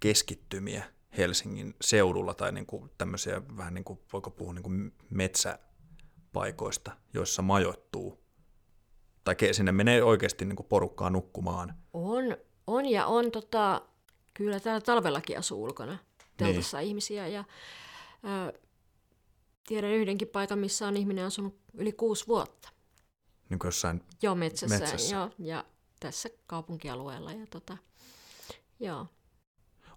keskittymiä 0.00 0.84
Helsingin 1.16 1.74
seudulla 1.80 2.34
tai 2.34 2.52
niin 2.52 2.66
kuin 2.66 2.90
tämmöisiä 2.98 3.42
vähän 3.56 3.74
niin 3.74 3.84
kuin, 3.84 3.98
voiko 4.12 4.30
puhua 4.30 4.54
niin 4.54 4.62
kuin 4.62 4.94
metsäpaikoista, 5.10 6.90
joissa 7.14 7.42
majoittuu. 7.42 8.24
Tai 9.24 9.36
sinne 9.52 9.72
menee 9.72 10.02
oikeasti 10.02 10.44
niin 10.44 10.56
kuin 10.56 10.66
porukkaa 10.66 11.10
nukkumaan. 11.10 11.74
On, 11.92 12.36
on 12.66 12.86
ja 12.86 13.06
on 13.06 13.30
tota, 13.30 13.82
kyllä 14.34 14.60
täällä 14.60 14.80
talvellakin 14.80 15.38
asuu 15.38 15.62
ulkona 15.62 15.98
teltassa 16.36 16.78
niin. 16.78 16.88
ihmisiä 16.88 17.26
ja 17.26 17.44
ää, 18.22 18.52
tiedän 19.66 19.90
yhdenkin 19.90 20.28
paikan, 20.28 20.58
missä 20.58 20.88
on 20.88 20.96
ihminen 20.96 21.24
asunut 21.24 21.58
yli 21.74 21.92
kuusi 21.92 22.26
vuotta. 22.26 22.68
Niin 23.50 23.58
kuin 23.58 23.68
jossain 23.68 24.02
Joo, 24.22 24.34
metsässä, 24.34 24.78
metsässä. 24.78 25.14
Joo, 25.14 25.30
ja 25.38 25.64
tässä 26.00 26.28
kaupunkialueella. 26.46 27.32
Ja 27.32 27.46
tota, 27.50 27.76
joo. 28.80 29.06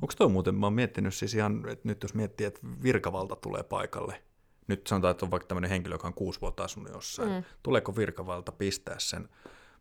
Onko 0.02 0.14
toi 0.18 0.30
muuten, 0.30 0.56
mä 0.56 0.66
oon 0.66 0.74
miettinyt 0.74 1.14
siis 1.14 1.34
ihan, 1.34 1.70
että 1.70 1.88
nyt 1.88 2.04
jos 2.04 2.14
miettii, 2.14 2.48
että 2.48 2.60
virkavalta 2.84 3.36
tulee 3.36 3.64
paikalle, 3.64 4.24
nyt 4.68 4.88
sanotaan, 4.88 5.12
että 5.12 5.26
on 5.26 5.32
vaikka 5.32 5.48
tämmöinen 5.48 5.70
henkilö, 5.70 5.96
joka 5.96 6.08
on 6.08 6.14
kuusi 6.14 6.42
vuotta 6.42 6.64
asunut 6.64 6.94
jossain, 6.94 7.30
mm. 7.30 7.44
tuleeko 7.64 7.96
virkavalta 7.96 8.52
pistää 8.52 8.96
sen 9.00 9.30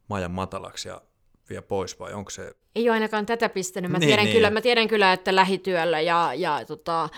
majan 0.08 0.30
matalaksi 0.30 0.88
ja 0.88 1.02
vie 1.50 1.62
pois 1.62 1.98
vai 1.98 2.12
onko 2.12 2.30
se... 2.30 2.52
Ei 2.74 2.88
ole 2.88 2.94
ainakaan 2.94 3.26
tätä 3.26 3.48
pistänyt. 3.48 3.90
Mä, 3.90 3.98
niin, 3.98 4.08
tiedän, 4.08 4.24
niin. 4.24 4.34
Kyllä, 4.34 4.50
mä 4.50 4.60
tiedän 4.60 4.88
kyllä, 4.88 5.12
että 5.12 5.36
lähityöllä 5.36 6.00
ja, 6.00 6.34
ja 6.34 6.64
tota, 6.64 7.08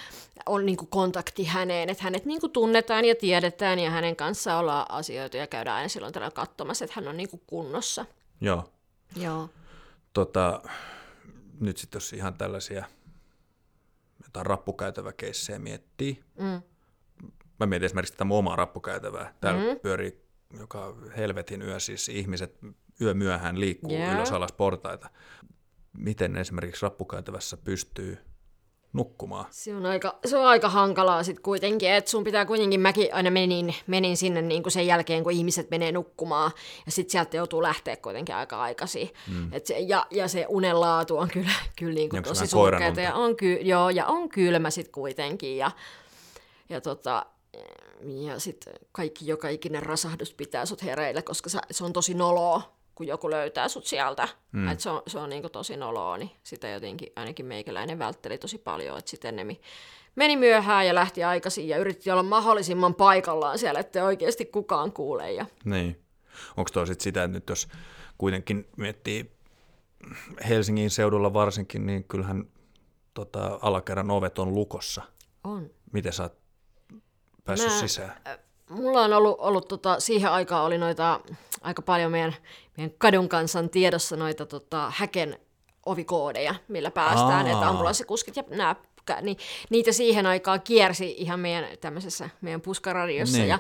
on 0.46 0.66
niin 0.66 0.76
kuin 0.76 0.88
kontakti 0.88 1.44
häneen, 1.44 1.90
että 1.90 2.04
hänet 2.04 2.24
niin 2.24 2.40
kuin 2.40 2.52
tunnetaan 2.52 3.04
ja 3.04 3.14
tiedetään 3.14 3.78
ja 3.78 3.90
hänen 3.90 4.16
kanssaan 4.16 4.61
ollaan 4.61 4.87
asioita 4.88 5.37
ja 5.37 5.46
käydään 5.46 5.76
aina 5.76 5.88
silloin 5.88 6.12
tällä 6.12 6.30
katsomassa, 6.30 6.84
että 6.84 7.00
hän 7.00 7.08
on 7.08 7.16
niin 7.16 7.30
kuin 7.30 7.42
kunnossa. 7.46 8.06
Joo. 8.40 8.64
Joo. 9.16 9.48
Tota, 10.12 10.62
nyt 11.61 11.77
sitten 11.77 11.97
jos 11.97 12.12
ihan 12.12 12.35
tällaisia 12.35 12.85
jotain 14.23 14.47
rappukäytäväkeissejä 14.47 15.59
miettii, 15.59 16.21
mm. 16.38 16.62
mä 17.61 17.66
mietin 17.66 17.87
esimerkiksi 17.87 18.14
tätä 18.14 18.27
omaa 18.31 18.57
rappukäytävää. 18.57 19.35
Täällä 19.40 19.75
mm. 19.75 19.81
pyörii 19.81 20.29
joka 20.59 20.97
helvetin 21.16 21.62
yö, 21.62 21.81
siis 21.81 22.09
ihmiset 22.09 22.59
yö 23.01 23.14
myöhään 23.14 23.61
liikkuu 23.61 23.92
yeah. 23.92 24.14
ylös 24.14 24.33
alas 24.33 24.53
portaita. 24.53 25.11
Miten 25.92 26.37
esimerkiksi 26.37 26.83
rappukäytävässä 26.83 27.57
pystyy 27.57 28.18
nukkumaan. 28.92 29.46
Se 29.51 29.74
on 29.74 29.87
aika, 29.87 30.18
se 30.27 30.37
on 30.38 30.46
aika 30.46 30.68
hankalaa 30.68 31.22
sitten 31.22 31.42
kuitenkin, 31.42 31.90
että 31.90 32.11
sun 32.11 32.24
pitää 32.24 32.46
kuitenkin, 32.46 32.81
mäkin 32.81 33.14
aina 33.14 33.31
menin, 33.31 33.74
menin 33.87 34.16
sinne 34.16 34.42
niin 34.42 34.62
kuin 34.62 34.72
sen 34.72 34.87
jälkeen, 34.87 35.22
kun 35.22 35.33
ihmiset 35.33 35.70
menee 35.70 35.92
nukkumaan, 35.92 36.51
ja 36.87 36.92
sitten 36.92 37.12
sieltä 37.12 37.37
joutuu 37.37 37.62
lähteä 37.62 37.96
kuitenkin 37.96 38.35
aika 38.35 38.61
aikaisin. 38.61 39.11
Mm. 39.33 39.53
Et 39.53 39.66
se, 39.66 39.79
ja, 39.79 40.07
ja 40.11 40.29
se 40.29 40.46
unenlaatu 40.48 41.18
on 41.18 41.29
kyllä, 41.29 41.53
kyllä 41.79 41.94
niin 41.94 42.11
kuin 42.11 42.22
tosi 42.22 42.46
surkeata, 42.46 43.01
ja 43.01 43.14
on, 43.14 43.37
ky, 43.37 43.53
joo, 43.53 43.90
ja 43.90 44.07
on 44.07 44.29
kylmä 44.29 44.70
sitten 44.70 44.92
kuitenkin, 44.92 45.57
ja, 45.57 45.70
ja 46.68 46.81
tota, 46.81 47.27
ja 48.03 48.38
sitten 48.38 48.74
kaikki 48.92 49.27
joka 49.27 49.48
ikinen 49.48 49.83
rasahdus 49.83 50.35
pitää 50.35 50.66
sut 50.66 50.83
hereillä, 50.83 51.22
koska 51.22 51.51
se 51.70 51.85
on 51.85 51.92
tosi 51.92 52.14
noloa, 52.14 52.77
kun 52.98 53.06
joku 53.06 53.30
löytää 53.30 53.68
sut 53.68 53.87
sieltä. 53.87 54.28
Mm. 54.52 54.68
Et 54.68 54.80
se 54.80 54.90
on, 54.90 55.02
se 55.06 55.18
on 55.18 55.30
niin 55.30 55.50
tosi 55.52 55.76
noloa, 55.76 56.18
niin 56.18 56.30
sitä 56.42 56.68
jotenkin 56.68 57.12
ainakin 57.16 57.46
meikäläinen 57.46 57.98
vältteli 57.98 58.38
tosi 58.38 58.58
paljon. 58.58 58.98
Että 58.98 59.11
sitten 59.11 59.37
ne 59.37 59.46
meni 60.16 60.37
myöhään 60.37 60.87
ja 60.87 60.94
lähti 60.94 61.24
aikaisin 61.24 61.68
ja 61.68 61.76
yritti 61.76 62.11
olla 62.11 62.22
mahdollisimman 62.22 62.94
paikallaan 62.94 63.58
siellä, 63.58 63.80
että 63.80 64.04
oikeasti 64.04 64.44
kukaan 64.44 64.92
kuule. 64.92 65.32
Ja... 65.32 65.46
Niin. 65.64 66.04
Onko 66.56 66.70
toi 66.72 66.87
sitten 66.87 67.04
sitä, 67.04 67.24
että 67.24 67.37
nyt 67.37 67.48
jos 67.48 67.68
kuitenkin 68.18 68.68
miettii 68.76 69.30
Helsingin 70.48 70.90
seudulla 70.90 71.32
varsinkin, 71.32 71.87
niin 71.87 72.04
kyllähän 72.04 72.44
tota, 73.14 73.58
alakerran 73.62 74.11
ovet 74.11 74.38
on 74.38 74.54
lukossa. 74.54 75.02
On. 75.44 75.70
Miten 75.92 76.12
sä 76.12 76.22
oot 76.22 76.38
päässyt 77.44 77.70
Mä, 77.70 77.80
sisään? 77.80 78.22
Mulla 78.68 79.02
on 79.02 79.12
ollut, 79.12 79.37
ollut 79.38 79.68
tota, 79.68 80.00
siihen 80.00 80.31
aikaan 80.31 80.64
oli 80.64 80.78
noita 80.78 81.20
aika 81.62 81.83
paljon 81.83 82.12
meidän, 82.12 82.35
meidän 82.76 82.94
kadun 82.98 83.28
kansan 83.28 83.70
tiedossa 83.70 84.16
noita 84.16 84.46
tota, 84.46 84.92
häken 84.96 85.38
ovikoodeja, 85.87 86.54
millä 86.68 86.90
päästään, 86.90 87.46
Aa. 87.46 87.52
että 87.52 87.68
ambulanssikuskit 87.68 88.37
ja 88.37 88.44
nämä 88.48 88.77
niin 89.23 89.37
niitä 89.71 89.92
siihen 89.92 90.27
aikaan 90.27 90.60
kiersi 90.62 91.14
ihan 91.19 91.40
meidän 91.40 91.64
tämmöisessä 91.81 92.31
meidän 92.40 92.60
puskaradiossa 92.60 93.38
niin. 93.38 93.48
ja 93.48 93.58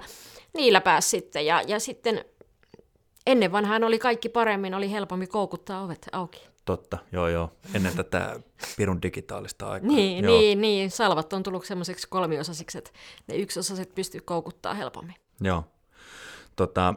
niillä 0.54 0.80
pääsi 0.80 1.08
sitten. 1.08 1.46
Ja, 1.46 1.62
ja 1.66 1.80
sitten 1.80 2.24
ennen 3.26 3.52
vanhaan 3.52 3.84
oli 3.84 3.98
kaikki 3.98 4.28
paremmin, 4.28 4.74
oli 4.74 4.90
helpommin 4.90 5.28
koukuttaa 5.28 5.84
ovet 5.84 6.08
auki. 6.12 6.40
Totta, 6.68 6.98
joo 7.12 7.28
joo. 7.28 7.52
Ennen 7.74 7.96
tätä 7.96 8.40
pirun 8.76 9.02
digitaalista 9.02 9.66
aikaa. 9.68 9.88
niin, 9.88 10.24
joo. 10.24 10.38
niin, 10.38 10.60
niin. 10.60 10.90
Salvat 10.90 11.32
on 11.32 11.42
tullut 11.42 11.64
semmoiseksi 11.64 12.08
kolmiosasiksi, 12.08 12.78
että 12.78 12.90
ne 13.26 13.36
yksiosaset 13.36 13.94
pystyy 13.94 14.20
koukuttaa 14.20 14.74
helpommin. 14.74 15.14
Joo. 15.40 15.64
Tota, 16.56 16.94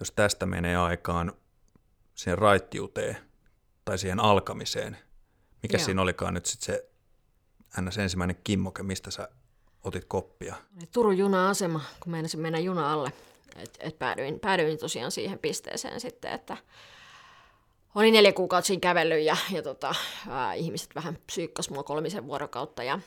jos 0.00 0.12
tästä 0.12 0.46
menee 0.46 0.76
aikaan 0.76 1.32
siihen 2.14 2.38
raittiuteen 2.38 3.16
tai 3.84 3.98
siihen 3.98 4.20
alkamiseen, 4.20 4.98
mikä 5.62 5.76
Joo. 5.76 5.84
siinä 5.84 6.02
olikaan 6.02 6.34
nyt 6.34 6.46
sitten 6.46 6.74
se 6.74 7.80
ns. 7.82 7.98
ensimmäinen 7.98 8.36
kimmoke, 8.44 8.82
mistä 8.82 9.10
sä 9.10 9.28
otit 9.84 10.04
koppia? 10.04 10.54
Turun 10.92 11.18
juna-asema, 11.18 11.80
kun 12.02 12.12
meinasin 12.12 12.40
mennä 12.40 12.58
juna 12.58 12.92
alle. 12.92 13.12
Et, 13.56 13.78
et 13.80 13.98
päädyin, 13.98 14.40
päädyin 14.40 14.78
tosiaan 14.78 15.10
siihen 15.10 15.38
pisteeseen 15.38 16.00
sitten, 16.00 16.32
että 16.32 16.56
olin 17.94 18.12
neljä 18.12 18.32
kuukautta 18.32 18.66
siinä 18.66 18.80
kävellyt 18.80 19.24
ja, 19.24 19.36
ja 19.52 19.62
tota, 19.62 19.94
ää, 20.28 20.54
ihmiset 20.54 20.94
vähän 20.94 21.18
psyykkas 21.26 21.70
mua 21.70 21.82
kolmisen 21.82 22.26
vuorokautta 22.26 22.82
ja, 22.82 22.98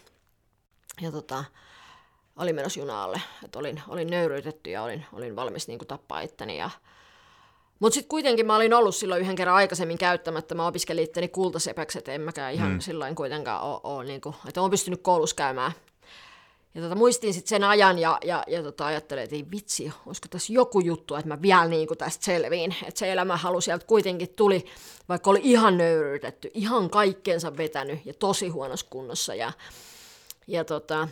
ja 1.01 1.11
tota, 1.11 1.43
olin 2.35 2.55
menossa 2.55 2.79
junaalle. 2.79 3.21
Et 3.45 3.55
olin, 3.55 3.81
olin 3.87 4.09
nöyryytetty 4.09 4.69
ja 4.69 4.83
olin, 4.83 5.05
olin 5.13 5.35
valmis 5.35 5.67
niin 5.67 5.79
tappaa 5.79 6.21
itteni. 6.21 6.57
Ja... 6.57 6.69
Mutta 7.79 7.93
sitten 7.93 8.09
kuitenkin 8.09 8.45
mä 8.45 8.55
olin 8.55 8.73
ollut 8.73 8.95
silloin 8.95 9.21
yhden 9.21 9.35
kerran 9.35 9.55
aikaisemmin 9.55 9.97
käyttämättä. 9.97 10.55
Mä 10.55 10.67
opiskelin 10.67 11.03
itteni 11.03 11.27
kultasepäksi, 11.27 11.97
että 11.97 12.11
en 12.11 12.21
mäkään 12.21 12.53
ihan 12.53 12.71
mm. 12.71 12.79
silloin 12.79 13.15
kuitenkaan 13.15 13.61
ole, 13.61 13.79
ole 13.83 14.03
niin 14.03 14.21
kuin, 14.21 14.35
että 14.47 14.61
olen 14.61 14.71
pystynyt 14.71 15.01
koulussa 15.01 15.35
käymään 15.35 15.71
ja 16.75 16.81
tota, 16.81 16.95
muistin 16.95 17.33
sitten 17.33 17.49
sen 17.49 17.63
ajan 17.63 17.99
ja, 17.99 18.17
ja, 18.25 18.43
ja 18.47 18.63
tota, 18.63 18.85
ajattelin, 18.85 19.23
että 19.23 19.35
ei 19.35 19.45
vitsi, 19.51 19.91
olisiko 20.05 20.27
tässä 20.29 20.53
joku 20.53 20.79
juttu, 20.79 21.15
että 21.15 21.27
mä 21.27 21.41
vielä 21.41 21.65
niin 21.65 21.87
kuin 21.87 21.97
tästä 21.97 22.25
selviin. 22.25 22.75
Että 22.87 22.99
se 22.99 23.11
elämänhalu 23.11 23.61
sieltä 23.61 23.85
kuitenkin 23.85 24.29
tuli, 24.35 24.65
vaikka 25.09 25.29
oli 25.29 25.39
ihan 25.43 25.77
nöyryytetty, 25.77 26.51
ihan 26.53 26.89
kaikkeensa 26.89 27.57
vetänyt 27.57 28.05
ja 28.05 28.13
tosi 28.13 28.49
huonossa 28.49 28.85
kunnossa. 28.89 29.35
Ja, 29.35 29.51
ja 30.47 30.65
tota, 30.65 31.07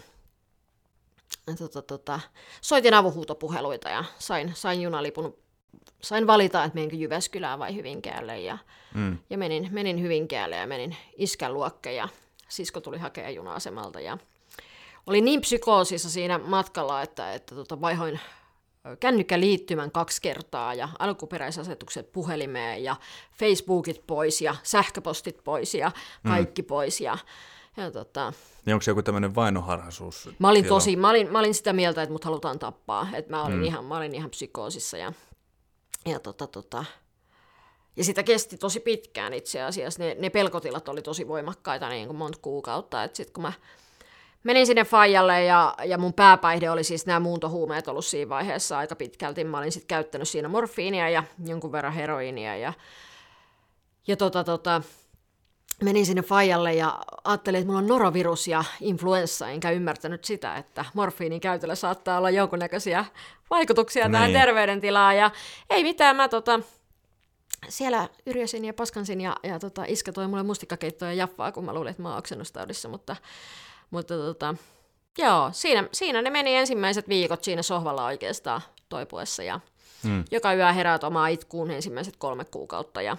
tota, 1.58 1.82
tota, 1.82 2.20
soitin 2.62 2.94
avuhuutopuheluita 2.94 3.90
ja 3.90 4.04
sain, 4.20 4.52
sain 4.56 4.82
junalipun, 4.82 5.38
sain 6.02 6.28
valita, 6.28 6.64
että 6.64 6.76
menenkö 6.76 6.96
Jyväskylään 6.96 7.60
vai 7.60 7.76
Hyvinkäälle. 7.76 8.40
Ja, 8.40 8.58
mm. 8.94 9.18
ja 9.30 9.38
menin, 9.38 9.68
menin 9.72 10.02
Hyvinkäälle 10.02 10.56
ja 10.56 10.68
menin 10.68 10.96
iskän 11.18 11.54
luokke 11.54 11.94
ja 11.94 12.10
sisko 12.50 12.82
tuli 12.82 12.98
hakea 12.98 13.30
juna-asemalta 13.30 14.00
ja 14.00 14.18
oli 15.10 15.22
niin 15.22 15.42
psykoosissa 15.42 16.10
siinä 16.10 16.38
matkalla, 16.38 17.02
että, 17.02 17.34
että 17.34 17.56
tota, 17.56 17.82
vaihoin 17.82 18.20
kännykkäliittymän 19.00 19.92
kaksi 19.92 20.22
kertaa 20.22 20.74
ja 20.74 20.90
alkuperäisasetukset 21.00 22.12
puhelimeen 22.12 22.84
ja 22.84 22.96
Facebookit 23.40 24.08
pois 24.08 24.42
ja 24.42 24.56
sähköpostit 24.64 25.44
pois 25.44 25.74
ja 25.74 25.92
mm. 26.24 26.32
kaikki 26.32 26.62
mm. 26.62 26.66
pois. 26.66 27.02
Ja, 27.02 27.18
ja 27.78 27.92
tota, 27.92 28.34
niin 28.66 28.74
onko 28.74 28.84
se 28.84 28.92
joku 28.92 29.02
tämmöinen 29.02 29.36
vainoharhaisuus? 29.36 30.30
Mä 30.40 30.50
olin 30.50 30.66
tosi, 30.66 30.96
mä 30.96 31.10
olin, 31.10 31.32
mä 31.32 31.40
olin 31.40 31.54
sitä 31.54 31.74
mieltä, 31.74 32.04
että 32.04 32.14
mut 32.14 32.26
halutaan 32.26 32.60
tappaa. 32.60 33.08
Että 33.14 33.32
mä 33.32 33.44
olin, 33.44 33.58
mm. 33.58 33.64
ihan, 33.64 33.86
mä 33.86 33.98
olin 33.98 34.16
ihan 34.16 34.30
psykoosissa 34.30 34.98
ja, 34.98 35.14
ja 36.06 36.20
tota, 36.20 36.48
tota, 36.48 36.86
ja 37.96 38.04
sitä 38.04 38.24
kesti 38.24 38.58
tosi 38.58 38.80
pitkään 38.80 39.34
itse 39.34 39.62
asiassa. 39.62 40.04
Ne, 40.04 40.16
ne 40.20 40.30
pelkotilat 40.30 40.90
oli 40.90 41.02
tosi 41.02 41.28
voimakkaita 41.28 41.90
niin 41.90 42.08
kuin 42.08 42.18
monta 42.18 42.40
kuukautta. 42.42 43.04
Että 43.04 43.18
sitten 43.18 43.34
kun 43.34 43.42
mä 43.42 43.54
menin 44.44 44.68
sinne 44.68 44.84
Fajalle 44.84 45.44
ja, 45.44 45.76
ja 45.86 45.98
mun 45.98 46.14
pääpäihde 46.14 46.70
oli 46.70 46.84
siis 46.84 47.06
nämä 47.06 47.20
muuntohuumeet 47.20 47.88
ollut 47.88 48.06
siinä 48.06 48.30
vaiheessa 48.30 48.78
aika 48.78 48.96
pitkälti. 48.96 49.44
Mä 49.44 49.58
olin 49.58 49.72
sitten 49.72 49.88
käyttänyt 49.88 50.30
siinä 50.30 50.48
morfiinia 50.48 51.10
ja 51.10 51.24
jonkun 51.46 51.72
verran 51.72 51.94
heroinia 51.94 52.58
ja, 52.58 52.74
ja 54.08 54.18
tota, 54.18 54.44
tota, 54.44 54.82
menin 55.84 56.06
sinne 56.06 56.22
Fajalle 56.22 56.74
ja 56.74 57.00
ajattelin, 57.24 57.60
että 57.60 57.68
mulla 57.68 57.80
on 57.80 57.88
norovirus 57.88 58.48
ja 58.48 58.64
influenssa, 58.82 59.50
enkä 59.50 59.72
ymmärtänyt 59.72 60.26
sitä, 60.26 60.56
että 60.56 60.86
morfiinin 60.94 61.42
käytöllä 61.42 61.76
saattaa 61.76 62.18
olla 62.18 62.30
jonkunnäköisiä 62.30 63.06
vaikutuksia 63.50 64.06
niin. 64.06 64.12
tähän 64.12 64.32
terveydentilaan. 64.32 65.18
Ja 65.18 65.32
ei 65.70 65.84
mitään, 65.84 66.16
mä 66.16 66.28
tota, 66.28 66.60
siellä 67.70 68.10
yrjösin 68.26 68.66
ja 68.66 68.74
paskansin 68.74 69.22
ja, 69.22 69.36
ja 69.44 69.60
tota, 69.60 69.84
iskä 69.88 70.12
toi 70.12 70.28
mulle 70.28 70.44
mustikkakeittoa 70.44 71.08
ja 71.08 71.14
jaffaa, 71.14 71.52
kun 71.52 71.66
mä 71.66 71.74
luulin, 71.74 71.92
että 71.92 72.02
mä 72.02 72.10
oon 72.10 72.18
oksennustaudissa, 72.18 72.90
mutta 72.90 73.16
mutta 73.92 74.18
tota, 74.18 74.56
joo, 75.18 75.50
siinä, 75.52 75.90
siinä 75.92 76.22
ne 76.22 76.30
meni 76.30 76.56
ensimmäiset 76.56 77.10
viikot 77.10 77.44
siinä 77.44 77.62
sohvalla 77.62 78.06
oikeastaan 78.06 78.62
toipuessa. 78.90 79.44
Ja 79.44 79.60
hmm. 80.04 80.24
Joka 80.32 80.54
yö 80.54 80.74
heräät 80.74 81.04
omaa 81.04 81.28
itkuun 81.28 81.72
ensimmäiset 81.72 82.16
kolme 82.18 82.46
kuukautta. 82.46 83.02
Ja, 83.02 83.18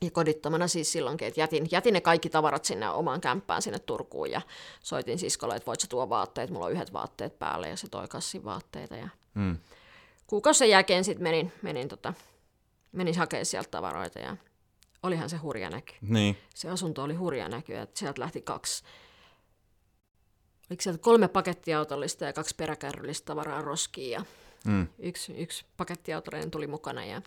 ja 0.00 0.10
kodittomana 0.10 0.68
siis 0.68 0.92
silloinkin, 0.92 1.28
että 1.28 1.40
jätin, 1.40 1.68
jätin 1.70 1.94
ne 1.94 2.00
kaikki 2.00 2.30
tavarat 2.30 2.64
sinne 2.64 2.90
omaan 2.90 3.20
kämppään 3.20 3.62
sinne 3.62 3.78
Turkuun. 3.78 4.30
Ja 4.30 4.40
soitin 4.80 5.18
siskolle, 5.18 5.56
että 5.56 5.66
voit 5.66 5.80
sä 5.80 5.86
tuo 5.86 6.08
vaatteet, 6.08 6.50
mulla 6.50 6.66
on 6.66 6.72
yhdet 6.72 6.92
vaatteet 6.92 7.38
päälle. 7.38 7.68
Ja 7.68 7.76
se 7.76 7.88
toi 7.88 8.08
kassin 8.08 8.44
vaatteita. 8.44 8.96
Ja 8.96 9.08
hmm. 9.34 9.56
Kuukausen 10.26 10.70
jälkeen 10.70 11.04
sitten 11.04 11.22
menin, 11.22 11.52
menin, 11.62 11.88
tota, 11.88 12.14
menin 12.92 13.18
hakemaan 13.18 13.46
sieltä 13.46 13.70
tavaroita 13.70 14.18
ja 14.18 14.36
olihan 15.02 15.30
se 15.30 15.36
hurja 15.36 15.70
näky. 15.70 15.92
Niin. 16.00 16.36
Se 16.54 16.70
asunto 16.70 17.02
oli 17.02 17.14
hurja 17.14 17.48
näky, 17.48 17.74
että 17.74 17.98
sieltä 17.98 18.20
lähti 18.20 18.42
kaksi 18.42 18.84
oliko 20.70 20.82
sieltä 20.82 20.98
kolme 20.98 21.28
pakettiautollista 21.28 22.24
ja 22.24 22.32
kaksi 22.32 22.54
peräkärryllistä 22.56 23.26
tavaraa 23.26 23.62
roskiin 23.62 24.10
ja 24.10 24.24
mm. 24.66 24.86
yksi, 24.98 25.32
yksi 25.32 25.64
pakettiautollinen 25.76 26.50
tuli 26.50 26.66
mukana. 26.66 27.04
Ja... 27.04 27.22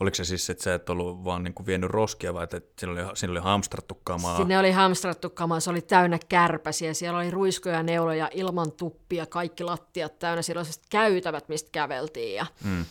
Oliko 0.00 0.14
se 0.14 0.24
siis, 0.24 0.50
että 0.50 0.64
sä 0.64 0.74
et 0.74 0.90
ollut 0.90 1.24
vaan 1.24 1.44
niin 1.44 1.54
kuin 1.54 1.66
vienyt 1.66 1.90
roskia 1.90 2.34
vai 2.34 2.44
että 2.44 2.60
siinä 2.78 2.92
oli, 2.92 3.16
siinä 3.16 3.30
oli 3.30 3.40
hamstrattu 3.40 4.00
kamaa? 4.04 4.36
Sinne 4.36 4.58
oli 4.58 4.70
hamstrattu 4.70 5.30
kamaa, 5.30 5.60
se 5.60 5.70
oli 5.70 5.80
täynnä 5.80 6.18
kärpäsiä, 6.28 6.94
siellä 6.94 7.18
oli 7.18 7.30
ruiskoja, 7.30 7.82
neuloja, 7.82 8.30
ilman 8.34 8.72
tuppia, 8.72 9.26
kaikki 9.26 9.64
lattiat 9.64 10.18
täynnä, 10.18 10.42
siellä 10.42 10.60
oli 10.60 10.68
käytävät, 10.90 11.48
mistä 11.48 11.68
käveltiin 11.72 12.34
ja 12.34 12.46
mm. 12.64 12.84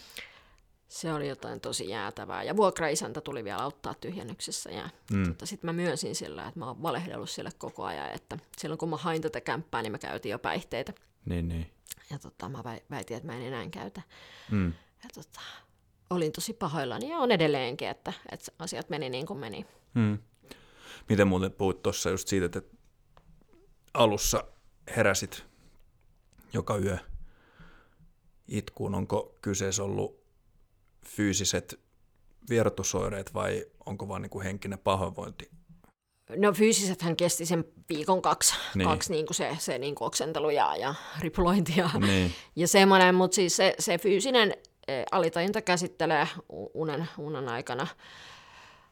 Se 0.92 1.14
oli 1.14 1.28
jotain 1.28 1.62
tosi 1.62 1.89
jäätävää. 1.89 2.44
Ja 2.44 2.58
vuokraisäntä 2.58 3.22
tuli 3.22 3.44
vielä 3.44 3.62
auttaa 3.62 3.94
tyhjennyksessä. 3.94 4.70
Ja 4.70 4.89
mm. 5.12 5.24
tota, 5.24 5.46
sitten 5.46 5.68
mä 5.68 5.74
myönsin 5.74 6.16
sillä, 6.16 6.48
että 6.48 6.60
mä 6.60 6.68
oon 6.68 6.84
valehdellut 6.84 7.30
sille 7.30 7.50
koko 7.58 7.84
ajan, 7.84 8.12
että 8.12 8.38
silloin 8.58 8.78
kun 8.78 8.89
mä 8.89 8.98
hain 8.98 9.22
tätä 9.22 9.42
kämppää, 9.42 9.82
niin 9.82 9.92
mä 9.92 9.98
käytin 9.98 10.30
jo 10.30 10.39
päihteitä. 10.39 10.94
Niin, 11.26 11.48
niin. 11.48 11.72
Ja 12.10 12.20
tota, 12.20 12.50
mä 12.50 12.64
väitin, 12.89 13.18
että 13.18 13.28
mä 13.28 13.38
en 13.38 13.42
enää 13.42 13.70
käytä. 13.70 14.02
Mm. 14.52 14.74
Ja 15.04 15.10
tota, 15.14 15.42
olin 16.10 16.32
tosi 16.32 16.54
pahoillani 16.54 17.10
ja 17.10 17.18
on 17.18 17.32
edelleenkin, 17.32 17.88
että, 17.88 18.14
että 18.32 18.52
asiat 18.60 18.89
meni 18.89 19.10
niin 19.10 19.26
kuin 19.26 19.39
meni. 19.39 19.66
Mm. 19.94 20.18
Miten 21.10 21.28
muuten 21.28 21.52
puhut 21.52 21.84
tuossa 21.84 22.10
just 22.10 22.28
siitä, 22.28 22.46
että 22.46 22.62
alussa 23.94 24.44
heräsit 24.96 25.46
joka 26.54 26.78
yö 26.78 26.98
itkuun, 28.48 28.96
onko 28.96 29.38
kyseessä 29.42 29.84
ollut 29.84 30.20
fyysiset 31.06 31.80
vierotusoireet 32.49 33.34
vai 33.34 33.66
onko 33.86 34.08
vain 34.08 34.22
niin 34.22 34.41
henkinen 34.43 34.80
pahoinvointi? 34.80 35.49
No 36.36 36.54
fyysisethän 36.54 37.16
kesti 37.16 37.45
sen 37.45 37.66
viikon 37.89 38.22
kaksi, 38.22 38.56
niin. 38.76 38.89
kaksi 38.89 39.12
niin 39.12 39.26
kuin 39.26 39.36
se, 39.36 39.58
se 39.60 39.78
niin 39.78 39.95
kuin 39.95 40.06
oksentelu 40.06 40.49
ja, 40.49 40.76
ja 40.76 40.95
ripulointi 41.20 41.74
ja, 41.78 41.89
niin. 41.99 42.34
ja 42.56 42.68
semmoinen, 42.68 43.16
mutta 43.16 43.36
siis 43.36 43.56
se, 43.56 43.76
se 43.80 43.97
fyysinen 43.97 44.54
e, 44.88 45.04
alitajunta 45.12 45.62
käsittelee 45.62 46.28
unen, 46.74 47.10
unen 47.18 47.49
aikana 47.49 47.88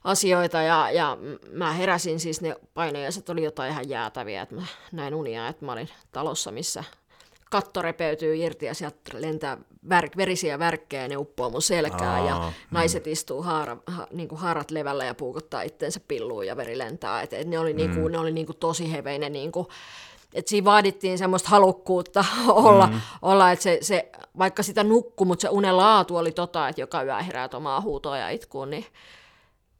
asioita 0.03 0.61
ja, 0.61 0.91
ja 0.91 1.17
mä 1.51 1.73
heräsin 1.73 2.19
siis 2.19 2.41
ne 2.41 2.55
painajaiset 2.73 3.29
oli 3.29 3.43
jotain 3.43 3.71
ihan 3.71 3.89
jäätäviä, 3.89 4.41
että 4.41 4.55
mä 4.55 4.65
näin 4.91 5.13
unia, 5.13 5.47
että 5.47 5.65
mä 5.65 5.71
olin 5.71 5.89
talossa, 6.11 6.51
missä 6.51 6.83
katto 7.49 7.81
repeytyy 7.81 8.35
irti 8.35 8.65
ja 8.65 8.73
sieltä 8.73 8.97
lentää 9.13 9.57
vär, 9.89 10.09
verisiä 10.17 10.59
värkkejä 10.59 11.01
ja 11.01 11.07
ne 11.07 11.17
uppoo 11.17 11.49
mun 11.49 11.61
selkää 11.61 12.13
Aa, 12.13 12.25
ja 12.25 12.35
mm. 12.35 12.53
naiset 12.71 13.07
istuu 13.07 13.41
haara, 13.41 13.77
ha, 13.87 14.07
niin 14.11 14.29
kuin 14.29 14.39
haarat 14.39 14.71
levällä 14.71 15.05
ja 15.05 15.15
puukottaa 15.15 15.61
itteensä 15.61 15.99
pilluun 16.07 16.47
ja 16.47 16.57
veri 16.57 16.77
lentää. 16.77 17.21
Et, 17.21 17.33
et 17.33 17.47
ne 17.47 17.59
oli, 17.59 17.73
niin 17.73 17.93
kuin, 17.93 18.05
mm. 18.05 18.11
ne 18.11 18.19
oli 18.19 18.31
niin 18.31 18.45
kuin 18.45 18.57
tosi 18.57 18.91
heveinen 18.91 19.33
niin 19.33 19.51
kuin, 19.51 19.67
et 20.33 20.47
siinä 20.47 20.65
vaadittiin 20.65 21.17
semmoista 21.17 21.49
halukkuutta 21.49 22.25
olla, 22.47 22.87
mm. 22.87 23.01
olla 23.21 23.51
että 23.51 23.63
se, 23.63 23.77
se, 23.81 24.09
vaikka 24.37 24.63
sitä 24.63 24.83
nukkuu, 24.83 25.25
mutta 25.25 25.41
se 25.41 25.49
unen 25.49 25.77
laatu 25.77 26.17
oli 26.17 26.31
tota, 26.31 26.67
että 26.67 26.81
joka 26.81 27.03
yö 27.03 27.23
herää 27.23 27.49
omaa 27.53 27.81
huutoa 27.81 28.17
ja 28.17 28.29
itkuun, 28.29 28.69
niin 28.69 28.85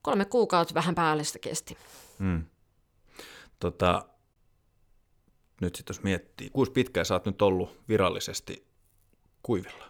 kolme 0.02 0.26
kuukautta 0.26 0.74
vähän 0.74 0.96
päälle 0.96 1.24
sitä 1.24 1.40
kesti. 1.40 1.78
Mm. 2.20 2.44
Tota, 3.60 4.06
nyt 5.62 5.76
sitten 5.76 5.94
jos 5.94 6.04
miettii, 6.04 6.50
kuinka 6.50 6.74
pitkään 6.74 7.06
sä 7.06 7.14
oot 7.14 7.26
nyt 7.26 7.42
ollut 7.42 7.80
virallisesti 7.90 8.68
kuivilla? 9.44 9.86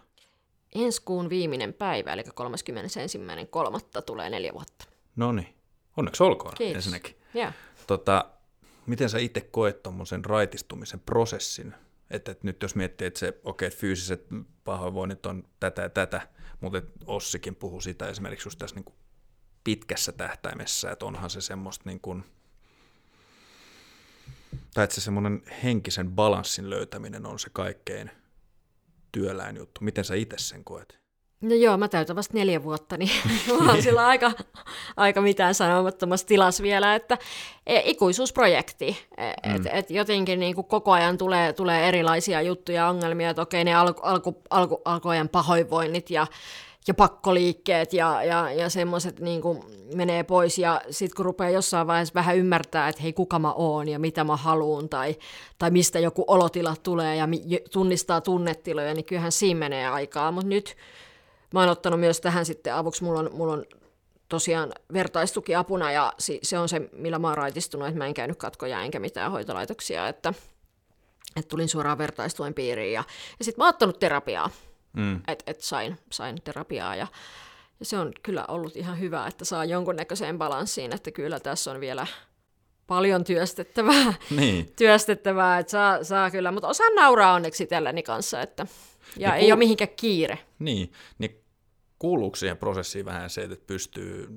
Ensi 0.74 1.02
kuun 1.04 1.28
viimeinen 1.28 1.74
päivä, 1.74 2.12
eli 2.12 2.22
31.3. 2.22 4.02
tulee 4.06 4.30
neljä 4.30 4.52
vuotta. 4.52 4.84
No 5.16 5.32
niin, 5.32 5.54
onneksi 5.96 6.22
olkoon 6.22 6.54
Kiitos. 6.56 6.76
ensinnäkin. 6.76 7.16
Yeah. 7.34 7.54
Tota, 7.86 8.24
miten 8.86 9.08
sä 9.08 9.18
itse 9.18 9.40
koet 9.40 9.82
tuommoisen 9.82 10.24
raitistumisen 10.24 11.00
prosessin? 11.00 11.74
Että 12.10 12.32
et 12.32 12.42
nyt 12.42 12.62
jos 12.62 12.74
miettii, 12.74 13.06
että 13.06 13.20
se, 13.20 13.28
okei, 13.28 13.68
okay, 13.68 13.78
fyysiset 13.78 14.26
pahoinvoinnit 14.64 15.26
on 15.26 15.44
tätä 15.60 15.82
ja 15.82 15.88
tätä, 15.88 16.28
mutta 16.60 16.82
Ossikin 17.06 17.56
puhuu 17.56 17.80
sitä 17.80 18.08
esimerkiksi 18.08 18.46
just 18.46 18.58
tässä 18.58 18.76
niin 18.76 18.84
kuin 18.84 18.96
pitkässä 19.64 20.12
tähtäimessä, 20.12 20.90
että 20.90 21.06
onhan 21.06 21.30
se 21.30 21.40
semmoista 21.40 21.82
niin 21.86 22.00
kuin, 22.00 22.24
tai 24.74 24.84
että 24.84 24.94
se 24.94 25.00
semmoinen 25.00 25.42
henkisen 25.62 26.10
balanssin 26.10 26.70
löytäminen 26.70 27.26
on 27.26 27.38
se 27.38 27.50
kaikkein 27.52 28.10
työläin 29.12 29.56
juttu. 29.56 29.80
Miten 29.84 30.04
sä 30.04 30.14
itse 30.14 30.38
sen 30.38 30.64
koet? 30.64 31.00
No 31.40 31.54
joo, 31.54 31.76
mä 31.76 31.88
täytän 31.88 32.16
vasta 32.16 32.34
neljä 32.34 32.62
vuotta, 32.62 32.96
niin 32.96 33.10
mä 33.64 33.72
oon 33.72 33.82
sillä 33.82 34.06
aika, 34.06 34.32
aika 34.96 35.20
mitään 35.20 35.54
sanomattomassa 35.54 36.26
tilas 36.26 36.62
vielä, 36.62 36.94
että 36.94 37.18
e, 37.66 37.80
ikuisuusprojekti, 37.84 38.98
mm. 39.46 39.54
että 39.54 39.70
et 39.70 39.90
jotenkin 39.90 40.40
niin 40.40 40.54
kuin 40.54 40.66
koko 40.66 40.92
ajan 40.92 41.18
tulee, 41.18 41.52
tulee 41.52 41.88
erilaisia 41.88 42.42
juttuja, 42.42 42.88
ongelmia, 42.88 43.30
että 43.30 43.42
okei 43.42 43.64
ne 43.64 43.74
alku, 43.74 44.00
alku, 44.02 44.42
alku, 44.50 44.82
alkuajan 44.84 45.28
pahoinvoinnit 45.28 46.10
ja 46.10 46.26
ja 46.88 46.94
pakkoliikkeet 46.94 47.92
ja, 47.92 48.24
ja, 48.24 48.52
ja 48.52 48.70
semmoiset 48.70 49.20
niin 49.20 49.42
menee 49.94 50.22
pois. 50.22 50.58
Ja 50.58 50.80
sitten 50.90 51.16
kun 51.16 51.24
rupeaa 51.24 51.50
jossain 51.50 51.86
vaiheessa 51.86 52.14
vähän 52.14 52.36
ymmärtää, 52.36 52.88
että 52.88 53.02
hei, 53.02 53.12
kuka 53.12 53.38
mä 53.38 53.52
oon 53.52 53.88
ja 53.88 53.98
mitä 53.98 54.24
mä 54.24 54.36
haluun 54.36 54.88
tai, 54.88 55.16
tai 55.58 55.70
mistä 55.70 55.98
joku 55.98 56.24
olotila 56.26 56.74
tulee 56.82 57.16
ja 57.16 57.28
tunnistaa 57.72 58.20
tunnetiloja, 58.20 58.94
niin 58.94 59.04
kyllähän 59.04 59.32
siinä 59.32 59.58
menee 59.58 59.88
aikaa. 59.88 60.32
Mutta 60.32 60.48
nyt 60.48 60.76
mä 61.54 61.60
oon 61.60 61.68
ottanut 61.68 62.00
myös 62.00 62.20
tähän 62.20 62.46
sitten 62.46 62.74
avuksi, 62.74 63.04
mulla 63.04 63.20
on, 63.20 63.30
mulla 63.32 63.52
on 63.52 63.64
tosiaan 64.28 64.72
vertaistuki 64.92 65.54
apuna 65.54 65.92
ja 65.92 66.12
se 66.42 66.58
on 66.58 66.68
se, 66.68 66.80
millä 66.92 67.18
mä 67.18 67.28
oon 67.28 67.36
raitistunut, 67.36 67.88
että 67.88 67.98
mä 67.98 68.06
en 68.06 68.14
käynyt 68.14 68.38
katkoja 68.38 68.82
enkä 68.82 68.98
mitään 68.98 69.32
hoitolaitoksia, 69.32 70.08
että, 70.08 70.34
että 71.36 71.48
tulin 71.48 71.68
suoraan 71.68 71.98
vertaistuen 71.98 72.54
piiriin 72.54 72.92
ja, 72.92 73.04
ja 73.38 73.44
sitten 73.44 73.62
mä 73.62 73.64
oon 73.64 73.74
ottanut 73.74 73.98
terapiaa 73.98 74.50
mm. 74.92 75.20
että 75.28 75.44
et 75.46 75.60
sain, 75.60 75.98
sain 76.12 76.42
terapiaa 76.44 76.96
ja, 76.96 77.06
ja 77.80 77.86
se 77.86 77.98
on 77.98 78.12
kyllä 78.22 78.44
ollut 78.48 78.76
ihan 78.76 79.00
hyvä, 79.00 79.26
että 79.26 79.44
saa 79.44 79.64
jonkunnäköiseen 79.64 80.38
balanssiin, 80.38 80.94
että 80.94 81.10
kyllä 81.10 81.40
tässä 81.40 81.70
on 81.70 81.80
vielä 81.80 82.06
paljon 82.86 83.24
työstettävää, 83.24 84.14
niin. 84.30 84.72
työstettävää 84.78 85.58
että 85.58 85.70
saa, 85.70 86.04
saa 86.04 86.30
kyllä, 86.30 86.52
mutta 86.52 86.68
osaan 86.68 86.94
nauraa 86.94 87.34
onneksi 87.34 87.62
itselläni 87.62 88.02
kanssa, 88.02 88.40
että, 88.40 88.66
ja 89.16 89.28
niin 89.28 89.36
ei 89.36 89.42
kuul... 89.42 89.52
ole 89.52 89.58
mihinkään 89.58 89.90
kiire. 89.96 90.38
Niin, 90.58 90.92
niin 91.18 91.44
kuuluuko 91.98 92.36
siihen 92.36 92.56
prosessiin 92.56 93.04
vähän 93.04 93.30
se, 93.30 93.42
että 93.42 93.56
pystyy 93.66 94.28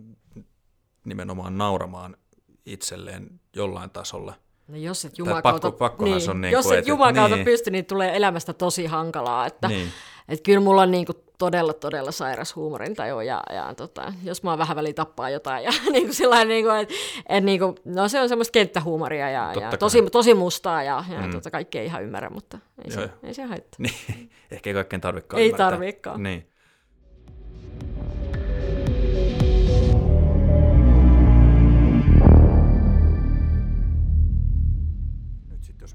nimenomaan 1.06 1.58
nauramaan 1.58 2.18
itselleen 2.66 3.40
jollain 3.56 3.90
tasolla? 3.90 4.34
No 4.68 4.78
jos 4.78 5.06
et 5.06 5.18
jumakauta, 5.18 5.72
pakko, 5.72 6.06
niin, 6.06 6.30
on 6.30 6.42
niin 6.42 6.52
jos 6.52 6.72
et, 6.72 6.78
et 6.78 6.88
jumakauta 6.88 7.36
niin. 7.36 7.46
pysty, 7.46 7.72
niin 7.72 7.86
tulee 7.86 8.16
elämästä 8.16 8.54
tosi 8.54 8.86
hankalaa. 8.86 9.46
Että, 9.46 9.68
niin. 9.68 9.92
Et 10.28 10.42
kyllä 10.42 10.60
mulla 10.60 10.82
on 10.82 10.92
niin 10.92 11.06
kuin 11.06 11.18
todella, 11.38 11.74
todella 11.74 12.12
sairas 12.12 12.56
huumorintaju 12.56 13.20
ja, 13.20 13.44
ja 13.54 13.74
tota, 13.78 14.14
jos 14.24 14.44
mä 14.44 14.58
vähän 14.58 14.76
väliin 14.76 14.96
tappaa 14.96 15.30
jotain 15.30 15.64
ja 15.64 15.72
niin 15.92 16.04
kuin 16.04 16.14
sillain, 16.14 16.48
niin 16.48 16.66
kuin, 16.66 16.76
et, 16.76 16.90
et, 17.30 17.44
niin 17.44 17.60
kuin, 17.60 17.76
no 17.86 18.08
se 18.08 18.22
on 18.22 18.30
semmoista 18.30 18.52
kenttähuumoria 18.52 19.30
ja, 19.30 19.54
ja 19.60 19.78
tosi, 19.78 20.02
tosi 20.12 20.34
mustaa 20.34 20.84
ja, 20.84 21.04
ja 21.10 21.22
mm. 21.22 21.32
tota, 21.32 21.52
kaikki 21.52 21.80
ei 21.80 21.86
ihan 21.86 22.04
ymmärrä, 22.04 22.30
mutta 22.30 22.58
ei, 22.86 22.92
se, 22.92 23.10
ei 23.24 23.34
se 23.34 23.44
haittaa. 23.44 23.78
Niin. 23.78 24.30
Ehkä 24.52 24.70
ei 24.70 24.74
kaikkeen 24.74 25.02
tarvikaan 25.02 25.42
Ei 25.42 25.54
tarvikaan. 25.54 26.24
Niin. 26.24 26.54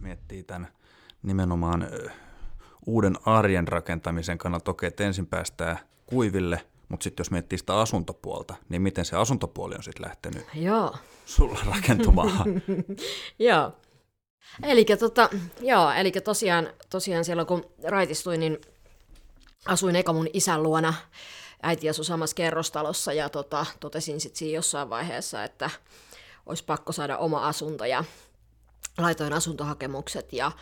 miettii 0.00 0.42
tämän 0.42 0.68
nimenomaan 1.22 1.88
uuden 2.88 3.16
arjen 3.24 3.68
rakentamisen 3.68 4.38
kannalta, 4.38 4.70
okei, 4.70 4.86
että 4.86 5.04
ensin 5.04 5.26
päästään 5.26 5.78
kuiville, 6.06 6.60
mutta 6.88 7.04
sitten 7.04 7.24
jos 7.24 7.30
miettii 7.30 7.58
sitä 7.58 7.80
asuntopuolta, 7.80 8.54
niin 8.68 8.82
miten 8.82 9.04
se 9.04 9.16
asuntopuoli 9.16 9.74
on 9.74 9.82
sitten 9.82 10.06
lähtenyt 10.06 10.46
joo. 10.54 10.96
sulla 11.26 11.58
rakentumaan? 11.66 12.62
joo. 13.48 13.72
Eli 14.62 14.84
tota, 14.84 15.30
joo, 15.60 15.92
eli 15.92 16.12
tosiaan, 16.12 16.68
tosiaan 16.90 17.24
siellä 17.24 17.44
kun 17.44 17.64
raitistuin, 17.84 18.40
niin 18.40 18.60
asuin 19.66 19.96
eka 19.96 20.12
mun 20.12 20.28
isän 20.32 20.62
luona. 20.62 20.94
Äiti 21.62 21.88
asui 21.88 22.04
samassa 22.04 22.34
kerrostalossa 22.34 23.12
ja 23.12 23.28
tota, 23.28 23.66
totesin 23.80 24.20
sitten 24.20 24.38
siinä 24.38 24.56
jossain 24.56 24.90
vaiheessa, 24.90 25.44
että 25.44 25.70
olisi 26.46 26.64
pakko 26.64 26.92
saada 26.92 27.18
oma 27.18 27.48
asunto. 27.48 27.84
Ja 27.84 28.04
laitoin 28.98 29.32
asuntohakemukset 29.32 30.32
ja 30.32 30.52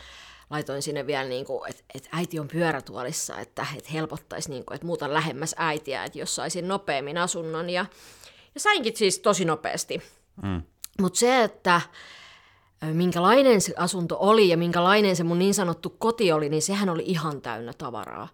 laitoin 0.51 0.82
sinne 0.82 1.07
vielä, 1.07 1.28
niin 1.28 1.47
kuin, 1.47 1.70
että, 1.70 1.82
että 1.94 2.09
äiti 2.12 2.38
on 2.38 2.49
pyörätuolissa, 2.49 3.38
että, 3.38 3.66
että 3.76 3.90
helpottaisi, 3.92 4.51
niin 4.51 4.64
kuin, 4.64 4.74
että 4.74 4.86
muutan 4.86 5.14
lähemmäs 5.14 5.55
äitiä, 5.59 6.05
että 6.05 6.18
jos 6.18 6.34
saisin 6.34 6.68
nopeammin 6.68 7.18
asunnon. 7.18 7.70
Ja, 7.70 7.86
ja 8.55 8.61
sainkin 8.61 8.97
siis 8.97 9.18
tosi 9.18 9.44
nopeasti. 9.44 10.03
Mm. 10.42 10.62
Mutta 11.01 11.18
se, 11.18 11.42
että 11.42 11.80
minkälainen 12.92 13.61
se 13.61 13.74
asunto 13.76 14.16
oli 14.20 14.49
ja 14.49 14.57
minkälainen 14.57 15.16
se 15.16 15.24
mun 15.24 15.38
niin 15.38 15.55
sanottu 15.55 15.90
koti 15.90 16.32
oli, 16.32 16.49
niin 16.49 16.62
sehän 16.62 16.88
oli 16.88 17.03
ihan 17.07 17.40
täynnä 17.42 17.72
tavaraa. 17.78 18.28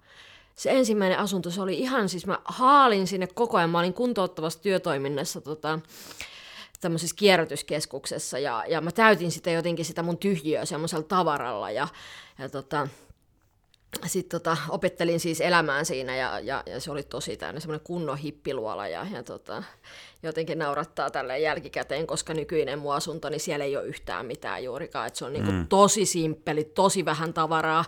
Se 0.54 0.70
ensimmäinen 0.70 1.18
asunto, 1.18 1.50
se 1.50 1.62
oli 1.62 1.78
ihan, 1.78 2.08
siis 2.08 2.26
mä 2.26 2.38
haalin 2.44 3.06
sinne 3.06 3.26
koko 3.26 3.56
ajan, 3.56 3.70
mä 3.70 3.78
olin 3.78 3.94
kuntouttavassa 3.94 4.62
työtoiminnassa 4.62 5.40
tota, 5.40 5.78
tämmöisessä 6.82 7.16
kierrätyskeskuksessa 7.16 8.38
ja, 8.38 8.64
ja 8.68 8.80
mä 8.80 8.92
täytin 8.92 9.32
sitä 9.32 9.50
jotenkin 9.50 9.84
sitä 9.84 10.02
mun 10.02 10.18
tyhjiöä 10.18 10.64
semmoisella 10.64 11.04
tavaralla 11.08 11.70
ja, 11.70 11.88
ja 12.38 12.48
tota, 12.48 12.88
sitten 14.06 14.40
tota, 14.40 14.56
opettelin 14.68 15.20
siis 15.20 15.40
elämään 15.40 15.86
siinä 15.86 16.16
ja, 16.16 16.40
ja, 16.40 16.62
ja 16.66 16.80
se 16.80 16.90
oli 16.90 17.02
tosi 17.02 17.36
täynnä 17.36 17.60
semmoinen 17.60 17.86
kunnon 17.86 18.18
hippiluola 18.18 18.88
ja, 18.88 19.06
ja 19.12 19.22
tota, 19.22 19.62
jotenkin 20.22 20.58
naurattaa 20.58 21.10
tälle 21.10 21.38
jälkikäteen, 21.38 22.06
koska 22.06 22.34
nykyinen 22.34 22.78
mun 22.78 22.94
asunto, 22.94 23.28
niin 23.28 23.40
siellä 23.40 23.64
ei 23.64 23.76
ole 23.76 23.86
yhtään 23.86 24.26
mitään 24.26 24.64
juurikaan, 24.64 25.06
että 25.06 25.18
se 25.18 25.24
on 25.24 25.32
niinku 25.32 25.52
mm. 25.52 25.66
tosi 25.68 26.06
simppeli, 26.06 26.64
tosi 26.64 27.04
vähän 27.04 27.34
tavaraa. 27.34 27.84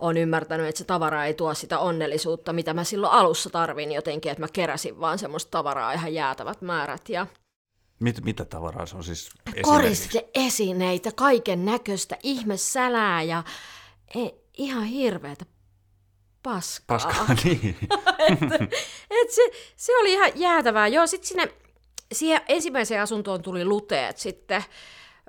Olen 0.00 0.16
ymmärtänyt, 0.16 0.66
että 0.66 0.78
se 0.78 0.84
tavara 0.84 1.24
ei 1.24 1.34
tuo 1.34 1.54
sitä 1.54 1.78
onnellisuutta, 1.78 2.52
mitä 2.52 2.74
mä 2.74 2.84
silloin 2.84 3.12
alussa 3.12 3.50
tarvin 3.50 3.92
jotenkin, 3.92 4.32
että 4.32 4.42
mä 4.42 4.48
keräsin 4.52 5.00
vaan 5.00 5.18
semmoista 5.18 5.50
tavaraa 5.50 5.92
ihan 5.92 6.14
jäätävät 6.14 6.62
määrät 6.62 7.08
ja 7.08 7.26
Mit, 8.00 8.24
mitä 8.24 8.44
tavaraa 8.44 8.86
se 8.86 8.96
on 8.96 9.04
siis? 9.04 9.30
Koriste-esineitä, 9.62 11.12
kaiken 11.12 11.64
näköistä, 11.64 12.16
ihmesälää 12.22 13.22
ja 13.22 13.44
e, 14.14 14.28
ihan 14.58 14.84
hirveätä 14.84 15.44
paskaa. 16.42 16.84
Paskaa, 16.86 17.36
niin. 17.44 17.76
et, 18.28 18.38
et 19.10 19.30
se, 19.30 19.42
se 19.76 19.98
oli 19.98 20.12
ihan 20.12 20.32
jäätävää. 20.34 20.88
Joo, 20.88 21.06
sitten 21.06 21.28
sinne 21.28 21.52
siihen 22.12 22.40
ensimmäiseen 22.48 23.02
asuntoon 23.02 23.42
tuli 23.42 23.64
luteet 23.64 24.18
sitten. 24.18 24.64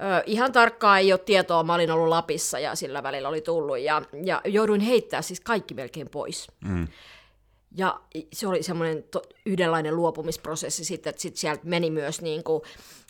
Ö, 0.01 0.23
ihan 0.25 0.51
tarkkaan 0.51 0.99
ei 0.99 1.13
ole 1.13 1.19
tietoa, 1.19 1.63
mä 1.63 1.73
olin 1.73 1.91
ollut 1.91 2.07
Lapissa 2.07 2.59
ja 2.59 2.75
sillä 2.75 3.03
välillä 3.03 3.29
oli 3.29 3.41
tullut 3.41 3.79
ja, 3.79 4.01
ja 4.23 4.41
jouduin 4.45 4.81
heittää 4.81 5.21
siis 5.21 5.39
kaikki 5.39 5.73
melkein 5.73 6.09
pois. 6.09 6.47
Mm. 6.65 6.87
Ja 7.77 7.99
se 8.33 8.47
oli 8.47 8.63
semmoinen 8.63 9.03
to, 9.03 9.21
yhdenlainen 9.45 9.95
luopumisprosessi 9.95 10.85
sitten, 10.85 11.09
että 11.09 11.21
sit 11.21 11.37
sieltä 11.37 11.61
meni 11.63 11.89
myös 11.89 12.21
niin 12.21 12.43
kuin 12.43 12.63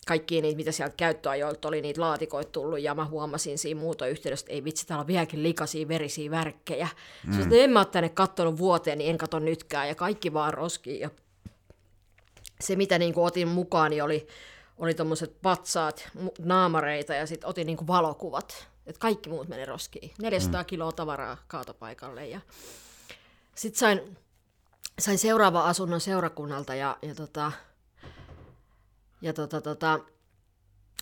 kaikki 0.06 0.42
niitä, 0.42 0.56
mitä 0.56 0.72
sieltä 0.72 0.94
käyttöajoilta 0.96 1.68
oli 1.68 1.80
niitä 1.80 2.00
laatikoita 2.00 2.50
tullut, 2.50 2.80
ja 2.80 2.94
mä 2.94 3.04
huomasin 3.04 3.58
siinä 3.58 3.80
muutoyhteydessä, 3.80 4.44
että 4.44 4.52
ei 4.52 4.64
vitsi, 4.64 4.86
täällä 4.86 5.00
on 5.00 5.06
vieläkin 5.06 5.42
likaisia 5.42 5.88
verisiä 5.88 6.30
värkkejä. 6.30 6.88
Mm. 7.26 7.32
Sitten 7.32 7.60
en 7.60 7.70
mä 7.70 7.78
ole 7.78 7.86
tänne 7.86 8.08
kattonut 8.08 8.58
vuoteen, 8.58 8.98
niin 8.98 9.10
en 9.10 9.18
katso 9.18 9.38
nytkään, 9.38 9.88
ja 9.88 9.94
kaikki 9.94 10.32
vaan 10.32 10.54
roski. 10.54 11.00
Ja 11.00 11.10
se, 12.60 12.76
mitä 12.76 12.98
niin 12.98 13.14
kuin 13.14 13.24
otin 13.24 13.48
mukaan, 13.48 13.90
niin 13.90 14.04
oli, 14.04 14.26
oli 14.78 14.94
tuommoiset 14.94 15.36
patsaat, 15.42 16.08
naamareita, 16.38 17.14
ja 17.14 17.26
sitten 17.26 17.50
otin 17.50 17.66
niin 17.66 17.76
kuin 17.76 17.88
valokuvat. 17.88 18.68
että 18.86 19.00
kaikki 19.00 19.30
muut 19.30 19.48
meni 19.48 19.64
roskiin. 19.64 20.10
400 20.22 20.62
mm. 20.62 20.66
kiloa 20.66 20.92
tavaraa 20.92 21.36
kaatopaikalle, 21.48 22.26
ja 22.26 22.40
sitten 23.54 23.78
sain 23.78 24.16
sain 25.00 25.18
seuraava 25.18 25.64
asunnon 25.64 26.00
seurakunnalta 26.00 26.74
ja, 26.74 26.96
ja, 27.02 27.14
tota, 27.14 27.52
ja 29.22 29.32
tota, 29.32 29.60
tota, 29.60 30.00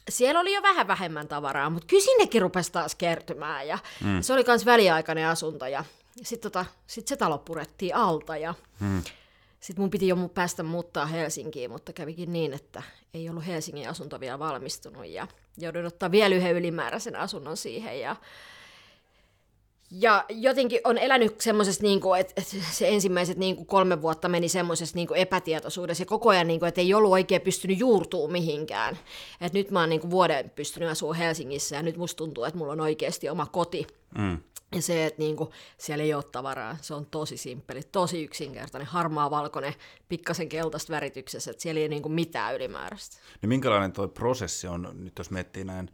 siellä 0.08 0.40
oli 0.40 0.54
jo 0.54 0.62
vähän 0.62 0.88
vähemmän 0.88 1.28
tavaraa, 1.28 1.70
mutta 1.70 1.86
kyllä 1.86 2.04
sinnekin 2.04 2.42
rupesi 2.42 2.72
taas 2.72 2.94
kertymään 2.94 3.68
ja 3.68 3.78
mm. 4.04 4.22
se 4.22 4.32
oli 4.32 4.44
myös 4.46 4.66
väliaikainen 4.66 5.28
asunto 5.28 5.66
ja 5.66 5.84
sitten 6.22 6.52
tota, 6.52 6.64
sit 6.86 7.08
se 7.08 7.16
talo 7.16 7.38
purettiin 7.38 7.94
alta 7.94 8.36
ja 8.36 8.54
mm. 8.80 9.02
sitten 9.60 9.82
mun 9.82 9.90
piti 9.90 10.08
jo 10.08 10.16
päästä 10.34 10.62
muuttaa 10.62 11.06
Helsinkiin, 11.06 11.70
mutta 11.70 11.92
kävikin 11.92 12.32
niin, 12.32 12.52
että 12.52 12.82
ei 13.14 13.30
ollut 13.30 13.46
Helsingin 13.46 13.88
asunto 13.88 14.20
vielä 14.20 14.38
valmistunut 14.38 15.06
ja 15.06 15.26
joudun 15.58 15.86
ottaa 15.86 16.10
vielä 16.10 16.34
yhden 16.34 16.56
ylimääräisen 16.56 17.16
asunnon 17.16 17.56
siihen 17.56 18.00
ja 18.00 18.16
ja 19.90 20.24
jotenkin 20.28 20.80
on 20.84 20.98
elänyt 20.98 21.40
semmoisessa, 21.40 21.82
niin 21.82 22.00
että, 22.18 22.42
se 22.70 22.88
ensimmäiset 22.88 23.36
niin 23.36 23.56
kuin 23.56 23.66
kolme 23.66 24.02
vuotta 24.02 24.28
meni 24.28 24.48
semmoisessa 24.48 24.96
niin 24.96 25.08
epätietoisuudessa 25.14 26.02
ja 26.02 26.06
koko 26.06 26.28
ajan, 26.28 26.46
niin 26.46 26.60
kuin, 26.60 26.68
että 26.68 26.80
ei 26.80 26.94
ollut 26.94 27.12
oikein 27.12 27.40
pystynyt 27.40 27.78
juurtuu 27.78 28.28
mihinkään. 28.28 28.98
Et 29.40 29.52
nyt 29.52 29.70
mä 29.70 29.80
oon 29.80 29.88
niin 29.88 30.00
kuin 30.00 30.10
vuoden 30.10 30.50
pystynyt 30.50 30.88
asua 30.88 31.14
Helsingissä 31.14 31.76
ja 31.76 31.82
nyt 31.82 31.96
musta 31.96 32.18
tuntuu, 32.18 32.44
että 32.44 32.58
mulla 32.58 32.72
on 32.72 32.80
oikeasti 32.80 33.28
oma 33.28 33.46
koti. 33.46 33.86
Mm. 34.18 34.38
Ja 34.74 34.82
se, 34.82 35.06
että 35.06 35.18
niin 35.18 35.36
kuin, 35.36 35.50
siellä 35.78 36.04
ei 36.04 36.14
ole 36.14 36.24
tavaraa, 36.32 36.76
se 36.80 36.94
on 36.94 37.06
tosi 37.06 37.36
simppeli, 37.36 37.82
tosi 37.82 38.24
yksinkertainen, 38.24 38.86
harmaa 38.86 39.30
valkoinen, 39.30 39.74
pikkasen 40.08 40.48
keltaista 40.48 40.92
värityksessä, 40.92 41.50
että 41.50 41.62
siellä 41.62 41.78
ei 41.78 41.84
ole 41.84 41.88
niin 41.88 42.02
kuin 42.02 42.12
mitään 42.12 42.54
ylimääräistä. 42.54 43.16
Niin 43.42 43.48
minkälainen 43.48 43.92
tuo 43.92 44.08
prosessi 44.08 44.66
on, 44.66 44.88
nyt 44.94 45.18
jos 45.18 45.30
miettii 45.30 45.64
näin 45.64 45.90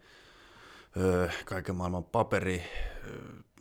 öö, 0.97 1.29
kaiken 1.45 1.77
maailman 1.77 2.05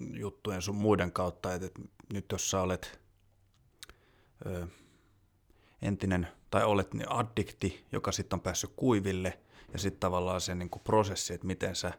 paperijuttujen 0.03 0.61
sun 0.61 0.75
muiden 0.75 1.11
kautta, 1.11 1.53
että, 1.53 1.67
että 1.67 1.81
nyt 2.13 2.25
jos 2.31 2.51
sä 2.51 2.61
olet 2.61 2.99
ö, 4.45 4.67
entinen, 5.81 6.27
tai 6.51 6.63
olet 6.63 6.93
niin 6.93 7.11
addikti, 7.11 7.85
joka 7.91 8.11
sitten 8.11 8.37
on 8.37 8.41
päässyt 8.41 8.71
kuiville, 8.75 9.39
ja 9.73 9.79
sitten 9.79 9.99
tavallaan 9.99 10.41
se 10.41 10.55
niin 10.55 10.69
kuin 10.69 10.81
prosessi, 10.83 11.33
että 11.33 11.47
miten 11.47 11.75
sä, 11.75 11.93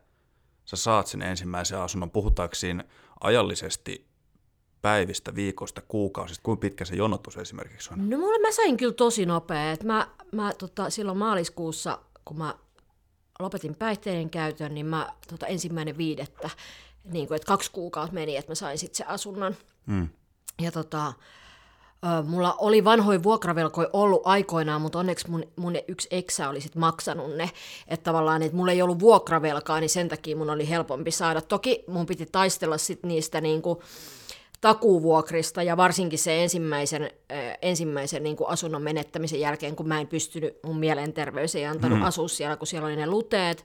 sä 0.64 0.76
saat 0.76 1.07
sen 1.07 1.22
ensimmäisen 1.22 1.78
asunnon. 1.78 2.11
Puhutaanko 2.11 2.55
siinä 2.55 2.84
ajallisesti 3.20 4.07
päivistä, 4.82 5.34
viikosta, 5.34 5.82
kuukausista, 5.88 6.42
kuinka 6.42 6.61
pitkä 6.61 6.84
se 6.84 6.96
jonotus 6.96 7.36
esimerkiksi 7.36 7.90
on? 7.92 8.11
No 8.11 8.18
mulle 8.18 8.38
mä 8.38 8.52
sain 8.52 8.76
kyllä 8.76 8.94
tosi 8.94 9.26
nopea. 9.26 9.72
Et 9.72 9.82
mä, 9.82 10.09
mä 10.32 10.52
tota, 10.59 10.90
silloin 10.90 11.18
maaliskuussa, 11.18 11.98
kun 12.24 12.38
mä 12.38 12.55
lopetin 13.38 13.74
päihteiden 13.74 14.30
käytön, 14.30 14.74
niin 14.74 14.86
mä 14.86 15.09
tota, 15.28 15.46
ensimmäinen 15.46 15.98
viidettä, 15.98 16.50
niin 17.05 17.28
kuin, 17.28 17.36
että 17.36 17.46
kaksi 17.46 17.70
kuukautta 17.70 18.14
meni, 18.14 18.36
että 18.36 18.50
mä 18.50 18.55
sain 18.55 18.78
sitten 18.78 18.96
se 18.96 19.05
asunnon. 19.05 19.57
Mm. 19.86 20.09
Ja 20.61 20.72
tota, 20.72 21.12
mulla 22.24 22.55
oli 22.59 22.84
vanhoja 22.84 23.22
vuokravelkoja 23.22 23.88
ollut 23.92 24.22
aikoinaan, 24.24 24.80
mutta 24.80 24.98
onneksi 24.98 25.30
mun, 25.30 25.44
mun 25.57 25.74
yksi 25.88 26.09
eksä 26.11 26.48
oli 26.48 26.61
sit 26.61 26.74
maksanut 26.74 27.36
ne. 27.36 27.50
Että 27.88 28.05
tavallaan, 28.05 28.42
että 28.42 28.57
mulla 28.57 28.72
ei 28.72 28.82
ollut 28.82 29.00
vuokravelkaa, 29.00 29.80
niin 29.80 29.90
sen 29.90 30.09
takia 30.09 30.36
mun 30.36 30.50
oli 30.50 30.68
helpompi 30.68 31.11
saada. 31.11 31.40
Toki 31.40 31.84
mun 31.86 32.07
piti 32.07 32.26
taistella 32.26 32.78
sit 32.78 33.02
niistä 33.02 33.40
niinku, 33.40 33.82
takuvuokrista 34.61 35.62
ja 35.62 35.76
varsinkin 35.76 36.18
se 36.18 36.42
ensimmäisen, 36.42 37.02
äh, 37.02 37.59
ensimmäisen 37.62 38.22
niin 38.22 38.36
kuin 38.36 38.48
asunnon 38.48 38.82
menettämisen 38.82 39.40
jälkeen, 39.40 39.76
kun 39.76 39.88
mä 39.88 40.00
en 40.00 40.07
pystynyt, 40.07 40.59
mun 40.62 40.78
mielenterveys 40.78 41.55
ei 41.55 41.66
antanut 41.66 41.98
mm. 41.98 42.05
asua 42.05 42.28
siellä, 42.28 42.57
kun 42.57 42.66
siellä 42.66 42.86
oli 42.86 42.96
ne 42.96 43.07
luteet. 43.07 43.64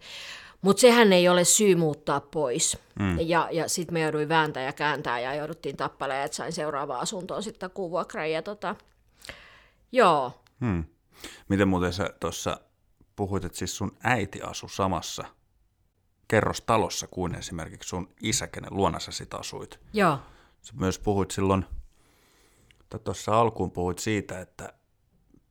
Mutta 0.61 0.81
sehän 0.81 1.13
ei 1.13 1.29
ole 1.29 1.43
syy 1.43 1.75
muuttaa 1.75 2.19
pois. 2.19 2.77
Mm. 2.99 3.19
Ja, 3.19 3.49
ja 3.51 3.69
sitten 3.69 3.93
me 3.93 4.01
jouduin 4.01 4.29
vääntää 4.29 4.63
ja 4.63 4.73
kääntää 4.73 5.19
ja 5.19 5.35
jouduttiin 5.35 5.77
tappaleen, 5.77 6.25
että 6.25 6.37
sain 6.37 6.53
seuraavaa 6.53 6.99
asuntoa 6.99 7.41
sitten 7.41 7.69
takuvuokraan. 7.69 8.31
Ja 8.31 8.41
tota, 8.41 8.75
joo. 9.91 10.43
Mm. 10.59 10.83
Miten 11.49 11.67
muuten 11.67 11.93
sä 11.93 12.13
tuossa 12.19 12.61
puhuit, 13.15 13.45
että 13.45 13.57
siis 13.57 13.77
sun 13.77 13.97
äiti 14.03 14.41
asu 14.41 14.67
samassa 14.67 15.23
kerrostalossa 16.27 17.07
kuin 17.07 17.35
esimerkiksi 17.35 17.89
sun 17.89 18.09
isä, 18.21 18.47
kenen 18.47 18.75
luona 18.75 18.99
sä 18.99 19.11
sit 19.11 19.33
asuit? 19.33 19.79
Joo. 19.93 20.19
Sä 20.61 20.73
myös 20.75 20.99
puhuit 20.99 21.31
silloin, 21.31 21.65
tai 22.89 22.99
tuossa 22.99 23.39
alkuun 23.39 23.71
puhuit 23.71 23.99
siitä, 23.99 24.39
että 24.39 24.73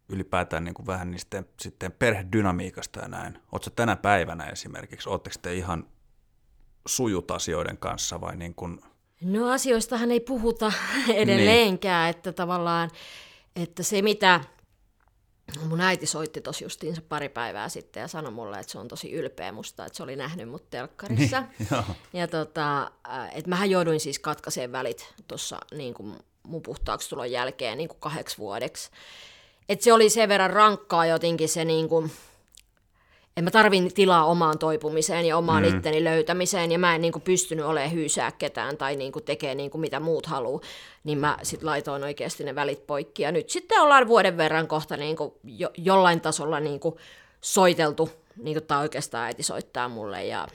ylipäätään 0.08 0.64
niin 0.64 0.74
kuin 0.74 0.86
vähän 0.86 1.10
niistä 1.10 1.42
sitten 1.60 1.92
perhedynamiikasta 1.92 3.00
ja 3.00 3.08
näin. 3.08 3.38
Oletko 3.52 3.70
tänä 3.70 3.96
päivänä 3.96 4.44
esimerkiksi, 4.44 5.08
oletteko 5.08 5.36
te 5.42 5.54
ihan 5.54 5.88
sujut 6.86 7.30
asioiden 7.30 7.78
kanssa 7.78 8.20
vai 8.20 8.36
niin 8.36 8.54
kuin... 8.54 8.80
No 9.20 9.50
asioistahan 9.52 10.10
ei 10.10 10.20
puhuta 10.20 10.72
edelleenkään, 11.14 12.04
niin. 12.04 12.16
että 12.16 12.32
tavallaan, 12.32 12.90
että 13.56 13.82
se 13.82 14.02
mitä 14.02 14.40
mun 15.68 15.80
äiti 15.80 16.06
soitti 16.06 16.40
tosi 16.40 16.64
justiinsa 16.64 17.02
pari 17.08 17.28
päivää 17.28 17.68
sitten 17.68 18.00
ja 18.00 18.08
sanoi 18.08 18.32
mulle, 18.32 18.58
että 18.58 18.72
se 18.72 18.78
on 18.78 18.88
tosi 18.88 19.12
ylpeä 19.12 19.52
musta, 19.52 19.86
että 19.86 19.96
se 19.96 20.02
oli 20.02 20.16
nähnyt 20.16 20.48
mut 20.48 20.70
telkkarissa. 20.70 21.40
Niin, 21.58 21.68
ja 22.20 22.28
tota, 22.28 22.90
että 23.32 23.48
mähän 23.48 23.70
jouduin 23.70 24.00
siis 24.00 24.18
katkaiseen 24.18 24.72
välit 24.72 25.14
tuossa 25.28 25.58
niin 25.74 25.94
kuin 25.94 26.16
mun 26.42 26.62
puhtaaksi 26.62 27.10
tulon 27.10 27.30
jälkeen 27.30 27.78
niin 27.78 27.88
kuin 27.88 28.00
kahdeksi 28.00 28.38
vuodeksi. 28.38 28.90
Et 29.68 29.82
se 29.82 29.92
oli 29.92 30.10
sen 30.10 30.28
verran 30.28 30.50
rankkaa 30.50 31.06
jotenkin 31.06 31.48
se 31.48 31.64
niin 31.64 31.88
kuin, 31.88 32.10
en 33.36 33.44
mä 33.44 33.50
tarvin 33.50 33.94
tilaa 33.94 34.24
omaan 34.24 34.58
toipumiseen 34.58 35.24
ja 35.24 35.36
omaan 35.36 35.62
mm. 35.62 35.68
itteni 35.68 36.04
löytämiseen, 36.04 36.72
ja 36.72 36.78
mä 36.78 36.94
en 36.94 37.00
niin 37.00 37.12
kuin, 37.12 37.22
pystynyt 37.22 37.64
olemaan 37.64 37.92
hyysää 37.92 38.32
ketään 38.32 38.76
tai 38.76 38.96
niin 38.96 39.12
kuin, 39.12 39.24
tekee 39.24 39.54
niin 39.54 39.70
kuin, 39.70 39.80
mitä 39.80 40.00
muut 40.00 40.26
haluaa, 40.26 40.60
niin 41.04 41.18
mä 41.18 41.38
sitten 41.42 41.66
laitoin 41.66 42.04
oikeasti 42.04 42.44
ne 42.44 42.54
välit 42.54 42.86
poikki. 42.86 43.22
Ja 43.22 43.32
nyt 43.32 43.50
sitten 43.50 43.80
ollaan 43.80 44.08
vuoden 44.08 44.36
verran 44.36 44.68
kohta 44.68 44.96
niin 44.96 45.16
kuin, 45.16 45.32
jo, 45.44 45.70
jollain 45.76 46.20
tasolla 46.20 46.60
niin 46.60 46.80
kuin, 46.80 46.94
soiteltu, 47.40 48.10
niin 48.36 48.54
kuin, 48.54 48.66
tai 48.66 48.82
oikeastaan 48.82 49.24
äiti 49.24 49.42
soittaa 49.42 49.88
mulle, 49.88 50.24
ja, 50.24 50.48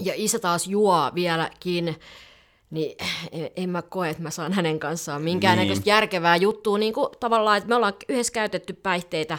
ja 0.00 0.12
isä 0.16 0.38
taas 0.38 0.66
juo 0.66 1.10
vieläkin, 1.14 1.96
niin 2.70 2.96
en 3.56 3.70
mä 3.70 3.82
koe, 3.82 4.10
että 4.10 4.22
mä 4.22 4.30
saan 4.30 4.52
hänen 4.52 4.78
kanssaan 4.78 5.22
minkäännäköistä 5.22 5.82
niin. 5.84 5.90
järkevää 5.90 6.36
juttua, 6.36 6.78
niin 6.78 6.92
kuin 6.92 7.08
tavallaan, 7.20 7.58
että 7.58 7.68
me 7.68 7.74
ollaan 7.74 7.94
yhdessä 8.08 8.32
käytetty 8.32 8.72
päihteitä, 8.72 9.38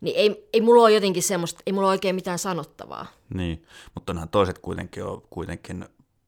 niin 0.00 0.16
ei, 0.16 0.48
ei 0.52 0.60
mulla 0.60 0.82
ole 0.82 0.92
jotenkin 0.92 1.22
semmoista, 1.22 1.62
ei 1.66 1.72
mulla 1.72 1.86
ole 1.86 1.94
oikein 1.94 2.14
mitään 2.14 2.38
sanottavaa. 2.38 3.06
Niin, 3.34 3.64
mutta 3.94 4.12
onhan 4.12 4.28
toiset 4.28 4.58
kuitenkin 4.58 5.04
on 5.04 5.22
kuitenkin 5.30 5.84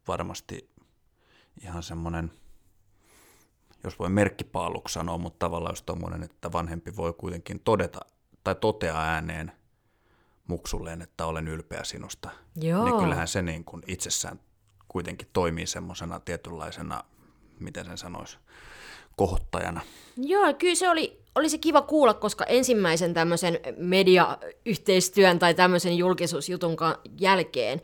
varmasti 0.09 0.71
ihan 1.63 1.83
semmoinen, 1.83 2.33
jos 3.85 3.99
voi 3.99 4.09
merkkipaaluksi 4.09 4.93
sanoa, 4.93 5.19
mutta 5.19 5.47
tavallaan 5.47 5.73
jos 5.73 5.83
tommoinen, 5.83 6.23
että 6.23 6.53
vanhempi 6.53 6.97
voi 6.97 7.13
kuitenkin 7.13 7.61
todeta 7.61 8.01
tai 8.45 8.55
totea 8.55 9.01
ääneen 9.01 9.53
muksulleen, 10.47 11.03
että 11.03 11.27
olen 11.27 11.49
ylpeä 11.49 11.85
sinusta. 11.85 12.31
Joo. 12.57 12.85
Niin 12.85 12.99
kyllähän 12.99 13.29
se 13.29 13.43
niin 13.43 13.65
kuin 13.65 13.83
itsessään 13.87 14.41
kuitenkin 14.97 15.29
toimii 15.33 15.67
semmoisena 15.67 16.21
tietynlaisena, 16.21 17.05
miten 17.61 17.85
sen 17.85 17.99
sanoisi, 17.99 18.39
kohottajana. 19.17 19.81
Joo, 20.17 20.55
kyllä 20.55 20.75
se 20.75 20.91
oli, 20.91 21.21
oli 21.35 21.49
se 21.49 21.59
kiva 21.59 21.83
kuulla, 21.83 22.15
koska 22.15 22.45
ensimmäisen 22.45 23.15
tämmöisen 23.15 23.61
mediayhteistyön 23.77 25.39
tai 25.39 25.55
tämmöisen 25.55 25.97
julkisuusjutun 25.97 26.77
jälkeen, 27.21 27.81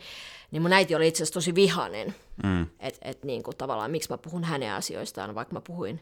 niin 0.51 0.63
mun 0.63 0.73
äiti 0.73 0.95
oli 0.95 1.09
itse 1.09 1.23
asiassa 1.23 1.35
tosi 1.35 1.55
vihanen. 1.55 2.15
Mm. 2.43 2.67
Että 2.81 3.01
et 3.03 3.25
niin 3.25 3.43
kuin 3.43 3.57
tavallaan, 3.57 3.91
miksi 3.91 4.11
mä 4.11 4.19
puhun 4.19 4.45
hänen 4.45 4.73
asioistaan, 4.73 5.35
vaikka 5.35 5.55
mä 5.55 5.61
puhuin 5.61 6.01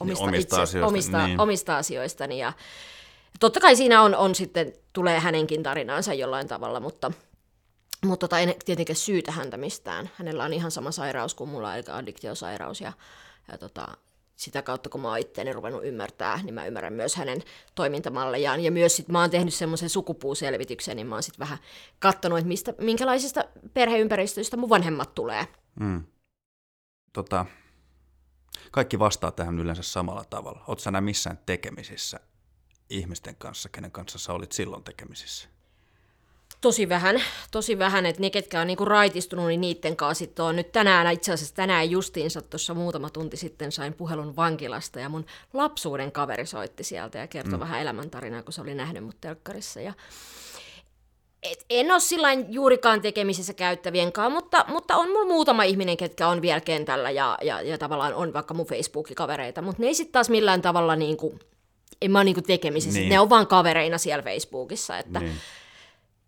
omista, 0.00 0.24
niin, 0.24 0.34
omista, 0.34 0.56
itse, 0.56 0.62
asioista, 0.62 0.86
omista, 0.88 1.26
niin. 1.26 1.40
omista 1.40 1.76
asioistani. 1.76 2.38
Ja 2.38 2.52
totta 3.40 3.60
kai 3.60 3.76
siinä 3.76 4.02
on, 4.02 4.14
on 4.14 4.34
sitten, 4.34 4.72
tulee 4.92 5.20
hänenkin 5.20 5.62
tarinansa 5.62 6.14
jollain 6.14 6.48
tavalla, 6.48 6.80
mutta, 6.80 7.12
mutta 8.06 8.28
tota, 8.28 8.38
en 8.38 8.54
tietenkään 8.64 8.96
syytä 8.96 9.32
häntä 9.32 9.56
mistään. 9.56 10.10
Hänellä 10.14 10.44
on 10.44 10.52
ihan 10.52 10.70
sama 10.70 10.90
sairaus 10.90 11.34
kuin 11.34 11.50
mulla, 11.50 11.76
eli 11.76 11.84
addiktiosairaus. 11.92 12.80
Ja, 12.80 12.92
ja 13.52 13.58
tota, 13.58 13.88
sitä 14.36 14.62
kautta, 14.62 14.88
kun 14.88 15.00
mä 15.00 15.08
oon 15.08 15.18
itteeni 15.18 15.52
ruvennut 15.52 15.84
ymmärtää, 15.84 16.40
niin 16.42 16.54
mä 16.54 16.66
ymmärrän 16.66 16.92
myös 16.92 17.16
hänen 17.16 17.42
toimintamallejaan. 17.74 18.60
Ja 18.60 18.70
myös 18.70 18.96
sit 18.96 19.08
mä 19.08 19.20
oon 19.20 19.30
tehnyt 19.30 19.54
semmoisen 19.54 19.88
sukupuuselvityksen, 19.88 20.96
niin 20.96 21.06
mä 21.06 21.14
oon 21.14 21.22
sit 21.22 21.38
vähän 21.38 21.58
katsonut, 21.98 22.38
että 22.38 22.48
mistä, 22.48 22.74
minkälaisista 22.78 23.44
perheympäristöistä 23.74 24.56
mun 24.56 24.68
vanhemmat 24.68 25.14
tulee. 25.14 25.46
Mm. 25.80 26.04
Tota, 27.12 27.46
kaikki 28.70 28.98
vastaa 28.98 29.30
tähän 29.30 29.58
yleensä 29.58 29.82
samalla 29.82 30.24
tavalla. 30.24 30.64
Oletko 30.66 30.82
sä 30.82 31.00
missään 31.00 31.38
tekemisissä 31.46 32.20
ihmisten 32.90 33.36
kanssa, 33.36 33.68
kenen 33.68 33.90
kanssa 33.90 34.18
sä 34.18 34.32
olit 34.32 34.52
silloin 34.52 34.84
tekemisissä? 34.84 35.51
Tosi 36.62 36.88
vähän, 36.88 37.22
tosi 37.50 37.78
vähän, 37.78 38.06
että 38.06 38.20
ne, 38.20 38.30
ketkä 38.30 38.60
on 38.60 38.66
niinku 38.66 38.84
raitistunut, 38.84 39.46
niin 39.46 39.60
niiden 39.60 39.96
kanssa 39.96 40.18
sitten 40.18 40.44
on 40.44 40.56
nyt 40.56 40.72
tänään, 40.72 41.12
itse 41.12 41.32
asiassa 41.32 41.54
tänään 41.54 41.90
justiinsa 41.90 42.42
tuossa 42.42 42.74
muutama 42.74 43.10
tunti 43.10 43.36
sitten 43.36 43.72
sain 43.72 43.94
puhelun 43.94 44.36
vankilasta 44.36 45.00
ja 45.00 45.08
mun 45.08 45.26
lapsuuden 45.52 46.12
kaveri 46.12 46.46
soitti 46.46 46.84
sieltä 46.84 47.18
ja 47.18 47.26
kertoi 47.26 47.52
mm. 47.52 47.60
vähän 47.60 47.80
elämäntarinaa, 47.80 48.42
kun 48.42 48.52
se 48.52 48.60
oli 48.60 48.74
nähnyt 48.74 49.04
mut 49.04 49.16
telkkarissa 49.20 49.80
ja 49.80 49.92
et 51.42 51.64
en 51.70 51.92
ole 51.92 52.00
sillä 52.00 52.32
juurikaan 52.32 53.00
käyttävien 53.56 54.12
kanssa, 54.12 54.30
mutta, 54.30 54.64
mutta 54.68 54.96
on 54.96 55.08
mulla 55.08 55.26
muutama 55.26 55.62
ihminen, 55.62 55.96
ketkä 55.96 56.28
on 56.28 56.42
vielä 56.42 56.60
kentällä 56.60 57.10
ja, 57.10 57.38
ja, 57.42 57.62
ja 57.62 57.78
tavallaan 57.78 58.14
on 58.14 58.32
vaikka 58.32 58.54
mun 58.54 58.66
Facebook-kavereita, 58.66 59.62
mutta 59.62 59.82
ne 59.82 59.88
ei 59.88 59.94
sitten 59.94 60.12
taas 60.12 60.30
millään 60.30 60.62
tavalla 60.62 60.96
niinku, 60.96 61.38
en 62.02 62.10
mä 62.10 62.18
ole 62.18 62.24
niinku 62.24 62.42
tekemisissä, 62.42 63.00
niin. 63.00 63.08
ne 63.08 63.20
on 63.20 63.30
vaan 63.30 63.46
kavereina 63.46 63.98
siellä 63.98 64.22
Facebookissa, 64.22 64.98
että 64.98 65.20
niin 65.20 65.32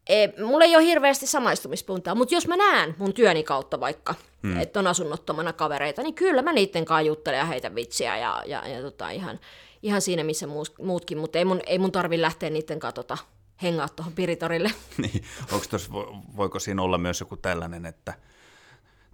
e, 0.09 0.29
mulla 0.43 0.65
ei 0.65 0.77
ole 0.77 0.85
hirveästi 0.85 1.27
samaistumispuntaa, 1.27 2.15
mutta 2.15 2.35
jos 2.35 2.49
mä 2.49 2.57
näen 2.57 2.95
mun 2.99 3.15
työni 3.15 3.43
kautta 3.43 3.81
vaikka, 3.81 4.15
hmm. 4.43 4.61
että 4.61 4.79
on 4.79 4.87
asunnottomana 4.87 5.53
kavereita, 5.53 6.03
niin 6.03 6.15
kyllä 6.15 6.43
mä 6.43 6.53
niiden 6.53 6.85
kanssa 6.85 7.07
juttelen 7.07 7.39
ja 7.39 7.45
heitä 7.45 7.75
vitsiä 7.75 8.17
ja, 8.17 8.43
ja, 8.47 8.69
ja 8.69 8.83
tota, 8.83 9.11
ihan, 9.11 9.41
ihan 9.83 10.01
siinä, 10.01 10.25
missä 10.25 10.47
muutkin, 10.83 11.19
mutta 11.19 11.39
ei 11.39 11.45
mun, 11.45 11.61
ei 11.67 11.79
mun 11.79 11.93
tarvi 11.93 12.21
lähteä 12.21 12.51
niiden 12.51 12.79
kanssa 12.79 13.03
tota, 13.03 13.19
hengaa 13.63 13.89
tuohon 13.89 14.13
Piritorille. 14.13 14.71
niin, 15.03 15.25
onko 15.53 15.67
tos, 15.71 15.93
voiko 16.37 16.59
siinä 16.59 16.83
olla 16.83 16.99
myös 16.99 17.21
joku 17.21 17.37
tällainen, 17.37 17.87
että 17.87 18.15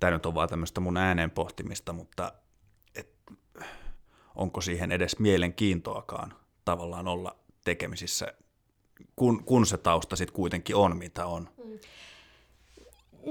tämä 0.01 0.11
nyt 0.11 0.27
on 0.27 0.35
vaan 0.35 0.49
tämmöistä 0.49 0.81
mun 0.81 0.97
ääneen 0.97 1.31
pohtimista, 1.31 1.93
mutta 1.93 2.33
et, 2.95 3.13
onko 4.35 4.61
siihen 4.61 4.93
edes 4.93 5.19
mielenkiintoakaan 5.19 6.35
tavallaan 6.65 7.09
olla 7.09 7.37
tekemisissä 7.65 8.35
kun, 9.17 9.45
kun 9.45 9.67
se 9.67 9.77
tausta 9.77 10.17
sitten 10.17 10.35
kuitenkin 10.35 10.77
on, 10.77 10.97
mitä 10.97 11.27
on. 11.27 11.49
Mm. 11.65 11.79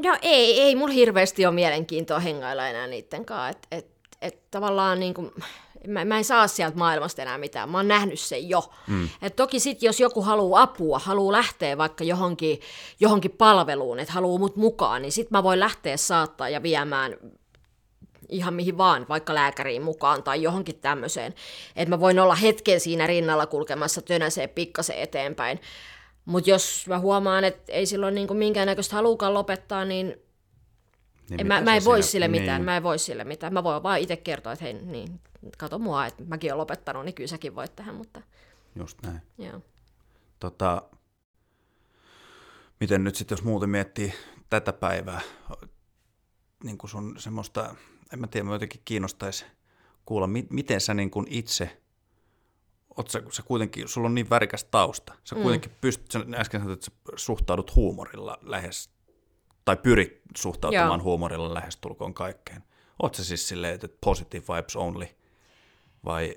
No 0.03 0.17
ei, 0.21 0.61
ei 0.61 0.75
mulla 0.75 0.93
hirveästi 0.93 1.45
ole 1.45 1.55
mielenkiintoa 1.55 2.19
hengailla 2.19 2.67
enää 2.67 2.87
niiden 2.87 3.25
kanssa. 3.25 3.49
Et, 3.49 3.67
et, 3.71 3.87
et 4.21 4.51
tavallaan 4.51 4.99
niin 4.99 5.13
kuin, 5.13 5.31
mä, 5.87 6.05
mä 6.05 6.17
en 6.17 6.23
saa 6.23 6.47
sieltä 6.47 6.77
maailmasta 6.77 7.21
enää 7.21 7.37
mitään, 7.37 7.69
mä 7.69 7.77
oon 7.77 7.87
nähnyt 7.87 8.19
sen 8.19 8.49
jo. 8.49 8.71
Mm. 8.87 9.09
Et 9.21 9.35
toki 9.35 9.59
sitten 9.59 9.87
jos 9.87 9.99
joku 9.99 10.21
haluaa 10.21 10.61
apua, 10.61 10.99
haluaa 10.99 11.31
lähteä 11.31 11.77
vaikka 11.77 12.03
johonkin, 12.03 12.59
johonkin 12.99 13.31
palveluun, 13.31 13.99
että 13.99 14.13
haluaa 14.13 14.39
mut 14.39 14.55
mukaan, 14.55 15.01
niin 15.01 15.11
sitten 15.11 15.37
mä 15.37 15.43
voin 15.43 15.59
lähteä 15.59 15.97
saattaa 15.97 16.49
ja 16.49 16.63
viemään 16.63 17.15
ihan 18.29 18.53
mihin 18.53 18.77
vaan, 18.77 19.05
vaikka 19.09 19.35
lääkäriin 19.35 19.81
mukaan 19.81 20.23
tai 20.23 20.41
johonkin 20.41 20.79
tämmöiseen. 20.79 21.33
Että 21.75 21.89
mä 21.95 21.99
voin 21.99 22.19
olla 22.19 22.35
hetken 22.35 22.79
siinä 22.79 23.07
rinnalla 23.07 23.45
kulkemassa 23.45 24.01
tönäsee 24.01 24.47
pikkasen 24.47 24.95
eteenpäin. 24.97 25.59
Mutta 26.25 26.49
jos 26.49 26.85
mä 26.87 26.99
huomaan, 26.99 27.43
että 27.43 27.71
ei 27.71 27.85
silloin 27.85 28.15
niinku 28.15 28.33
minkäännäköistä 28.33 28.95
halukaan 28.95 29.33
lopettaa, 29.33 29.85
niin, 29.85 30.15
Niin 31.29 31.41
en, 31.41 31.47
mä, 31.47 31.61
mä 31.61 31.75
en 31.75 31.85
voi 31.85 32.03
sille 32.03 32.27
mitään. 32.27 32.61
Niin. 32.61 32.65
Mä 32.65 32.77
en 32.77 32.83
voi 32.83 32.99
sille 32.99 33.23
mitään. 33.23 33.53
Mä 33.53 33.63
voin 33.63 33.83
vaan 33.83 33.99
itse 33.99 34.17
kertoa, 34.17 34.53
että 34.53 34.65
hei, 34.65 34.73
niin, 34.73 35.19
kato 35.57 35.79
mua, 35.79 36.05
että 36.05 36.23
mäkin 36.23 36.51
olen 36.51 36.57
lopettanut, 36.57 37.05
niin 37.05 37.15
kyllä 37.15 37.27
säkin 37.27 37.55
voit 37.55 37.75
tehdä, 37.75 37.91
mutta 37.91 38.21
Just 38.75 38.97
näin. 39.01 39.21
joo. 39.37 39.61
Tota, 40.39 40.81
miten 42.79 43.03
nyt 43.03 43.15
sitten, 43.15 43.35
jos 43.35 43.43
muuten 43.43 43.69
miettii 43.69 44.13
tätä 44.49 44.73
päivää, 44.73 45.21
niin 46.63 46.77
kuin 46.77 46.89
sun 46.89 47.15
semmoista, 47.17 47.75
en 48.13 48.19
mä 48.19 48.27
tiedä, 48.27 48.43
mä 48.43 48.55
jotenkin 48.55 48.81
kiinnostaisi 48.85 49.45
kuulla, 50.05 50.27
mi- 50.27 50.47
miten 50.49 50.81
sä 50.81 50.93
niin 50.93 51.11
kuin 51.11 51.27
itse, 51.29 51.81
oot 52.97 53.09
sä, 53.09 53.21
sä 53.31 53.43
kuitenkin, 53.43 53.87
sulla 53.87 54.07
on 54.07 54.15
niin 54.15 54.29
värikäs 54.29 54.63
tausta, 54.63 55.13
sä 55.23 55.35
mm. 55.35 55.41
kuitenkin 55.41 55.71
pystyt, 55.81 56.11
sä 56.11 56.19
äsken 56.35 56.61
sanoit, 56.61 56.79
että 56.79 56.85
sä 56.85 57.15
suhtaudut 57.15 57.75
huumorilla 57.75 58.37
lähes, 58.41 58.89
tai 59.65 59.77
pyrit 59.77 60.21
suhtautumaan 60.37 60.99
Joo. 60.99 61.03
huumorilla 61.03 61.53
lähes 61.53 61.77
tulkoon 61.77 62.13
kaikkeen. 62.13 62.63
Oot 63.03 63.15
sä 63.15 63.23
siis 63.23 63.47
silleen, 63.47 63.75
että 63.75 63.87
positive 64.01 64.55
vibes 64.55 64.75
only, 64.75 65.07
vai 66.05 66.35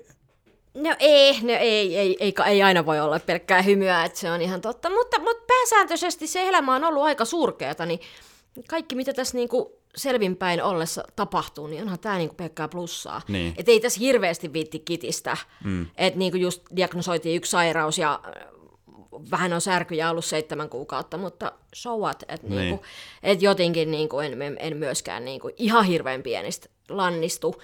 No 0.73 0.95
ei, 0.99 1.41
no 1.41 1.53
ei, 1.53 1.97
ei, 1.97 2.17
ei, 2.19 2.33
ei 2.45 2.63
aina 2.63 2.85
voi 2.85 2.99
olla 2.99 3.19
pelkkää 3.19 3.61
hymyä, 3.61 4.05
että 4.05 4.19
se 4.19 4.31
on 4.31 4.41
ihan 4.41 4.61
totta, 4.61 4.89
mutta, 4.89 5.19
mutta 5.19 5.43
pääsääntöisesti 5.47 6.27
se 6.27 6.47
elämä 6.47 6.75
on 6.75 6.83
ollut 6.83 7.03
aika 7.03 7.25
surkeata, 7.25 7.85
niin 7.85 7.99
kaikki 8.69 8.95
mitä 8.95 9.13
tässä 9.13 9.37
niinku 9.37 9.82
selvinpäin 9.95 10.63
ollessa 10.63 11.03
tapahtuu, 11.15 11.67
niin 11.67 11.81
onhan 11.81 11.99
tämä 11.99 12.17
niinku 12.17 12.35
pelkkää 12.35 12.67
plussaa. 12.67 13.21
Niin. 13.27 13.53
Et 13.57 13.69
ei 13.69 13.79
tässä 13.79 13.99
hirveästi 13.99 14.53
viitti 14.53 14.79
kitistä, 14.79 15.37
mm. 15.63 15.87
että 15.97 16.19
niinku 16.19 16.37
just 16.37 16.61
diagnosoitiin 16.75 17.35
yksi 17.35 17.51
sairaus 17.51 17.97
ja 17.97 18.21
äh, 18.25 18.31
vähän 19.31 19.53
on 19.53 19.61
särkyjä 19.61 20.09
ollut 20.09 20.25
seitsemän 20.25 20.69
kuukautta, 20.69 21.17
mutta 21.17 21.51
so 21.73 21.97
what, 21.97 22.23
että 22.27 22.47
Niin. 22.47 22.59
niinku, 22.59 22.85
et 23.23 23.41
jotenkin 23.41 23.91
niinku 23.91 24.19
en, 24.19 24.41
en, 24.41 24.57
en 24.59 24.77
myöskään 24.77 25.25
niinku 25.25 25.49
ihan 25.57 25.85
hirveän 25.85 26.23
pienistä 26.23 26.69
lannistu 26.89 27.61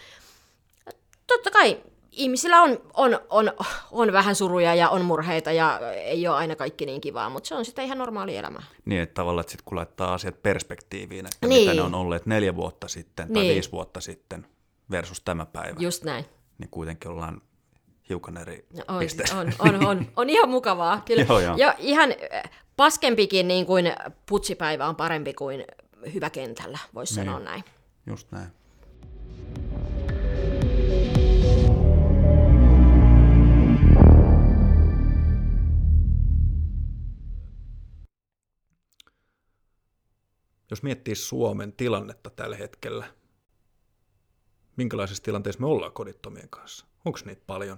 totta 1.27 1.51
kai 1.51 1.77
ihmisillä 2.11 2.61
on, 2.61 2.77
on, 2.93 3.19
on, 3.29 3.51
on 3.91 4.13
vähän 4.13 4.35
suruja 4.35 4.75
ja 4.75 4.89
on 4.89 5.05
murheita 5.05 5.51
ja 5.51 5.79
ei 5.95 6.27
ole 6.27 6.35
aina 6.35 6.55
kaikki 6.55 6.85
niin 6.85 7.01
kivaa, 7.01 7.29
mutta 7.29 7.47
se 7.47 7.55
on 7.55 7.65
sitten 7.65 7.85
ihan 7.85 7.97
normaali 7.97 8.37
elämä. 8.37 8.59
Niin, 8.85 9.01
että 9.01 9.13
tavallaan, 9.13 9.41
että 9.41 9.51
sit 9.51 9.61
kun 9.61 9.77
laittaa 9.77 10.13
asiat 10.13 10.43
perspektiiviin, 10.43 11.25
että 11.25 11.47
Niin. 11.47 11.61
mitä 11.61 11.73
ne 11.73 11.81
on 11.81 11.95
olleet 11.95 12.25
neljä 12.25 12.55
vuotta 12.55 12.87
sitten 12.87 13.27
tai 13.33 13.43
Niin. 13.43 13.53
viisi 13.53 13.71
vuotta 13.71 14.01
sitten 14.01 14.45
versus 14.91 15.21
tämä 15.21 15.45
päivä, 15.45 15.75
Just 15.79 16.03
näin. 16.03 16.25
niin 16.57 16.69
kuitenkin 16.69 17.11
ollaan 17.11 17.41
hiukan 18.09 18.37
eri 18.37 18.65
On, 18.87 18.99
pisteessä. 18.99 19.39
on, 19.39 19.53
on, 19.59 19.87
on, 19.87 20.07
on 20.15 20.29
ihan 20.29 20.49
mukavaa. 20.49 21.01
Kyllä. 21.05 21.25
Joo, 21.29 21.39
joo. 21.39 21.55
Ja 21.57 21.75
ihan 21.77 22.09
äh, 22.33 22.43
paskempikin 22.77 23.47
niin 23.47 23.65
kuin 23.65 23.93
putsipäivä 24.25 24.87
on 24.87 24.95
parempi 24.95 25.33
kuin 25.33 25.65
hyvä 26.13 26.29
kentällä, 26.29 26.79
voisi 26.95 27.15
Niin. 27.15 27.25
sanoa 27.25 27.39
näin. 27.39 27.63
Just 28.07 28.31
näin. 28.31 28.47
Jos 40.69 40.83
miettii 40.83 41.15
Suomen 41.15 41.73
tilannetta 41.73 42.29
tällä 42.29 42.55
hetkellä, 42.55 43.05
minkälaisessa 44.75 45.23
tilanteessa 45.23 45.61
me 45.61 45.67
ollaan 45.67 45.91
kodittomien 45.91 46.49
kanssa? 46.49 46.85
Onko 47.05 47.19
niitä 47.25 47.41
paljon? 47.47 47.77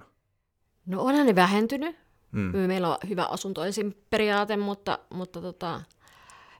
No 0.86 1.02
onhan 1.02 1.26
ne 1.26 1.34
vähentynyt. 1.34 1.96
Mm. 2.32 2.56
Meillä 2.56 2.88
on 2.88 2.96
hyvä 3.08 3.24
asunto 3.24 3.64
ensin 3.64 4.04
periaate, 4.10 4.56
mutta, 4.56 4.98
mutta 5.10 5.40
tota, 5.40 5.80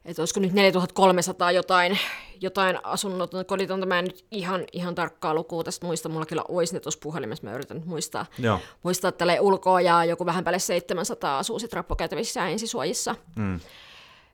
että 0.05 0.23
olisiko 0.23 0.41
nyt 0.41 0.53
4300 0.53 1.53
jotain, 1.53 1.99
jotain 2.41 2.79
asunnotonta, 2.85 3.45
koditonta. 3.45 3.87
Mä 3.87 3.99
en 3.99 4.05
nyt 4.05 4.27
ihan, 4.31 4.65
ihan 4.73 4.95
tarkkaa 4.95 5.35
lukua 5.35 5.65
tästä 5.65 5.87
muista. 5.87 6.09
Mulla 6.09 6.27
kyllä 6.27 6.45
olisi 6.49 6.75
ne 6.75 6.81
tuossa 6.81 7.01
puhelimessa, 7.03 7.47
mä 7.47 7.55
yritän 7.55 7.77
nyt 7.77 7.87
muistaa, 7.87 8.27
Joo. 8.39 8.61
muistaa 8.83 9.13
tälle 9.13 9.41
ulkoa 9.41 9.81
ja 9.81 10.05
joku 10.05 10.27
vähän 10.27 10.45
päälle 10.45 10.59
700 10.59 11.39
asuu 11.39 11.59
sitten 11.59 11.77
rappukäytävissä 11.77 12.41
ja 12.41 12.47
ensisuojissa. 12.47 13.15
Mm. 13.37 13.61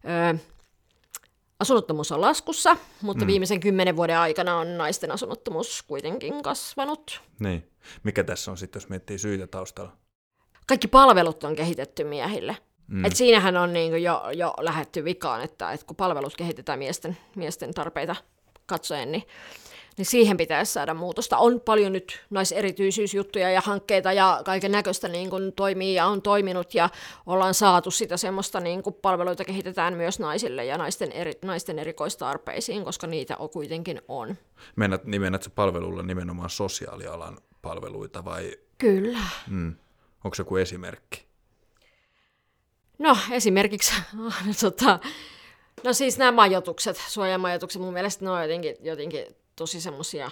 Öö, 0.09 0.35
asunnottomuus 1.61 2.13
on 2.13 2.21
laskussa, 2.21 2.77
mutta 3.03 3.25
mm. 3.25 3.27
viimeisen 3.27 3.61
kymmenen 3.61 3.97
vuoden 3.97 4.19
aikana 4.19 4.57
on 4.57 4.79
naisten 4.79 5.11
asunnottomuus 5.11 5.83
kuitenkin 5.83 6.43
kasvanut. 6.43 7.21
Niin. 7.41 7.71
Mikä 8.03 8.25
tässä 8.25 8.51
on 8.51 8.57
sitten, 8.57 8.81
jos 8.81 8.89
miettii 8.89 9.19
syitä 9.19 9.47
taustalla? 9.47 9.93
Kaikki 10.67 10.89
palvelut 10.89 11.45
on 11.45 11.57
kehitetty 11.57 12.05
miehille. 12.05 12.57
Mm. 12.87 13.05
Et 13.05 13.17
siinähän 13.17 13.57
on 13.57 13.73
niinku 13.73 13.97
jo, 13.97 14.23
jo 14.35 14.55
lähetty 14.61 15.05
vikaan, 15.05 15.41
että 15.41 15.73
et 15.73 15.85
kun 15.85 15.97
palvelut 15.97 16.37
kehitetään 16.37 16.79
miesten, 16.79 17.17
miesten 17.37 17.75
tarpeita 17.75 18.17
katsoen, 18.67 19.13
niin, 19.13 19.23
niin 19.99 20.07
siihen 20.07 20.37
pitäisi 20.37 20.73
saada 20.73 20.95
muutosta. 20.95 21.39
On 21.39 21.61
paljon 21.61 21.93
nyt 21.93 22.21
naiserityisyysjuttuja 22.31 23.51
ja 23.51 23.61
hankkeita 23.61 24.13
ja 24.13 24.43
kaiken 24.45 24.73
näköistä 24.73 25.09
niin 25.09 25.31
kuin 25.31 25.53
toimii 25.53 25.95
ja 25.95 26.07
on 26.07 26.23
toiminut 26.23 26.75
ja 26.75 26.91
ollaan 27.27 27.55
saatu 27.55 27.91
sitä 27.91 28.17
semmoista 28.17 28.61
niin 28.61 28.83
kuin 28.83 28.95
palveluita 29.03 29.45
kehitetään 29.45 29.95
myös 29.95 30.19
naisille 30.19 30.65
ja 30.65 30.79
naisten, 30.79 31.13
eri, 31.13 31.33
naisten 31.45 31.79
erikoistarpeisiin, 31.79 32.85
koska 32.85 33.07
niitä 33.07 33.37
on 33.37 33.51
kuitenkin 33.51 34.01
on. 34.09 34.37
Mennät, 34.77 35.05
niin 35.05 35.21
mennät 35.21 35.53
palvelulla 35.55 36.03
nimenomaan 36.03 36.51
sosiaalialan 36.51 37.39
palveluita 37.63 38.25
vai 38.25 38.57
Kyllä. 38.79 39.19
mm, 39.49 39.75
onko 40.25 40.35
se 40.35 40.41
joku 40.41 40.57
esimerkki? 40.57 41.29
No 42.99 43.17
esimerkiksi, 43.31 43.93
tota, 44.61 44.99
no 45.85 45.93
siis 45.93 46.19
nämä 46.19 46.33
majoitukset, 46.33 46.97
suojamajoitukset, 47.09 47.83
mun 47.83 47.93
mielestä 47.93 48.25
ne 48.25 48.31
on 48.31 48.43
jotenkin, 48.43 48.77
jotenkin 48.81 49.27
tosi 49.59 49.81
semmosia, 49.81 50.31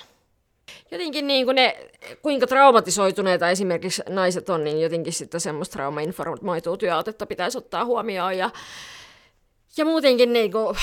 jotenkin 0.91 1.27
niin 1.27 1.45
kuin 1.45 1.55
ne, 1.55 1.91
kuinka 2.23 2.47
traumatisoituneita 2.47 3.51
esimerkiksi 3.51 4.03
naiset 4.09 4.49
on, 4.49 4.65
niin 4.65 4.81
jotenkin 4.81 5.13
sitten 5.13 5.41
semmoista 5.41 5.73
traumainformoitua 5.73 6.77
työotetta 6.77 7.27
pitäisi 7.27 7.59
ottaa 7.59 7.85
huomioon 7.85 8.39
ja, 8.39 8.51
ja 9.77 9.85
muutenkin 9.85 10.33
niin 10.33 10.53
kuin, 10.53 10.77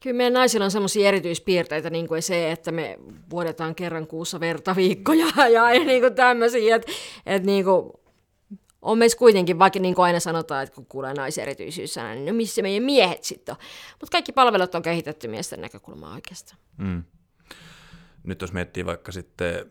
kyllä 0.00 0.16
meidän 0.16 0.32
naisilla 0.32 0.64
on 0.64 0.70
semmoisia 0.70 1.08
erityispiirteitä, 1.08 1.90
niin 1.90 2.08
kuin 2.08 2.22
se, 2.22 2.52
että 2.52 2.72
me 2.72 2.98
vuodetaan 3.30 3.74
kerran 3.74 4.06
kuussa 4.06 4.40
verta 4.40 4.76
viikkoja 4.76 5.26
ja, 5.36 5.48
ja 5.48 5.84
niin 5.84 6.00
kuin 6.00 6.14
tämmöisiä, 6.14 6.76
että, 6.76 6.92
että 7.26 7.46
niin 7.46 7.64
kuin, 7.64 7.90
on 8.82 8.98
meissä 8.98 9.18
kuitenkin, 9.18 9.58
vaikka 9.58 9.78
niin 9.78 9.94
kuin 9.94 10.04
aina 10.04 10.20
sanotaan, 10.20 10.62
että 10.62 10.74
kun 10.74 10.86
kuulee 10.86 11.14
naiserityisyys, 11.14 11.96
niin 11.96 12.26
no 12.26 12.32
missä 12.32 12.62
meidän 12.62 12.82
miehet 12.82 13.24
sitten 13.24 13.52
on. 13.52 13.58
Mutta 14.00 14.12
kaikki 14.12 14.32
palvelut 14.32 14.74
on 14.74 14.82
kehitetty 14.82 15.28
miesten 15.28 15.60
näkökulmaa 15.60 16.14
oikeastaan. 16.14 16.60
Mm. 16.76 17.02
Nyt 18.26 18.40
jos 18.40 18.52
miettii 18.52 18.86
vaikka 18.86 19.12
sitten, 19.12 19.70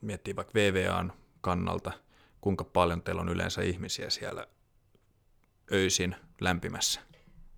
miettii 0.00 0.36
vaikka 0.36 0.54
VVAn 0.54 1.12
kannalta, 1.40 1.92
kuinka 2.40 2.64
paljon 2.64 3.02
teillä 3.02 3.20
on 3.22 3.28
yleensä 3.28 3.62
ihmisiä 3.62 4.10
siellä 4.10 4.46
öisin 5.72 6.16
lämpimässä? 6.40 7.00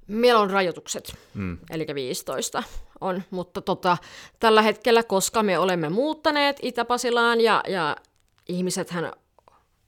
Meillä 0.06 0.40
on 0.40 0.50
rajoitukset, 0.50 1.16
Mm. 1.34 1.58
eli 1.70 1.86
15 1.94 2.62
on, 3.00 3.22
mutta 3.30 3.60
tota, 3.60 3.96
tällä 4.40 4.62
hetkellä, 4.62 5.02
koska 5.02 5.42
me 5.42 5.58
olemme 5.58 5.88
muuttaneet 5.88 6.56
Itä-Pasilaan 6.62 7.40
ja, 7.40 7.62
ja 7.68 7.96
ihmisethän, 8.48 9.12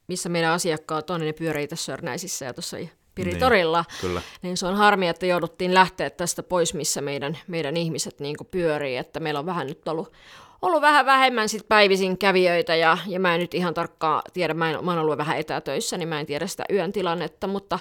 missä 0.09 0.29
meidän 0.29 0.53
asiakkaat 0.53 1.11
on, 1.11 1.20
niin 1.20 1.27
ne 1.27 1.33
pyörii 1.33 1.68
tässä 1.68 1.85
Sörnäisissä 1.85 2.45
ja 2.45 2.55
tuossa 2.55 2.77
Piritorilla, 3.15 3.85
Kyllä. 4.01 4.23
niin 4.43 4.57
se 4.57 4.67
on 4.67 4.75
harmi, 4.77 5.09
että 5.09 5.27
jouduttiin 5.27 5.75
lähteä 5.75 6.11
tästä 6.11 6.43
pois, 6.43 6.75
missä 6.75 7.01
meidän, 7.01 7.39
meidän 7.47 7.77
ihmiset 7.77 8.21
niin 8.21 8.37
pyörii, 8.51 8.97
että 8.97 9.21
meillä 9.21 9.41
on 9.41 9.47
vähän 9.47 9.67
nyt 9.67 9.89
ollut, 9.89 10.13
ollut 10.63 10.83
vähän 10.83 11.07
vähemmän 11.07 11.49
sit 11.49 11.69
päivisin 11.69 12.19
kävijöitä 12.19 12.77
ja, 12.77 12.99
ja 13.07 13.21
mä 13.21 13.35
en 13.35 13.41
nyt 13.41 13.55
ihan 13.55 13.75
tarkkaan 13.75 14.23
tiedä, 14.33 14.55
mä, 14.55 14.71
en, 14.71 14.85
mä 14.85 14.91
oon 14.91 15.01
ollut 15.01 15.19
vähän 15.19 15.39
etätöissä, 15.39 15.99
niin 15.99 16.09
mä 16.09 16.21
en 16.21 16.27
tiedä 16.27 16.47
sitä 16.47 16.65
yön 16.73 16.93
tilannetta, 16.93 17.47
mutta 17.47 17.79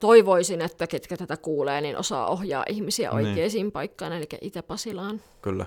toivoisin, 0.00 0.60
että 0.62 0.86
ketkä 0.86 1.16
tätä 1.16 1.36
kuulee, 1.36 1.80
niin 1.80 1.96
osaa 1.96 2.26
ohjaa 2.26 2.64
ihmisiä 2.68 3.10
Niin. 3.10 3.28
oikeisiin 3.28 3.72
paikkaan, 3.72 4.12
eli 4.12 4.26
Itä-Pasilaan. 4.40 5.20
Kyllä. 5.42 5.66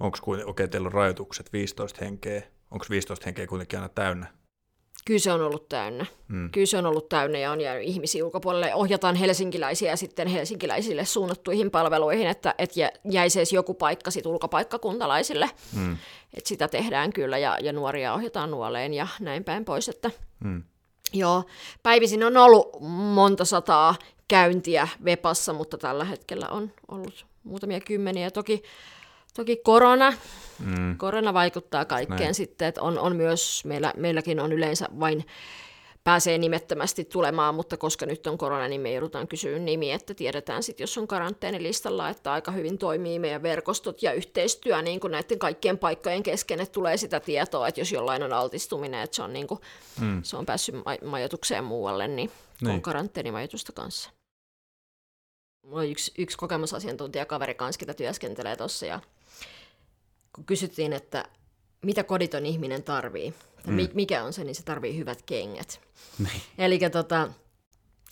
Onko 0.00 0.18
kuitenkin, 0.22 0.50
okei, 0.50 0.68
teillä 0.68 0.86
on 0.86 0.92
rajoitukset 0.92 1.52
15 1.52 2.04
henkeä. 2.04 2.42
Onko 2.70 2.86
15 2.90 3.24
henkeä 3.26 3.46
kuitenkin 3.46 3.78
aina 3.78 3.88
täynnä? 3.88 4.26
Kyllä 5.08 5.18
se 5.20 5.32
on 5.32 5.40
ollut 5.42 5.68
täynnä. 5.68 6.06
Mm. 6.28 6.50
Kyllä 6.50 6.66
se 6.66 6.78
on 6.78 6.86
ollut 6.86 7.08
täynnä 7.08 7.38
ja 7.38 7.52
on 7.52 7.60
jäänyt 7.60 7.84
ihmisiä 7.88 8.24
ulkopuolelle. 8.24 8.74
Ohjataan 8.74 9.14
helsinkiläisiä 9.16 9.96
sitten 9.96 10.28
helsinkiläisille 10.28 11.04
suunnattuihin 11.04 11.70
palveluihin, 11.70 12.26
että, 12.26 12.54
että 12.58 12.80
jä- 12.80 12.92
jäisi 13.10 13.38
edes 13.38 13.52
joku 13.52 13.74
paikka 13.74 14.10
sit 14.10 14.26
ulkopaikkakuntalaisille. 14.26 15.50
Mm. 15.76 15.96
Et 16.34 16.46
sitä 16.46 16.68
tehdään 16.68 17.12
kyllä 17.12 17.38
ja, 17.38 17.58
ja 17.62 17.72
nuoria 17.72 18.14
ohjataan 18.14 18.50
nuoleen 18.50 18.94
ja 18.94 19.06
näin 19.20 19.44
päin 19.44 19.64
pois. 19.64 19.88
Että, 19.88 20.10
Mm. 20.40 20.62
joo, 21.12 21.42
päivisin 21.82 22.24
on 22.24 22.36
ollut 22.36 22.76
monta 22.90 23.44
sataa 23.44 23.94
käyntiä 24.28 24.88
Vepassa, 25.04 25.52
mutta 25.52 25.78
tällä 25.78 26.04
hetkellä 26.04 26.48
on 26.48 26.72
ollut 26.88 27.26
muutamia 27.44 27.80
kymmeniä. 27.80 28.30
Toki, 28.30 28.62
Toki 29.38 29.56
korona, 29.56 30.12
mm. 30.58 30.96
korona 30.96 31.34
vaikuttaa 31.34 31.84
kaikkeen 31.84 32.20
Näin. 32.20 32.34
sitten, 32.34 32.68
että 32.68 32.82
on, 32.82 32.98
on 32.98 33.16
myös, 33.16 33.62
meillä, 33.64 33.92
meilläkin 33.96 34.40
on 34.40 34.52
yleensä 34.52 34.88
vain 35.00 35.26
pääsee 36.04 36.38
nimettömästi 36.38 37.04
tulemaan, 37.04 37.54
mutta 37.54 37.76
koska 37.76 38.06
nyt 38.06 38.26
on 38.26 38.38
korona, 38.38 38.68
niin 38.68 38.80
me 38.80 38.92
joudutaan 38.92 39.28
kysyä 39.28 39.58
nimi, 39.58 39.92
että 39.92 40.14
tiedetään 40.14 40.62
sitten, 40.62 40.82
jos 40.82 40.98
on 40.98 41.06
karanteenilistalla, 41.06 42.08
että 42.08 42.32
aika 42.32 42.50
hyvin 42.50 42.78
toimii 42.78 43.18
meidän 43.18 43.42
verkostot 43.42 44.02
ja 44.02 44.12
yhteistyö 44.12 44.82
niin 44.82 45.00
kuin 45.00 45.10
näiden 45.10 45.38
kaikkien 45.38 45.78
paikkojen 45.78 46.22
kesken, 46.22 46.60
että 46.60 46.72
tulee 46.72 46.96
sitä 46.96 47.20
tietoa, 47.20 47.68
että 47.68 47.80
jos 47.80 47.92
jollain 47.92 48.22
on 48.22 48.32
altistuminen, 48.32 49.02
että 49.02 49.16
se 49.16 49.22
on, 49.22 49.32
niin 49.32 49.46
kuin, 49.46 49.60
mm. 50.00 50.22
se 50.22 50.36
on 50.36 50.46
päässyt 50.46 50.74
ma- 50.74 51.08
majoitukseen 51.10 51.64
muualle, 51.64 52.08
niin, 52.08 52.30
niin. 52.60 52.74
on 52.74 52.82
karanteenimajoitusta 52.82 53.72
kanssa. 53.72 54.10
Mulla 55.66 55.80
on 55.80 55.88
yksi, 55.88 56.12
yksi 56.18 56.36
kokemusasiantuntija 56.36 57.26
kaveri 57.26 57.54
kanssa, 57.54 57.78
ketä 57.78 57.94
työskentelee 57.94 58.56
tuossa, 58.56 58.86
ja 58.86 59.00
kun 60.34 60.44
kysyttiin, 60.44 60.92
että 60.92 61.24
mitä 61.82 62.04
koditon 62.04 62.46
ihminen 62.46 62.82
tarvii, 62.82 63.34
mm. 63.66 63.88
mikä 63.94 64.24
on 64.24 64.32
se, 64.32 64.44
niin 64.44 64.54
se 64.54 64.62
tarvii 64.62 64.98
hyvät 64.98 65.22
kengät. 65.22 65.80
Niin. 66.18 66.42
Eli 66.58 66.78
tota, 66.92 67.28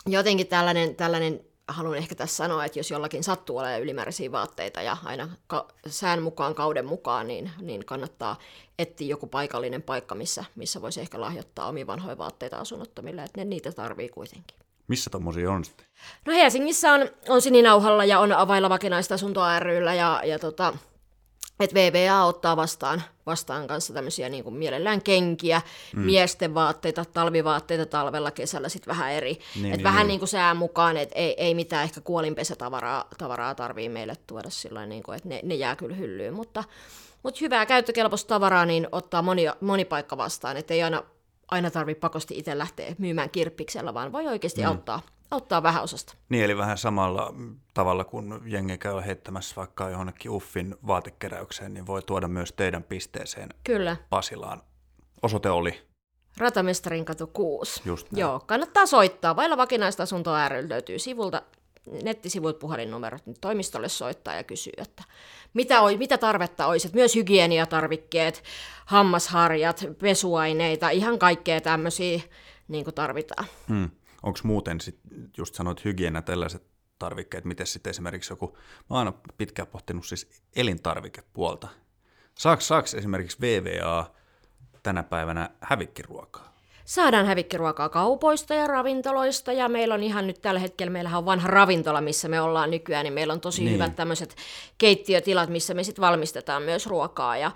jotenkin 0.06 0.46
tällainen, 0.46 0.96
tällainen, 0.96 1.40
haluan 1.68 1.96
ehkä 1.96 2.14
tässä 2.14 2.36
sanoa, 2.36 2.64
että 2.64 2.78
jos 2.78 2.90
jollakin 2.90 3.24
sattuu 3.24 3.58
olemaan 3.58 3.82
ylimääräisiä 3.82 4.32
vaatteita 4.32 4.82
ja 4.82 4.96
aina 5.04 5.28
ka- 5.46 5.68
sään 5.86 6.22
mukaan, 6.22 6.54
kauden 6.54 6.86
mukaan, 6.86 7.28
niin, 7.28 7.50
niin 7.60 7.84
kannattaa 7.84 8.38
etsiä 8.78 9.08
joku 9.08 9.26
paikallinen 9.26 9.82
paikka, 9.82 10.14
missä, 10.14 10.44
missä 10.56 10.82
voisi 10.82 11.00
ehkä 11.00 11.20
lahjoittaa 11.20 11.68
omia 11.68 11.86
vanhoja 11.86 12.18
vaatteita 12.18 12.56
asunnottomille, 12.56 13.22
että 13.22 13.40
ne 13.40 13.44
niitä 13.44 13.72
tarvii 13.72 14.08
kuitenkin. 14.08 14.56
Missä 14.88 15.10
tommosia 15.10 15.50
on 15.50 15.64
sitten? 15.64 15.86
No 16.26 16.32
Helsingissä 16.32 16.92
on, 16.92 17.08
on 17.28 17.42
Sininauhalla 17.42 18.04
ja 18.04 18.20
on 18.20 18.32
Availla 18.32 18.68
vakinaista 18.68 19.14
asuntoa 19.14 19.60
ryllä 19.60 19.94
ja, 19.94 20.22
ja 20.24 20.38
tota, 20.38 20.74
että 21.60 21.74
VVA 21.74 22.24
ottaa 22.24 22.56
vastaan, 22.56 23.02
vastaan 23.26 23.66
kanssa 23.66 23.94
tämmöisiä 23.94 24.28
niin 24.28 24.44
kuin 24.44 24.56
mielellään 24.56 25.02
kenkiä, 25.02 25.62
mm. 25.96 26.02
miesten 26.02 26.54
vaatteita, 26.54 27.04
talvivaatteita 27.04 27.86
talvella, 27.86 28.30
kesällä 28.30 28.68
sitten 28.68 28.94
vähän 28.94 29.12
eri. 29.12 29.38
Niin, 29.54 29.66
et 29.66 29.76
niin, 29.76 29.82
vähän 29.82 29.98
niin. 29.98 30.08
niin 30.08 30.18
kuin 30.18 30.28
sään 30.28 30.56
mukaan, 30.56 30.96
että 30.96 31.18
ei, 31.18 31.34
ei 31.44 31.54
mitään 31.54 31.84
ehkä 31.84 32.00
kuolinpesätavaraa 32.00 33.08
tavaraa 33.18 33.54
tarvii 33.54 33.88
meille 33.88 34.14
tuoda 34.26 34.50
sillä 34.50 34.86
niin 34.86 35.02
kuin, 35.02 35.16
että 35.16 35.28
ne, 35.28 35.40
ne 35.42 35.54
jää 35.54 35.76
kyllä 35.76 35.96
hyllyyn, 35.96 36.34
mutta, 36.34 36.64
mutta 37.22 37.38
hyvää 37.40 37.66
käyttökelpoista 37.66 38.28
tavaraa 38.28 38.66
niin 38.66 38.88
ottaa 38.92 39.22
moni, 39.22 39.44
moni 39.60 39.84
paikka 39.84 40.16
vastaan, 40.16 40.56
että 40.56 40.74
ei 40.74 40.82
aina, 40.82 41.02
aina 41.48 41.70
tarvitse 41.70 42.00
pakosti 42.00 42.38
itse 42.38 42.58
lähteä 42.58 42.94
myymään 42.98 43.30
kirppiksellä, 43.30 43.94
vaan 43.94 44.12
voi 44.12 44.26
oikeasti 44.26 44.60
mm. 44.60 44.68
auttaa, 44.68 45.02
auttaa 45.30 45.62
vähän 45.62 45.82
osasta. 45.82 46.14
Niin, 46.28 46.44
eli 46.44 46.56
vähän 46.56 46.78
samalla 46.78 47.34
tavalla 47.74 48.04
kuin 48.04 48.40
jengi 48.44 48.78
käy 48.78 49.02
heittämässä 49.06 49.56
vaikka 49.56 49.90
johonkin 49.90 50.30
Uffin 50.30 50.76
vaatekeräykseen, 50.86 51.74
niin 51.74 51.86
voi 51.86 52.02
tuoda 52.02 52.28
myös 52.28 52.52
teidän 52.52 52.82
pisteeseen 52.82 53.48
Kyllä. 53.64 53.96
Pasilaan. 54.10 54.62
Osoite 55.22 55.50
oli? 55.50 55.86
Ratamestarin 56.38 57.04
katu 57.04 57.26
6. 57.26 57.82
Just 57.84 58.12
näin. 58.12 58.20
Joo, 58.20 58.40
kannattaa 58.46 58.86
soittaa. 58.86 59.36
Vailla 59.36 59.56
vakinaista 59.56 60.02
asuntoa 60.02 60.48
ry 60.48 60.68
löytyy 60.68 60.98
sivulta 60.98 61.42
nettisivuilta 62.02 62.58
puhelinnumerot, 62.58 63.26
niin 63.26 63.36
toimistolle 63.40 63.88
soittaa 63.88 64.34
ja 64.34 64.44
kysyy, 64.44 64.72
että 64.76 65.04
mitä, 65.54 65.80
oi, 65.80 65.96
mitä 65.96 66.18
tarvetta 66.18 66.66
olisi. 66.66 66.86
Että 66.86 66.98
myös 66.98 67.14
hygieniatarvikkeet, 67.14 68.42
hammasharjat, 68.86 69.86
pesuaineita, 70.00 70.90
ihan 70.90 71.18
kaikkea 71.18 71.60
tämmöisiä 71.60 72.20
niin 72.68 72.84
tarvitaan. 72.94 73.46
Hmm 73.68 73.90
onko 74.26 74.38
muuten 74.42 74.80
sit, 74.80 74.98
just 75.36 75.54
sanoit 75.54 75.84
hygienia 75.84 76.22
tällaiset 76.22 76.62
tarvikkeet, 76.98 77.44
miten 77.44 77.66
sitten 77.66 77.90
esimerkiksi 77.90 78.32
joku, 78.32 78.56
mä 78.90 78.96
oon 78.96 78.98
aina 78.98 79.12
pitkään 79.38 79.68
pohtinut 79.68 80.06
siis 80.06 80.42
elintarvikepuolta. 80.56 81.68
Saako, 82.38 82.60
saaks 82.60 82.94
esimerkiksi 82.94 83.40
VVA 83.40 84.10
tänä 84.82 85.02
päivänä 85.02 85.50
hävikkiruokaa? 85.60 86.56
Saadaan 86.84 87.26
hävikkiruokaa 87.26 87.88
kaupoista 87.88 88.54
ja 88.54 88.66
ravintoloista 88.66 89.52
ja 89.52 89.68
meillä 89.68 89.94
on 89.94 90.02
ihan 90.02 90.26
nyt 90.26 90.42
tällä 90.42 90.60
hetkellä, 90.60 90.90
meillähän 90.90 91.18
on 91.18 91.24
vanha 91.24 91.48
ravintola, 91.48 92.00
missä 92.00 92.28
me 92.28 92.40
ollaan 92.40 92.70
nykyään, 92.70 93.04
niin 93.04 93.12
meillä 93.12 93.32
on 93.32 93.40
tosi 93.40 93.64
niin. 93.64 93.74
hyvät 93.74 93.96
tämmöiset 93.96 94.36
keittiötilat, 94.78 95.48
missä 95.48 95.74
me 95.74 95.84
sitten 95.84 96.02
valmistetaan 96.02 96.62
myös 96.62 96.86
ruokaa 96.86 97.36
ja 97.36 97.50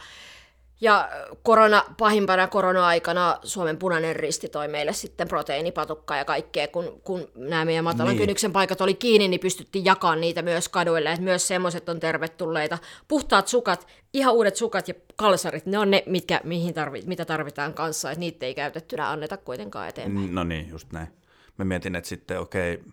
ja 0.81 1.09
korona, 1.43 1.85
pahimpana 1.99 2.47
korona-aikana 2.47 3.39
Suomen 3.43 3.79
punainen 3.79 4.17
risti 4.17 4.49
toi 4.49 4.69
meille 4.69 4.93
sitten 4.93 5.29
proteiinipatukkaa 5.29 6.17
ja 6.17 6.25
kaikkea, 6.25 6.69
kun, 6.69 7.01
kun 7.05 7.29
nämä 7.35 7.65
meidän 7.65 7.85
matalan 7.85 8.09
niin. 8.09 8.19
kynnyksen 8.19 8.53
paikat 8.53 8.81
oli 8.81 8.95
kiinni, 8.95 9.29
niin 9.29 9.41
pystyttiin 9.41 9.85
jakamaan 9.85 10.21
niitä 10.21 10.43
myös 10.43 10.69
kaduille, 10.69 11.11
että 11.11 11.25
myös 11.25 11.49
semmoiset 11.49 11.89
on 11.89 12.01
tervetulleita. 12.01 12.79
Puhtaat 13.09 13.49
sukat, 13.49 13.87
ihan 14.13 14.35
uudet 14.35 14.57
sukat 14.57 14.89
ja 14.89 14.95
kalsarit, 15.17 15.67
ne 15.67 15.79
on 15.79 15.91
ne, 15.91 16.03
mitkä, 16.07 16.41
mihin 16.45 16.75
tarvi, 16.75 17.03
mitä 17.07 17.25
tarvitaan 17.25 17.75
kanssa, 17.75 18.11
että 18.11 18.21
niitä 18.21 18.47
ei 18.47 18.55
käytettynä 18.55 19.11
anneta 19.11 19.37
kuitenkaan 19.37 19.89
eteenpäin. 19.89 20.35
No 20.35 20.45
niin, 20.45 20.69
just 20.69 20.93
näin. 20.93 21.09
Mä 21.59 21.65
mietin, 21.65 21.97
että 21.97 22.09
sitten 22.09 22.41
okei, 22.41 22.75
okay, 22.75 22.93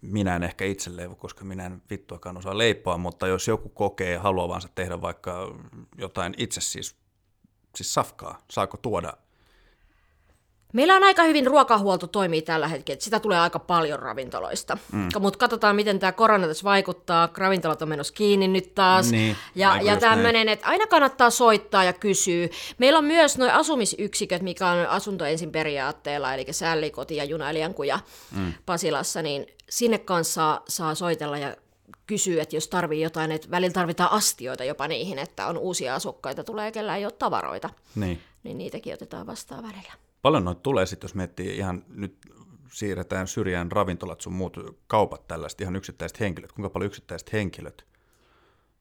minä 0.00 0.36
en 0.36 0.42
ehkä 0.42 0.64
itse 0.64 0.96
leivo, 0.96 1.14
koska 1.14 1.44
minä 1.44 1.66
en 1.66 1.82
vittuakaan 1.90 2.36
osaa 2.36 2.58
leipoa, 2.58 2.98
mutta 2.98 3.26
jos 3.26 3.48
joku 3.48 3.68
kokee 3.68 4.16
haluavansa 4.16 4.68
tehdä 4.74 5.00
vaikka 5.00 5.54
jotain 5.98 6.34
itse 6.36 6.60
siis, 6.60 6.96
siis 7.76 7.94
safkaa, 7.94 8.42
saako 8.50 8.76
tuoda 8.76 9.16
Meillä 10.72 10.96
on 10.96 11.04
aika 11.04 11.22
hyvin 11.22 11.46
ruokahuolto 11.46 12.06
toimii 12.06 12.42
tällä 12.42 12.68
hetkellä, 12.68 13.00
sitä 13.00 13.20
tulee 13.20 13.38
aika 13.38 13.58
paljon 13.58 13.98
ravintoloista. 13.98 14.78
Mm. 14.92 15.08
Mutta 15.20 15.38
katsotaan, 15.38 15.76
miten 15.76 15.98
tämä 15.98 16.12
korona 16.12 16.46
tässä 16.46 16.64
vaikuttaa. 16.64 17.28
Ravintolat 17.36 17.82
on 17.82 17.88
menossa 17.88 18.14
kiinni 18.14 18.48
nyt 18.48 18.74
taas. 18.74 19.10
Niin, 19.10 19.36
ja 19.54 19.80
ja 19.82 19.96
tämmöinen, 19.96 20.48
että 20.48 20.66
aina 20.66 20.86
kannattaa 20.86 21.30
soittaa 21.30 21.84
ja 21.84 21.92
kysyä. 21.92 22.48
Meillä 22.78 22.98
on 22.98 23.04
myös 23.04 23.38
nuo 23.38 23.48
asumisyksiköt, 23.48 24.42
mikä 24.42 24.68
on 24.68 24.86
asunto 24.86 25.24
ensin 25.24 25.52
periaatteella, 25.52 26.34
eli 26.34 26.46
sällikoti 26.50 27.16
ja 27.16 27.24
junaliankuja 27.24 28.00
mm. 28.36 28.52
Pasilassa, 28.66 29.22
niin 29.22 29.46
sinne 29.68 29.98
kanssa 29.98 30.34
saa, 30.34 30.62
saa 30.68 30.94
soitella 30.94 31.38
ja 31.38 31.56
kysyä, 32.06 32.42
että 32.42 32.56
jos 32.56 32.68
tarvii 32.68 33.00
jotain, 33.00 33.32
että 33.32 33.50
välillä 33.50 33.72
tarvitaan 33.72 34.12
astioita 34.12 34.64
jopa 34.64 34.88
niihin, 34.88 35.18
että 35.18 35.46
on 35.46 35.58
uusia 35.58 35.94
asukkaita, 35.94 36.44
tulee 36.44 36.72
kellä 36.72 36.96
ei 36.96 37.04
ole 37.04 37.12
tavaroita. 37.12 37.70
Niin. 37.94 38.20
Niin 38.42 38.58
niitäkin 38.58 38.94
otetaan 38.94 39.26
vastaan 39.26 39.62
välillä. 39.62 40.07
Paljon 40.22 40.44
noita 40.44 40.60
tulee 40.60 40.86
sitten, 40.86 41.08
jos 41.08 41.14
miettii 41.14 41.56
ihan 41.56 41.84
nyt 41.88 42.18
siirretään 42.72 43.26
syrjään 43.26 43.72
ravintolat 43.72 44.20
sun 44.20 44.32
muut 44.32 44.56
kaupat 44.86 45.28
tällaiset 45.28 45.60
ihan 45.60 45.76
yksittäiset 45.76 46.20
henkilöt. 46.20 46.52
Kuinka 46.52 46.70
paljon 46.70 46.86
yksittäiset 46.86 47.32
henkilöt 47.32 47.86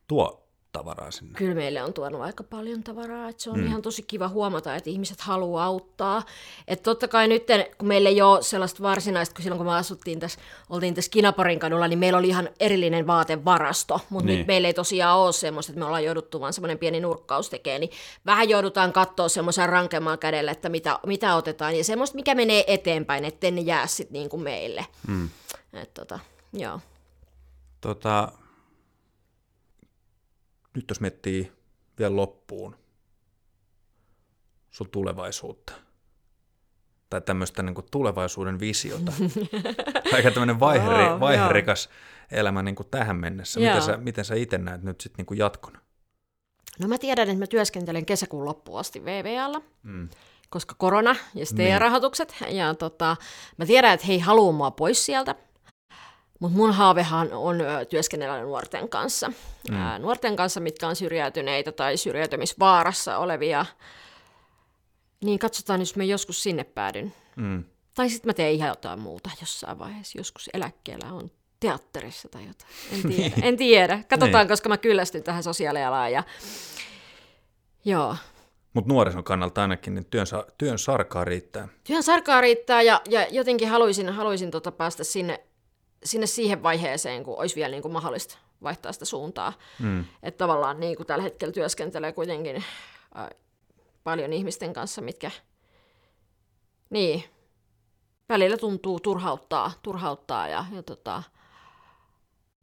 tuo 0.07 0.46
tavaraa 0.71 1.11
sinne. 1.11 1.33
Kyllä 1.37 1.55
meille 1.55 1.83
on 1.83 1.93
tuonut 1.93 2.21
aika 2.21 2.43
paljon 2.43 2.83
tavaraa, 2.83 3.29
että 3.29 3.43
se 3.43 3.49
on 3.49 3.59
mm. 3.59 3.65
ihan 3.65 3.81
tosi 3.81 4.03
kiva 4.03 4.27
huomata, 4.27 4.75
että 4.75 4.89
ihmiset 4.89 5.21
haluaa 5.21 5.65
auttaa. 5.65 6.23
Että 6.67 6.83
totta 6.83 7.07
kai 7.07 7.27
nyt, 7.27 7.43
kun 7.77 7.87
meillä 7.87 8.09
ei 8.09 8.21
ole 8.21 8.43
sellaista 8.43 8.83
varsinaista, 8.83 9.35
kun 9.35 9.43
silloin 9.43 9.57
kun 9.57 9.65
me 9.67 9.75
asuttiin 9.75 10.19
tässä, 10.19 10.39
oltiin 10.69 10.95
tässä 10.95 11.11
Kinaparin 11.11 11.59
kadulla, 11.59 11.87
niin 11.87 11.99
meillä 11.99 12.19
oli 12.19 12.27
ihan 12.27 12.49
erillinen 12.59 13.07
vaatevarasto, 13.07 13.99
mutta 14.09 14.25
niin. 14.25 14.37
nyt 14.37 14.47
meillä 14.47 14.67
ei 14.67 14.73
tosiaan 14.73 15.19
ole 15.19 15.33
semmoista, 15.33 15.71
että 15.71 15.79
me 15.79 15.85
ollaan 15.85 16.03
jouduttu 16.03 16.41
vaan 16.41 16.53
semmoinen 16.53 16.79
pieni 16.79 16.99
nurkkaus 16.99 17.49
tekemään, 17.49 17.81
niin 17.81 17.91
vähän 18.25 18.49
joudutaan 18.49 18.93
katsoa 18.93 19.29
semmoisen 19.29 19.69
rankemman 19.69 20.19
kädellä, 20.19 20.51
että 20.51 20.69
mitä, 20.69 20.99
mitä 21.05 21.35
otetaan, 21.35 21.77
ja 21.77 21.83
semmoista, 21.83 22.15
mikä 22.15 22.35
menee 22.35 22.63
eteenpäin, 22.67 23.25
ettei 23.25 23.51
ne 23.51 23.61
jää 23.61 23.87
sitten 23.87 24.13
niin 24.13 24.29
kuin 24.29 24.43
meille. 24.43 24.85
Mm. 25.07 25.29
Et 25.73 25.93
tota, 25.93 26.19
joo. 26.53 26.79
Tota, 27.81 28.31
nyt 30.77 30.85
jos 30.89 31.01
miettii 31.01 31.51
vielä 31.99 32.15
loppuun 32.15 32.75
sun 34.71 34.89
tulevaisuutta, 34.89 35.73
tai 37.09 37.21
tämmöistä 37.21 37.63
niin 37.63 37.75
kuin 37.75 37.87
tulevaisuuden 37.91 38.59
visiota, 38.59 39.11
aika 40.13 40.31
tämmöinen 40.31 40.59
vaiheri, 40.59 41.03
oh, 41.03 41.19
vaiherikas 41.19 41.89
elämä 42.31 42.63
niin 42.63 42.75
kuin 42.75 42.87
tähän 42.91 43.15
mennessä. 43.15 43.59
Miten 43.59 43.81
sä, 43.81 43.97
miten 43.97 44.25
sä 44.25 44.35
itse 44.35 44.57
näet 44.57 44.83
nyt 44.83 45.01
sitten 45.01 45.25
niin 45.29 45.37
jatkona? 45.37 45.79
No 46.79 46.87
mä 46.87 46.97
tiedän, 46.97 47.29
että 47.29 47.39
mä 47.39 47.47
työskentelen 47.47 48.05
kesäkuun 48.05 48.45
loppuun 48.45 48.79
asti 48.79 49.05
VVAlla, 49.05 49.61
mm. 49.83 50.09
koska 50.49 50.75
korona 50.77 51.15
ja 51.35 51.45
STEA-rahoitukset. 51.45 52.35
Niin. 52.41 52.57
Ja 52.57 52.75
tota, 52.75 53.15
mä 53.57 53.65
tiedän, 53.65 53.93
että 53.93 54.07
he 54.07 54.13
ei 54.13 54.19
halua 54.19 54.51
mua 54.51 54.71
pois 54.71 55.05
sieltä. 55.05 55.35
Mutta 56.39 56.57
mun 56.57 56.73
haavehan 56.73 57.33
on 57.33 57.57
työskennellä 57.89 58.41
nuorten 58.41 58.89
kanssa. 58.89 59.31
Mm. 59.69 59.75
Ää, 59.75 59.99
nuorten 59.99 60.35
kanssa, 60.35 60.59
mitkä 60.59 60.87
on 60.87 60.95
syrjäytyneitä 60.95 61.71
tai 61.71 61.97
syrjäytymisvaarassa 61.97 63.17
olevia. 63.17 63.65
Niin 65.23 65.39
katsotaan, 65.39 65.79
jos 65.79 65.95
mä 65.95 66.03
joskus 66.03 66.43
sinne 66.43 66.63
päädyn. 66.63 67.13
Mm. 67.35 67.63
Tai 67.93 68.09
sitten 68.09 68.29
mä 68.29 68.33
teen 68.33 68.53
ihan 68.53 68.69
jotain 68.69 68.99
muuta 68.99 69.29
jossain 69.41 69.79
vaiheessa. 69.79 70.19
Joskus 70.19 70.49
eläkkeellä 70.53 71.13
on 71.13 71.31
teatterissa 71.59 72.29
tai 72.29 72.47
jotain. 72.47 72.71
En 72.91 73.01
tiedä. 73.11 73.35
Niin. 73.35 73.43
en 73.43 73.57
tiedä. 73.57 74.03
Katsotaan, 74.09 74.43
niin. 74.43 74.47
koska 74.47 74.69
mä 74.69 74.77
kyllästyn 74.77 75.23
tähän 75.23 75.43
sosiaalialaan. 75.43 76.11
Ja... 76.11 76.23
Joo. 77.85 78.15
Mutta 78.73 78.93
nuorison 78.93 79.23
kannalta 79.23 79.61
ainakin 79.61 79.95
niin 79.95 80.05
työn, 80.05 80.25
työn 80.57 80.79
sarkaa 80.79 81.25
riittää. 81.25 81.67
Työn 81.83 82.03
sarkaa 82.03 82.41
riittää 82.41 82.81
ja, 82.81 83.01
ja 83.09 83.27
jotenkin 83.31 83.69
haluaisin, 83.69 84.09
haluaisin 84.09 84.51
tota 84.51 84.71
päästä 84.71 85.03
sinne 85.03 85.46
sinne 86.07 86.27
siihen 86.27 86.63
vaiheeseen, 86.63 87.23
kun 87.23 87.39
olisi 87.39 87.55
vielä 87.55 87.71
niin 87.71 87.81
kuin 87.81 87.91
mahdollista, 87.91 88.37
vaihtaa 88.63 88.91
sitä 88.91 89.05
suuntaa. 89.05 89.53
Mm. 89.79 90.05
Että 90.23 90.37
tavallaan 90.37 90.79
niin 90.79 90.97
kuin 90.97 91.07
tällä 91.07 91.23
hetkellä 91.23 91.51
työskentelee 91.51 92.11
kuitenkin 92.11 92.55
äh, 92.55 93.29
paljon 94.03 94.33
ihmisten 94.33 94.73
kanssa, 94.73 95.01
mitkä 95.01 95.31
niin, 96.89 97.23
välillä 98.29 98.57
tuntuu 98.57 98.99
turhauttaa, 98.99 99.71
turhauttaa 99.83 100.47
ja, 100.47 100.65
ja 100.75 100.83
tota, 100.83 101.23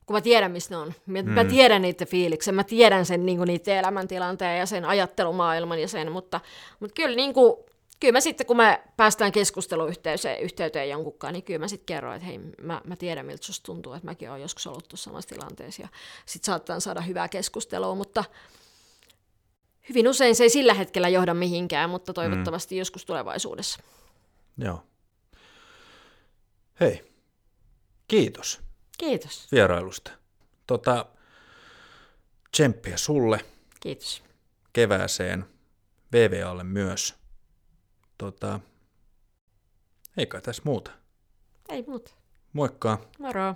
kun 0.06 0.16
mä 0.16 0.20
tiedän, 0.20 0.52
mistä 0.52 0.74
ne 0.74 0.78
on. 0.78 0.94
Mä, 1.06 1.22
mm. 1.22 1.30
mä 1.30 1.44
tiedän 1.44 1.82
niitä 1.82 2.06
fiiliksen, 2.06 2.54
mä 2.54 2.64
tiedän 2.64 3.06
sen 3.06 3.26
niin 3.26 3.38
kuin, 3.38 3.46
niiden 3.46 3.76
elämäntilanteen 3.76 4.58
ja 4.58 4.66
sen 4.66 4.84
ajattelumaailman 4.84 5.78
ja 5.78 5.88
sen, 5.88 6.12
mutta, 6.12 6.40
mutta 6.80 6.94
kyllä, 6.94 7.16
niin 7.16 7.34
kuin, 7.34 7.56
kyllä 8.04 8.12
mä 8.12 8.20
sitten, 8.20 8.46
kun 8.46 8.56
me 8.56 8.82
päästään 8.96 9.32
keskusteluyhteyteen 9.32 10.42
yhteyteen 10.42 10.90
jonkunkaan, 10.90 11.32
niin 11.32 11.44
kyllä 11.44 11.58
mä 11.58 11.68
sitten 11.68 11.86
kerron, 11.86 12.14
että 12.14 12.26
hei, 12.26 12.38
mä, 12.62 12.80
mä 12.84 12.96
tiedän, 12.96 13.26
miltä 13.26 13.46
susta 13.46 13.66
tuntuu, 13.66 13.92
että 13.92 14.06
mäkin 14.06 14.30
olen 14.30 14.42
joskus 14.42 14.66
ollut 14.66 14.88
tuossa 14.88 15.04
samassa 15.04 15.28
tilanteessa 15.28 15.82
ja 15.82 15.88
sitten 16.26 16.46
saattaa 16.46 16.80
saada 16.80 17.00
hyvää 17.00 17.28
keskustelua, 17.28 17.94
mutta 17.94 18.24
hyvin 19.88 20.08
usein 20.08 20.36
se 20.36 20.42
ei 20.42 20.50
sillä 20.50 20.74
hetkellä 20.74 21.08
johda 21.08 21.34
mihinkään, 21.34 21.90
mutta 21.90 22.12
toivottavasti 22.12 22.74
mm. 22.74 22.78
joskus 22.78 23.04
tulevaisuudessa. 23.04 23.80
Joo. 24.58 24.82
Hei, 26.80 27.12
kiitos. 28.08 28.60
Kiitos. 28.98 29.48
Vierailusta. 29.52 30.10
Tota, 30.66 31.06
tsemppiä 32.50 32.96
sulle. 32.96 33.44
Kiitos. 33.80 34.22
Kevääseen. 34.72 35.44
VVAlle 36.12 36.64
myös. 36.64 37.23
Tota, 38.18 38.60
ei 40.16 40.26
kai 40.26 40.42
tässä 40.42 40.62
muuta. 40.64 40.90
Ei 41.68 41.84
muuta. 41.86 42.10
Moikka. 42.52 42.98
Moro. 43.18 43.54